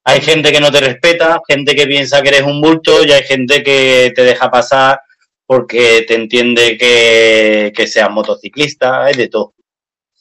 [0.08, 3.24] Hay gente que no te respeta, gente que piensa que eres un bulto y hay
[3.24, 5.00] gente que te deja pasar
[5.44, 9.54] porque te entiende que, que seas motociclista, hay de todo.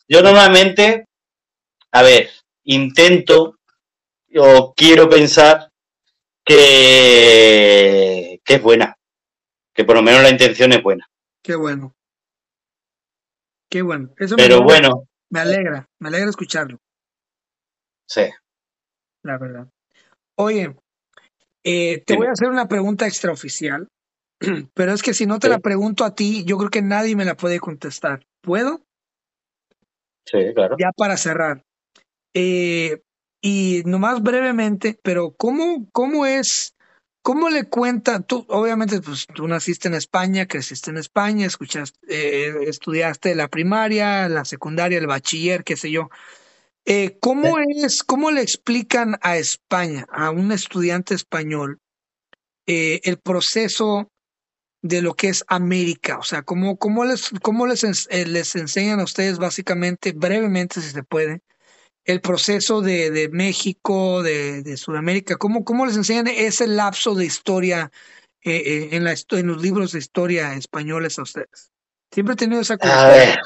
[0.08, 1.06] Yo normalmente,
[1.92, 2.32] a ver,
[2.64, 3.60] intento
[4.36, 5.70] o quiero pensar
[6.44, 8.98] que, que es buena,
[9.72, 11.08] que por lo menos la intención es buena.
[11.44, 11.94] Qué bueno.
[13.70, 14.10] Qué bueno.
[14.18, 15.08] Eso Pero bueno.
[15.30, 16.80] Me alegra, me alegra escucharlo.
[18.08, 18.24] Sí.
[19.22, 19.68] La verdad.
[20.38, 20.76] Oye,
[21.64, 23.88] eh, te voy a hacer una pregunta extraoficial,
[24.74, 27.26] pero es que si no te la pregunto a ti, yo creo que nadie me
[27.26, 28.26] la puede contestar.
[28.42, 28.82] ¿Puedo?
[30.26, 30.76] Sí, claro.
[30.80, 31.64] Ya para cerrar.
[32.34, 33.02] Eh,
[33.42, 36.76] y nomás brevemente, pero ¿cómo, cómo es
[37.26, 38.20] ¿Cómo le cuenta?
[38.20, 44.30] Tú, obviamente, pues tú naciste en España, creciste en España, escuchaste, eh, estudiaste la primaria,
[44.30, 46.12] la secundaria, el bachiller, qué sé yo.
[46.86, 51.80] Eh, ¿Cómo es, cómo le explican a España, a un estudiante español,
[52.68, 54.12] eh, el proceso
[54.84, 56.20] de lo que es América?
[56.20, 61.04] O sea, ¿cómo, cómo, les, cómo les, les enseñan a ustedes básicamente, brevemente si se
[61.04, 61.42] puede,
[62.04, 65.38] el proceso de, de México, de, de, Sudamérica?
[65.38, 67.92] ¿Cómo, ¿Cómo les enseñan ese lapso de historia
[68.44, 71.72] eh, eh, en, la, en los libros de historia españoles a ustedes?
[72.12, 73.40] Siempre he tenido esa curiosidad.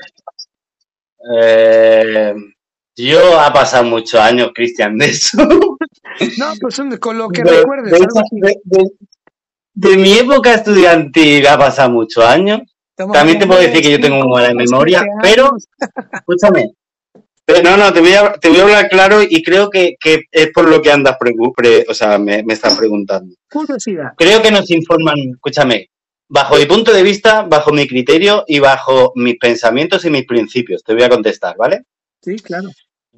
[1.42, 2.36] Eh,
[3.08, 5.38] yo ha pasado muchos años, Cristian, de eso.
[6.38, 8.00] no, pues con lo que recuerdes.
[9.74, 12.62] De, mi época estudiantil ha pasado muchos años.
[12.96, 15.56] También te puedo decir que yo tengo una mala memoria, pero
[16.12, 16.74] escúchame,
[17.64, 20.52] no, no, te voy, a, te voy a hablar claro y creo que, que es
[20.52, 23.34] por lo que andas, pre, o sea, me, me estás preguntando.
[23.50, 24.14] Curiosidad.
[24.18, 25.90] Creo que nos informan, escúchame,
[26.28, 30.84] bajo mi punto de vista, bajo mi criterio y bajo mis pensamientos y mis principios.
[30.84, 31.84] Te voy a contestar, ¿vale?
[32.22, 32.70] Sí, claro.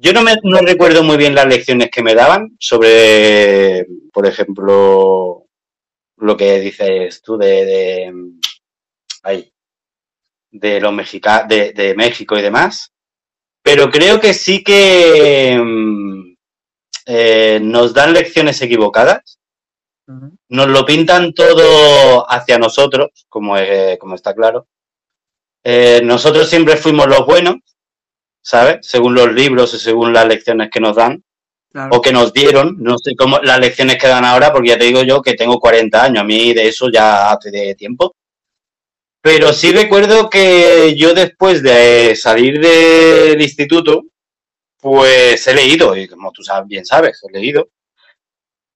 [0.02, 5.46] Yo no, me, no recuerdo muy bien las lecciones que me daban sobre, por ejemplo,
[6.16, 8.12] lo que dices tú de, de,
[9.22, 9.52] ay,
[10.50, 12.92] de los mexicanos, de, de México y demás
[13.62, 16.34] pero creo que sí que mm,
[17.06, 19.38] eh, nos dan lecciones equivocadas.
[20.48, 24.66] Nos lo pintan todo hacia nosotros, como, eh, como está claro.
[25.64, 27.54] Eh, nosotros siempre fuimos los buenos,
[28.42, 28.78] ¿sabes?
[28.82, 31.22] Según los libros y según las lecciones que nos dan.
[31.90, 34.84] O que nos dieron, no sé cómo las lecciones que dan ahora, porque ya te
[34.84, 38.14] digo yo que tengo 40 años, a mí de eso ya hace de tiempo.
[39.22, 44.02] Pero sí recuerdo que yo después de salir del instituto,
[44.78, 47.70] pues he leído, y como tú bien sabes, he leído.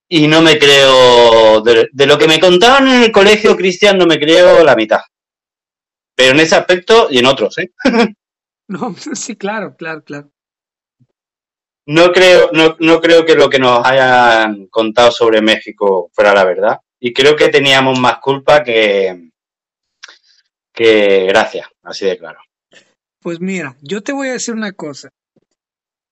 [0.09, 4.19] Y no me creo, de, lo que me contaban en el colegio, Cristian, no me
[4.19, 5.01] creo la mitad.
[6.15, 7.73] Pero en ese aspecto y en otros, ¿eh?
[8.69, 10.31] No, sí, claro, claro, claro.
[11.87, 16.45] No creo, no, no creo que lo que nos hayan contado sobre México fuera la
[16.45, 16.81] verdad.
[16.99, 19.31] Y creo que teníamos más culpa que,
[20.73, 22.41] que gracias, así de claro.
[23.21, 25.11] Pues mira, yo te voy a decir una cosa.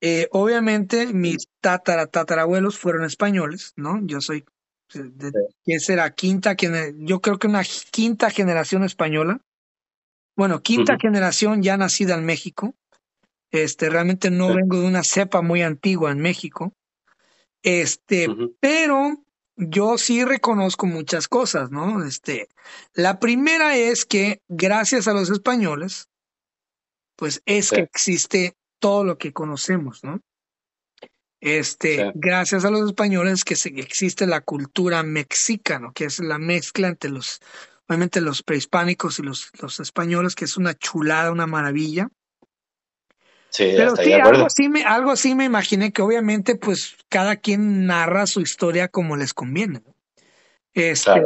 [0.01, 4.01] Eh, obviamente mis tatara, tatarabuelos fueron españoles, ¿no?
[4.03, 4.45] Yo soy,
[4.93, 5.33] de,
[5.65, 6.11] ¿qué será?
[6.11, 6.55] Quinta,
[6.97, 9.41] yo creo que una quinta generación española.
[10.37, 12.75] Bueno, quinta generación ya nacida en México.
[13.51, 16.73] Este, realmente no vengo de una cepa muy antigua en México.
[17.63, 18.27] Este,
[18.61, 19.25] pero
[19.57, 22.05] yo sí reconozco muchas cosas, ¿no?
[22.05, 22.49] Este,
[22.95, 26.09] la primera es que gracias a los españoles,
[27.17, 30.21] pues es que existe todo lo que conocemos, ¿no?
[31.41, 36.89] Este, gracias a los españoles que se, existe la cultura mexicana, que es la mezcla
[36.89, 37.41] entre los,
[37.89, 42.09] obviamente los prehispánicos y los, los españoles, que es una chulada, una maravilla.
[43.51, 47.87] Sí, Pero sí, algo así, me, algo así me imaginé que obviamente pues cada quien
[47.87, 49.81] narra su historia como les conviene.
[50.73, 51.23] Este,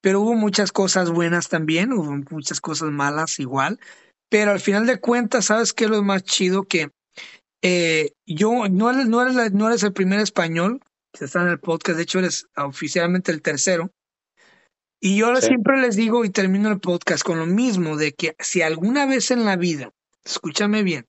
[0.00, 3.80] Pero hubo muchas cosas buenas también, hubo muchas cosas malas igual.
[4.28, 6.62] Pero al final de cuentas, ¿sabes qué es lo más chido?
[6.62, 6.90] Que
[7.60, 10.80] eh, yo no eres, no, eres no eres el primer español
[11.12, 13.90] que está en el podcast, de hecho eres oficialmente el tercero.
[15.06, 18.62] Y yo siempre les digo y termino el podcast con lo mismo, de que si
[18.62, 19.90] alguna vez en la vida,
[20.24, 21.06] escúchame bien,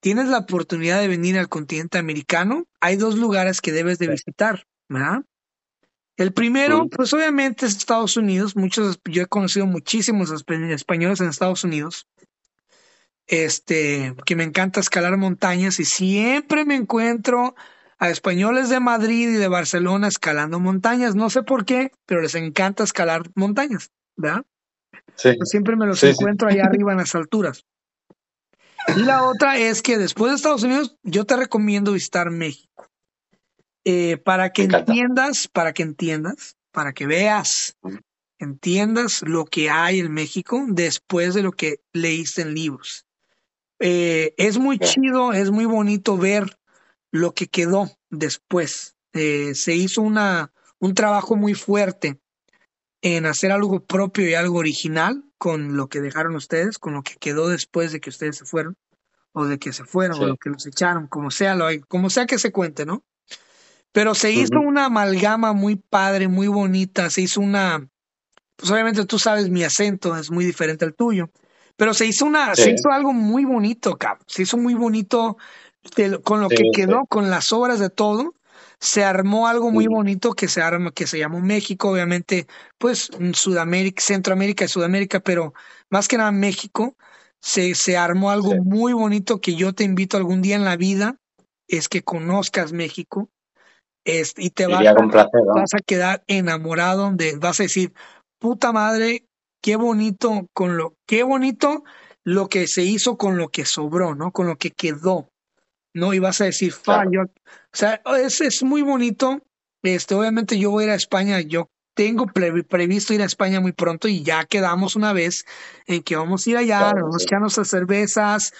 [0.00, 4.66] tienes la oportunidad de venir al continente americano, hay dos lugares que debes de visitar,
[4.90, 5.22] ¿verdad?
[6.18, 8.54] El primero, pues obviamente es Estados Unidos.
[8.54, 12.06] Muchos, yo he conocido muchísimos españoles en Estados Unidos.
[13.26, 17.54] Este, que me encanta escalar montañas y siempre me encuentro
[17.98, 21.14] a españoles de Madrid y de Barcelona escalando montañas.
[21.14, 24.44] No sé por qué, pero les encanta escalar montañas, ¿verdad?
[25.16, 25.36] Sí.
[25.44, 27.64] siempre me los encuentro allá arriba en las alturas.
[28.96, 32.88] Y la otra es que después de Estados Unidos, yo te recomiendo visitar México.
[33.84, 37.76] Eh, para que entiendas, para que entiendas, para que veas,
[38.38, 43.06] entiendas lo que hay en México después de lo que leíste en libros.
[43.80, 46.58] Eh, es muy chido, es muy bonito ver
[47.10, 48.96] lo que quedó después.
[49.12, 52.18] Eh, se hizo una, un trabajo muy fuerte
[53.02, 57.14] en hacer algo propio y algo original con lo que dejaron ustedes, con lo que
[57.16, 58.76] quedó después de que ustedes se fueron,
[59.32, 62.26] o de que se fueron, o lo que los echaron, como sea, lo, como sea
[62.26, 63.04] que se cuente, ¿no?
[63.92, 67.88] Pero se hizo una amalgama muy padre, muy bonita, se hizo una,
[68.56, 71.30] pues obviamente tú sabes, mi acento es muy diferente al tuyo,
[71.76, 75.38] pero se hizo una, se hizo algo muy bonito, cabrón, se hizo muy bonito
[76.22, 78.34] con lo que quedó, con las obras de todo,
[78.80, 82.46] se armó algo muy bonito que se arma, que se llamó México, obviamente,
[82.78, 85.52] pues Sudamérica, Centroamérica y Sudamérica, pero
[85.90, 86.96] más que nada México,
[87.40, 91.16] se, se armó algo muy bonito que yo te invito algún día en la vida,
[91.66, 93.28] es que conozcas México,
[94.04, 97.92] este, y te vas a, vas a quedar enamorado, de, vas a decir,
[98.38, 99.26] puta madre,
[99.60, 101.82] qué bonito con lo, qué bonito
[102.24, 104.32] lo que se hizo con lo que sobró, ¿no?
[104.32, 105.28] Con lo que quedó.
[105.94, 106.14] ¿No?
[106.14, 107.26] Y vas a decir, o
[107.72, 109.40] sea, es, es muy bonito.
[109.82, 113.72] Este, obviamente yo voy a ir a España, yo tengo previsto ir a España muy
[113.72, 115.44] pronto y ya quedamos una vez
[115.86, 118.52] en que vamos a ir allá, nos vamos a echarnos a cervezas,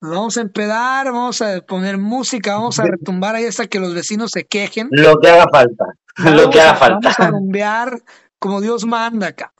[0.00, 3.94] nos vamos a empedar, vamos a poner música, vamos a retumbar ahí hasta que los
[3.94, 4.88] vecinos se quejen.
[4.90, 5.84] Lo que haga falta,
[6.16, 6.98] lo que haga falta.
[7.02, 8.02] Vamos a rumbear
[8.38, 9.52] como Dios manda acá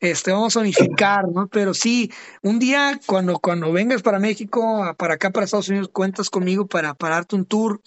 [0.00, 1.48] este, vamos a unificar, ¿no?
[1.48, 2.12] Pero sí,
[2.42, 6.94] un día cuando, cuando vengas para México, para acá, para Estados Unidos, cuentas conmigo para,
[6.94, 7.80] para darte un tour.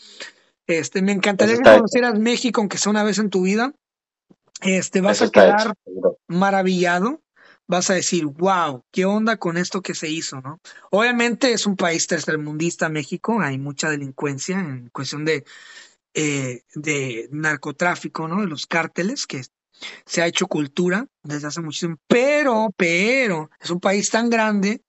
[0.66, 3.74] Este, me encantaría que conocieras México, aunque sea una vez en tu vida.
[4.62, 5.74] Este, vas a quedar
[6.28, 7.22] maravillado.
[7.68, 10.60] Vas a decir, wow, qué onda con esto que se hizo, ¿no?
[10.90, 13.40] Obviamente es un país tercermundista, México.
[13.42, 15.44] Hay mucha delincuencia en cuestión de,
[16.16, 18.42] eh, de narcotráfico, ¿no?
[18.42, 19.44] De los cárteles que
[20.06, 24.82] se ha hecho cultura desde hace muchísimo, pero, pero es un país tan grande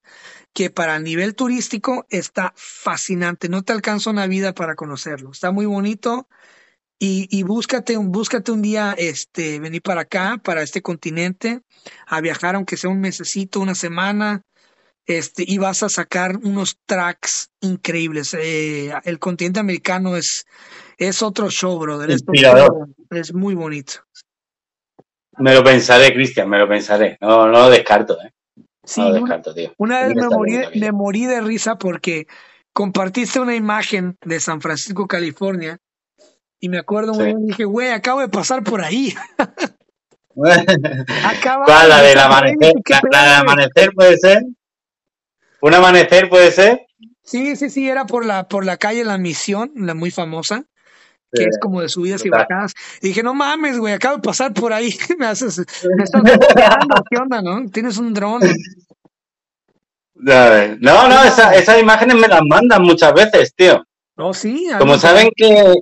[0.53, 3.49] que para nivel turístico está fascinante.
[3.49, 5.31] No te alcanza una vida para conocerlo.
[5.31, 6.27] Está muy bonito
[6.99, 11.61] y, y búscate, un, búscate un día este, venir para acá, para este continente,
[12.05, 14.43] a viajar aunque sea un mesecito, una semana.
[15.07, 18.35] Este, y vas a sacar unos tracks increíbles.
[18.35, 20.45] Eh, el continente americano es,
[20.97, 22.11] es otro show, brother.
[23.09, 23.93] es muy bonito.
[25.37, 27.17] Me lo pensaré, Cristian, me lo pensaré.
[27.21, 28.31] No, no lo descarto, ¿eh?
[28.83, 29.73] Sí, lo descarto, tío.
[29.77, 32.27] Una vez me morí, me morí de risa porque
[32.73, 35.77] compartiste una imagen de San Francisco, California,
[36.59, 39.13] y me acuerdo muy bien, dije, güey, acabo de pasar por ahí.
[41.25, 42.73] Acaba ¿La del amanecer?
[43.11, 44.43] La, del amanecer puede ser?
[45.61, 46.85] ¿Un amanecer puede ser?
[47.23, 50.65] Sí, sí, sí, era por la, por la calle La Misión, la muy famosa
[51.31, 52.73] que es como de subidas y bajadas.
[53.01, 54.93] Y dije, no mames, güey, acabo de pasar por ahí.
[55.17, 55.59] me haces,
[55.95, 56.21] me estás
[57.09, 57.69] ¿qué onda, no?
[57.69, 58.41] Tienes un dron.
[60.13, 63.83] No, no, esa, esas imágenes me las mandan muchas veces, tío.
[64.17, 64.67] Oh, sí.
[64.77, 65.73] Como saben que,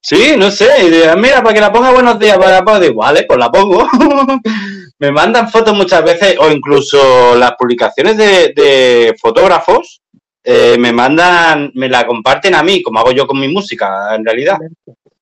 [0.00, 3.38] sí, no sé, mira, para que la ponga buenos días para la digo, vale, pues
[3.38, 3.88] la pongo.
[4.98, 10.01] me mandan fotos muchas veces, o incluso las publicaciones de, de fotógrafos
[10.44, 14.24] eh, me mandan, me la comparten a mí, como hago yo con mi música, en
[14.24, 14.58] realidad.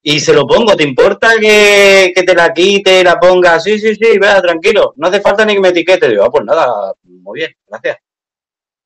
[0.03, 3.61] Y se lo pongo, ¿te importa que, te la quite y la ponga?
[3.61, 6.09] Sí, sí, sí, vea, tranquilo, no hace falta ni que me etiquete.
[6.09, 7.99] Digo, ah, pues nada, muy bien, gracias.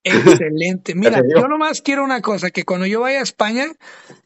[0.03, 0.95] Excelente.
[0.97, 3.67] Mira, yo nomás quiero una cosa, que cuando yo vaya a España,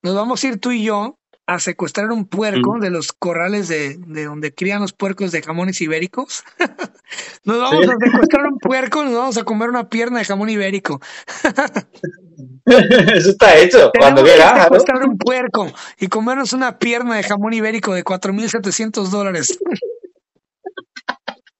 [0.02, 1.18] nos vamos a ir tú y yo
[1.49, 2.81] a secuestrar un puerco mm.
[2.81, 6.45] de los corrales de, de, donde crían los puercos de jamones ibéricos.
[7.45, 11.01] nos vamos a secuestrar un puerco, nos vamos a comer una pierna de jamón ibérico.
[12.66, 13.91] Eso está hecho.
[13.99, 14.65] Cuando quieras.
[14.65, 19.59] secuestrar un puerco y comernos una pierna de jamón ibérico de 4.700 dólares.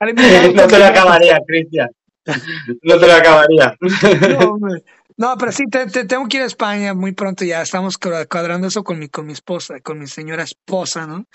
[0.01, 1.89] no te lo acabaría, Cristian.
[2.83, 3.75] No te lo acabaría.
[4.39, 4.59] No,
[5.37, 7.45] pero sí, te, tengo que ir a España muy pronto.
[7.45, 11.27] Ya estamos cuadrando eso con mi, con mi esposa, con mi señora esposa, ¿no?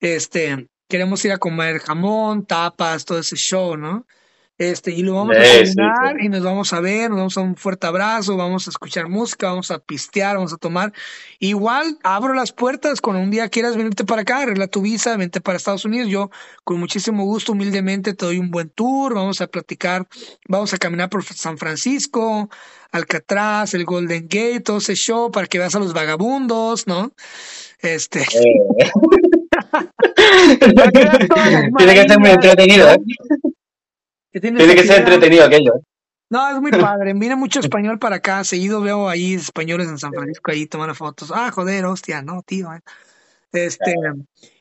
[0.00, 4.06] Este, queremos ir a comer jamón, tapas, todo ese show, ¿no?
[4.58, 7.54] Este, y lo vamos a terminar y nos vamos a ver, nos vamos a un
[7.54, 10.92] fuerte abrazo, vamos a escuchar música, vamos a pistear, vamos a tomar.
[11.38, 15.40] Igual abro las puertas cuando un día quieras venirte para acá, arregla tu visa, vente
[15.40, 16.10] para Estados Unidos.
[16.10, 16.30] Yo
[16.64, 20.08] con muchísimo gusto, humildemente, te doy un buen tour, vamos a platicar,
[20.48, 22.50] vamos a caminar por San Francisco,
[22.90, 27.12] Alcatraz, el Golden Gate, todo ese show para que veas a los vagabundos, ¿no?
[27.80, 28.22] Este.
[28.22, 28.90] Eh.
[31.78, 32.98] Tiene que ser muy entretenido, ¿eh?
[34.40, 35.76] Tiene que ser entretenido aquello.
[35.76, 35.82] ¿eh?
[36.30, 37.12] No, es muy padre.
[37.14, 38.44] Viene mucho español para acá.
[38.44, 41.32] Seguido veo ahí españoles en San Francisco ahí tomando fotos.
[41.34, 42.72] Ah, joder, hostia, no, tío.
[42.72, 42.80] Eh.
[43.52, 43.94] Este.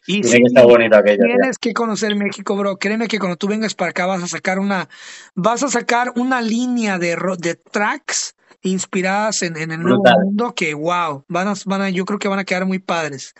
[0.05, 1.23] Y que bonito aquello.
[1.23, 2.77] Tienes que conocer México, bro.
[2.77, 4.87] Créeme que cuando tú vengas para acá vas a sacar una,
[5.35, 10.73] vas a sacar una línea de, de tracks inspiradas en, en el nuevo mundo que,
[10.73, 13.33] wow, van a, van a, yo creo que van a quedar muy padres.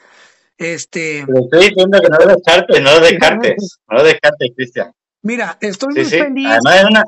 [0.58, 1.24] Este.
[1.26, 4.92] Pero estoy diciendo que no lo descartes, no lo descartes, no lo descartes, Cristian.
[5.28, 6.48] Mira, estoy muy feliz.
[6.48, 7.04] Además es una,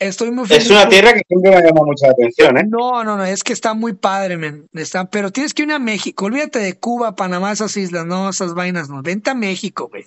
[0.00, 0.64] estoy muy feliz.
[0.64, 2.64] Es una tierra que siempre me llama mucha atención, ¿eh?
[2.68, 4.66] No, no, no, es que está muy padre, men.
[4.72, 6.24] Está, pero tienes que ir a México.
[6.24, 9.00] Olvídate de Cuba, Panamá, esas islas, no, esas vainas, no.
[9.00, 10.06] Vente a México, güey.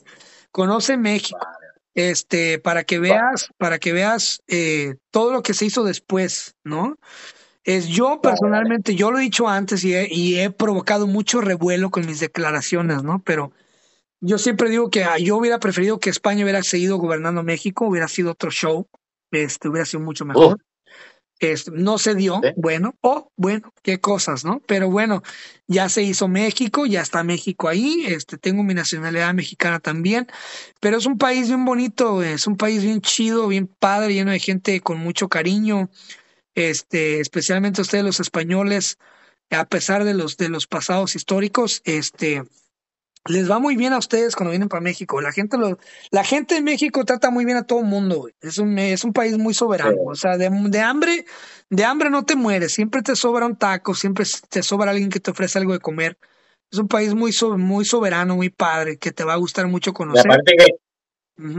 [0.51, 1.39] Conoce México.
[1.93, 6.97] Este, para que veas, para que veas eh, todo lo que se hizo después, ¿no?
[7.63, 12.05] Es yo personalmente, yo lo he dicho antes y y he provocado mucho revuelo con
[12.05, 13.21] mis declaraciones, ¿no?
[13.25, 13.53] Pero
[14.21, 18.07] yo siempre digo que ah, yo hubiera preferido que España hubiera seguido gobernando México, hubiera
[18.07, 18.87] sido otro show,
[19.31, 20.57] este, hubiera sido mucho mejor.
[21.39, 24.61] Este, no se dio, bueno, o bueno, qué cosas, ¿no?
[24.67, 25.21] Pero bueno,
[25.67, 30.27] ya se hizo México, ya está México ahí, este, tengo mi nacionalidad mexicana también,
[30.79, 34.39] pero es un país bien bonito, es un país bien chido, bien padre, lleno de
[34.39, 35.89] gente con mucho cariño,
[36.55, 38.97] este, especialmente ustedes los españoles,
[39.49, 42.43] a pesar de los, de los pasados históricos, este,
[43.27, 45.19] les va muy bien a ustedes cuando vienen para México.
[45.19, 45.79] La gente lo,
[46.11, 49.13] la gente de México trata muy bien a todo el mundo, Es un, es un
[49.13, 49.97] país muy soberano.
[50.05, 51.25] O sea, de, de, hambre,
[51.69, 52.73] de hambre no te mueres.
[52.73, 56.17] Siempre te sobra un taco, siempre te sobra alguien que te ofrece algo de comer.
[56.71, 60.25] Es un país muy, muy soberano, muy padre, que te va a gustar mucho conocer.
[60.25, 60.65] aparte que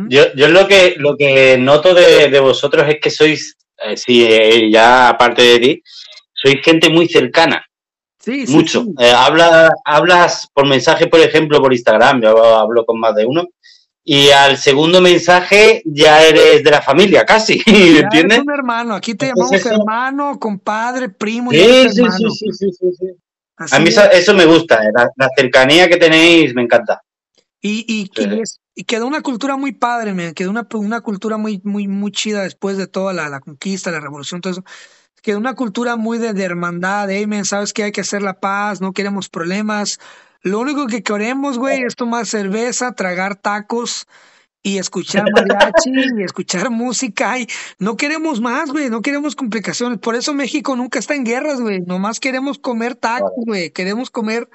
[0.09, 4.25] yo, yo lo que lo que noto de, de vosotros es que sois, eh, sí,
[4.25, 5.83] eh, ya aparte de ti,
[6.33, 7.66] sois gente muy cercana.
[8.27, 8.85] Sí, Mucho.
[8.99, 9.13] Eh,
[9.85, 13.47] hablas por mensaje, por ejemplo, por Instagram, yo hablo con más de uno,
[14.03, 18.41] y al segundo mensaje ya eres de la familia, casi, ¿me entiendes?
[18.41, 21.53] un hermano, aquí te llamamos hermano, compadre, primo.
[21.53, 23.07] Sí, sí, sí, sí, sí, sí,
[23.71, 27.01] A mí eso, me gusta, eh, la, cercanía que tenéis me encanta.
[27.61, 28.11] Y, y,
[28.75, 32.43] y, quedó una cultura muy padre, me quedó una, una cultura muy, muy, muy chida
[32.43, 34.65] después de toda la, la conquista, la revolución, todo eso
[35.27, 38.93] que una cultura muy de, hermandad, de, sabes que hay que hacer la paz, no
[38.93, 39.99] queremos problemas.
[40.43, 44.07] Lo único que queremos, güey, es tomar cerveza, tragar tacos
[44.63, 47.41] y escuchar mariachi y escuchar música.
[47.41, 47.49] Y
[47.81, 49.99] no queremos más, güey, no queremos complicaciones.
[49.99, 51.81] Por eso México nunca está en guerras, güey.
[51.81, 53.73] Nomás queremos comer tacos, güey.
[53.73, 54.49] Queremos comer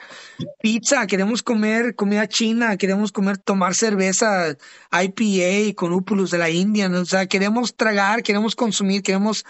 [0.62, 4.56] pizza, queremos comer comida china, queremos comer, tomar cerveza
[4.90, 6.90] IPA con úpulos de la India.
[6.90, 9.44] O sea, queremos tragar, queremos consumir, queremos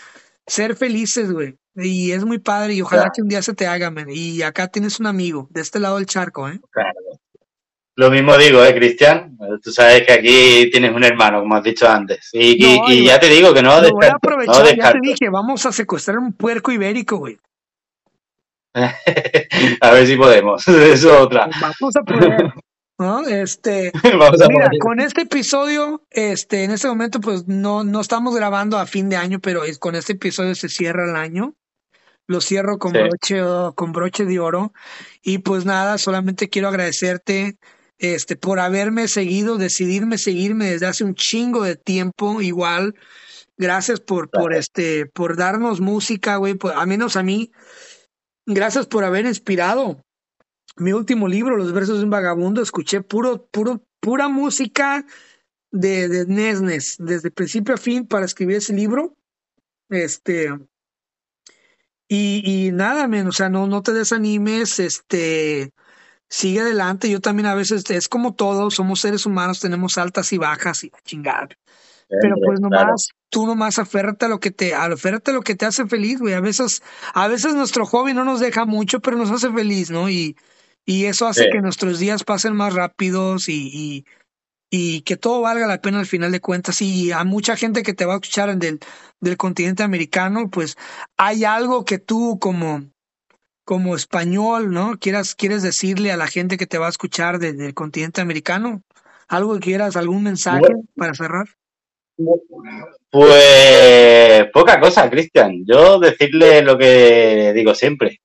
[0.47, 1.55] ser felices, güey.
[1.75, 4.07] Y es muy padre y ojalá que un día se te haga, man.
[4.09, 6.59] Y acá tienes un amigo de este lado del charco, ¿eh?
[6.71, 6.97] Claro.
[7.95, 9.37] Lo mismo digo, ¿eh, Cristian?
[9.61, 12.29] Tú sabes que aquí tienes un hermano, como has dicho antes.
[12.33, 13.95] Y, ya te digo que no descarto.
[13.95, 17.37] Voy a aprovechar, ya te dije, vamos a secuestrar un puerco ibérico, güey.
[19.81, 20.65] a ver si podemos.
[20.67, 21.49] Eso es otra.
[21.59, 22.53] Vamos a poder.
[23.01, 23.27] ¿no?
[23.27, 23.91] Este,
[24.49, 29.09] mira, con este episodio, este, en este momento, pues no, no estamos grabando a fin
[29.09, 31.55] de año, pero es, con este episodio se cierra el año.
[32.27, 33.41] Lo cierro con broche,
[33.75, 34.71] con broche de oro.
[35.23, 37.57] Y pues nada, solamente quiero agradecerte,
[37.97, 42.93] este, por haberme seguido, decidirme seguirme desde hace un chingo de tiempo, igual.
[43.57, 47.51] Gracias por, por este, por darnos música, güey, pues, a menos a mí.
[48.45, 50.01] Gracias por haber inspirado
[50.77, 55.05] mi último libro, Los versos de un vagabundo, escuché puro, puro, pura música
[55.71, 59.15] de, de Nesnes, desde principio a fin para escribir ese libro.
[59.89, 60.49] Este,
[62.07, 65.73] y, y nada, men, o sea, no, no te desanimes, este,
[66.29, 67.09] sigue adelante.
[67.09, 70.91] Yo también a veces, es como todo, somos seres humanos, tenemos altas y bajas y
[71.05, 71.49] chingada.
[72.09, 75.65] pero pues nomás, tú nomás aférrate a lo que te, aférrate a lo que te
[75.65, 76.33] hace feliz, güey.
[76.33, 76.83] A veces,
[77.13, 80.09] a veces nuestro hobby no nos deja mucho, pero nos hace feliz, ¿no?
[80.09, 80.35] Y,
[80.85, 84.05] y eso hace que nuestros días pasen más rápidos y, y,
[84.69, 86.81] y, que todo valga la pena al final de cuentas.
[86.81, 88.79] Y a mucha gente que te va a escuchar del,
[89.19, 90.75] del continente americano, pues
[91.17, 92.83] hay algo que tú como,
[93.63, 94.97] como español, ¿no?
[94.97, 98.81] Quieras, quieres decirle a la gente que te va a escuchar del continente americano.
[99.27, 101.47] ¿Algo que quieras, algún mensaje para cerrar?
[103.09, 105.63] Pues poca cosa, Cristian.
[105.65, 108.19] Yo decirle lo que digo siempre.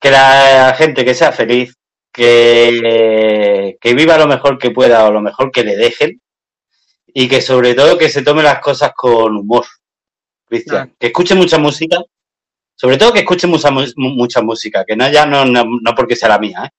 [0.00, 1.76] Que la gente que sea feliz,
[2.12, 6.20] que, que viva lo mejor que pueda o lo mejor que le dejen
[7.06, 9.64] y que sobre todo que se tome las cosas con humor,
[10.46, 10.94] Cristian.
[10.98, 11.98] Que escuche mucha música,
[12.74, 16.30] sobre todo que escuche mucha, mucha música, que no ya no, no, no porque sea
[16.30, 16.70] la mía, ¿eh?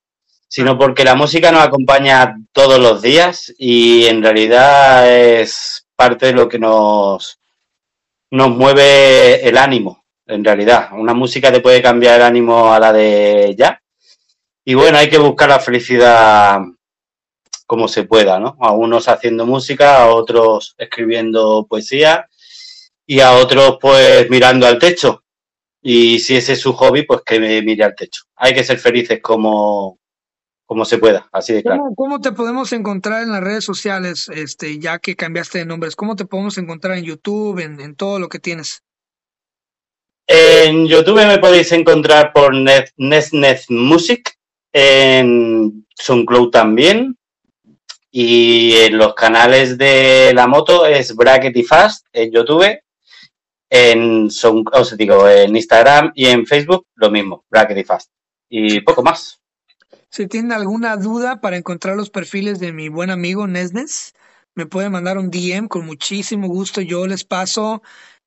[0.47, 6.33] sino porque la música nos acompaña todos los días y en realidad es parte de
[6.33, 7.39] lo que nos,
[8.31, 10.00] nos mueve el ánimo,
[10.31, 10.89] en realidad.
[10.93, 13.81] Una música te puede cambiar el ánimo a la de ya.
[14.63, 16.59] Y bueno, hay que buscar la felicidad
[17.65, 18.57] como se pueda, ¿no?
[18.59, 22.27] A unos haciendo música, a otros escribiendo poesía
[23.05, 25.23] y a otros pues mirando al techo.
[25.81, 28.23] Y si ese es su hobby, pues que me mire al techo.
[28.35, 29.99] Hay que ser felices como,
[30.65, 31.83] como se pueda, así de claro.
[31.95, 35.95] ¿Cómo, te podemos encontrar en las redes sociales, este, ya que cambiaste de nombres?
[35.95, 38.83] ¿Cómo te podemos encontrar en YouTube, en, todo lo que tienes?
[40.27, 44.37] En YouTube me podéis encontrar por Nesnet Music,
[44.73, 47.17] en SoundCloud también,
[48.11, 52.79] y en los canales de la moto es Bracket y Fast en YouTube,
[53.69, 54.29] en,
[54.97, 58.11] digo, en Instagram y en Facebook lo mismo, Bracket y Fast.
[58.49, 59.39] Y poco más.
[60.09, 64.13] Si tienen alguna duda para encontrar los perfiles de mi buen amigo Nesnes,
[64.55, 66.81] me pueden mandar un DM con muchísimo gusto.
[66.81, 67.81] Yo les paso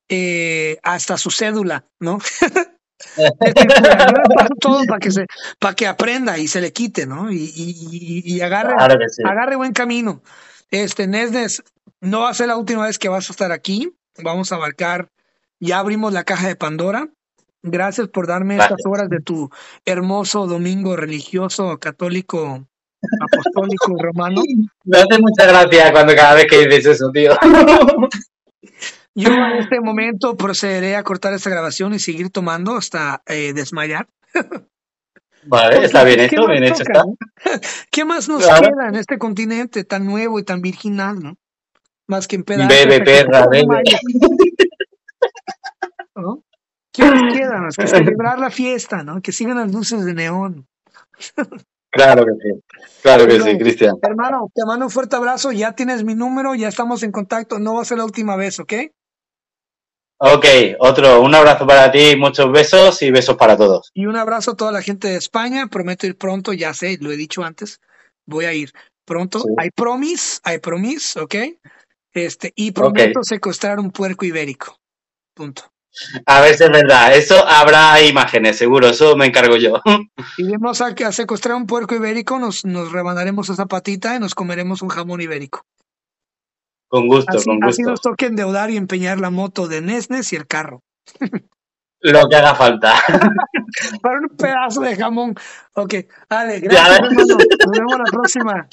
[0.09, 2.19] eh, hasta su cédula, ¿no?
[3.17, 3.53] Les
[4.35, 5.25] paso todo para que se,
[5.59, 7.31] para que aprenda y se le quite, ¿no?
[7.31, 8.73] Y, y, agarre,
[9.25, 10.21] agarre buen camino.
[10.71, 11.63] Este, Nesnes,
[12.01, 13.95] no va a ser la última vez que vas a estar aquí.
[14.23, 15.09] Vamos a abarcar,
[15.59, 17.09] ya abrimos la caja de Pandora.
[17.61, 19.49] Gracias por darme estas horas de tu
[19.85, 22.67] hermoso domingo religioso, católico,
[23.19, 24.43] apostólico, romano.
[24.83, 27.33] Me hace mucha gracia cuando cada vez que dices eso, tío.
[29.17, 34.09] Yo en este momento procederé a cortar esta grabación y seguir tomando hasta eh, desmayar.
[35.47, 37.03] Vale, está bien hecho, bien hecho está.
[37.91, 41.37] ¿Qué más nos queda en este continente tan nuevo y tan virginal, no?
[42.07, 42.45] Más que en.
[42.45, 43.83] Bebe, perra, bebe.
[46.15, 46.43] ¿No?
[46.91, 47.61] ¿Qué nos queda?
[47.61, 49.21] Más que celebrar la fiesta, ¿no?
[49.21, 50.67] Que sigan las luces de neón.
[51.91, 52.61] Claro que sí,
[53.01, 53.95] claro que sí, Cristian.
[54.01, 57.75] Hermano, te mando un fuerte abrazo, ya tienes mi número, ya estamos en contacto, no
[57.75, 58.73] va a ser la última vez, ¿ok?
[60.17, 60.45] Ok,
[60.79, 63.91] otro, un abrazo para ti, muchos besos y besos para todos.
[63.93, 67.11] Y un abrazo a toda la gente de España, prometo ir pronto, ya sé, lo
[67.11, 67.81] he dicho antes,
[68.25, 68.71] voy a ir
[69.03, 69.43] pronto.
[69.57, 71.35] Hay promis, hay promis, ¿ok?
[72.13, 74.79] Este, y prometo secuestrar un puerco ibérico.
[75.33, 75.63] Punto.
[76.25, 77.15] A ver si es verdad.
[77.15, 78.87] Eso habrá imágenes, seguro.
[78.87, 79.81] Eso me encargo yo.
[80.37, 84.35] Y vemos a, a secuestrar un puerco ibérico, nos, nos rebanaremos esa patita y nos
[84.35, 85.65] comeremos un jamón ibérico.
[86.95, 87.67] Con gusto, con gusto.
[87.67, 90.81] Así nos toque endeudar y empeñar la moto de Nesnes y el carro.
[91.99, 92.93] Lo que haga falta.
[94.01, 95.35] Para un pedazo de jamón.
[95.73, 95.93] Ok,
[96.29, 98.69] dale, gracias, Nos vemos la próxima.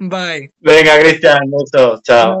[0.00, 0.50] Bye.
[0.60, 2.00] Venga, Cristian, gusto.
[2.02, 2.40] Chao.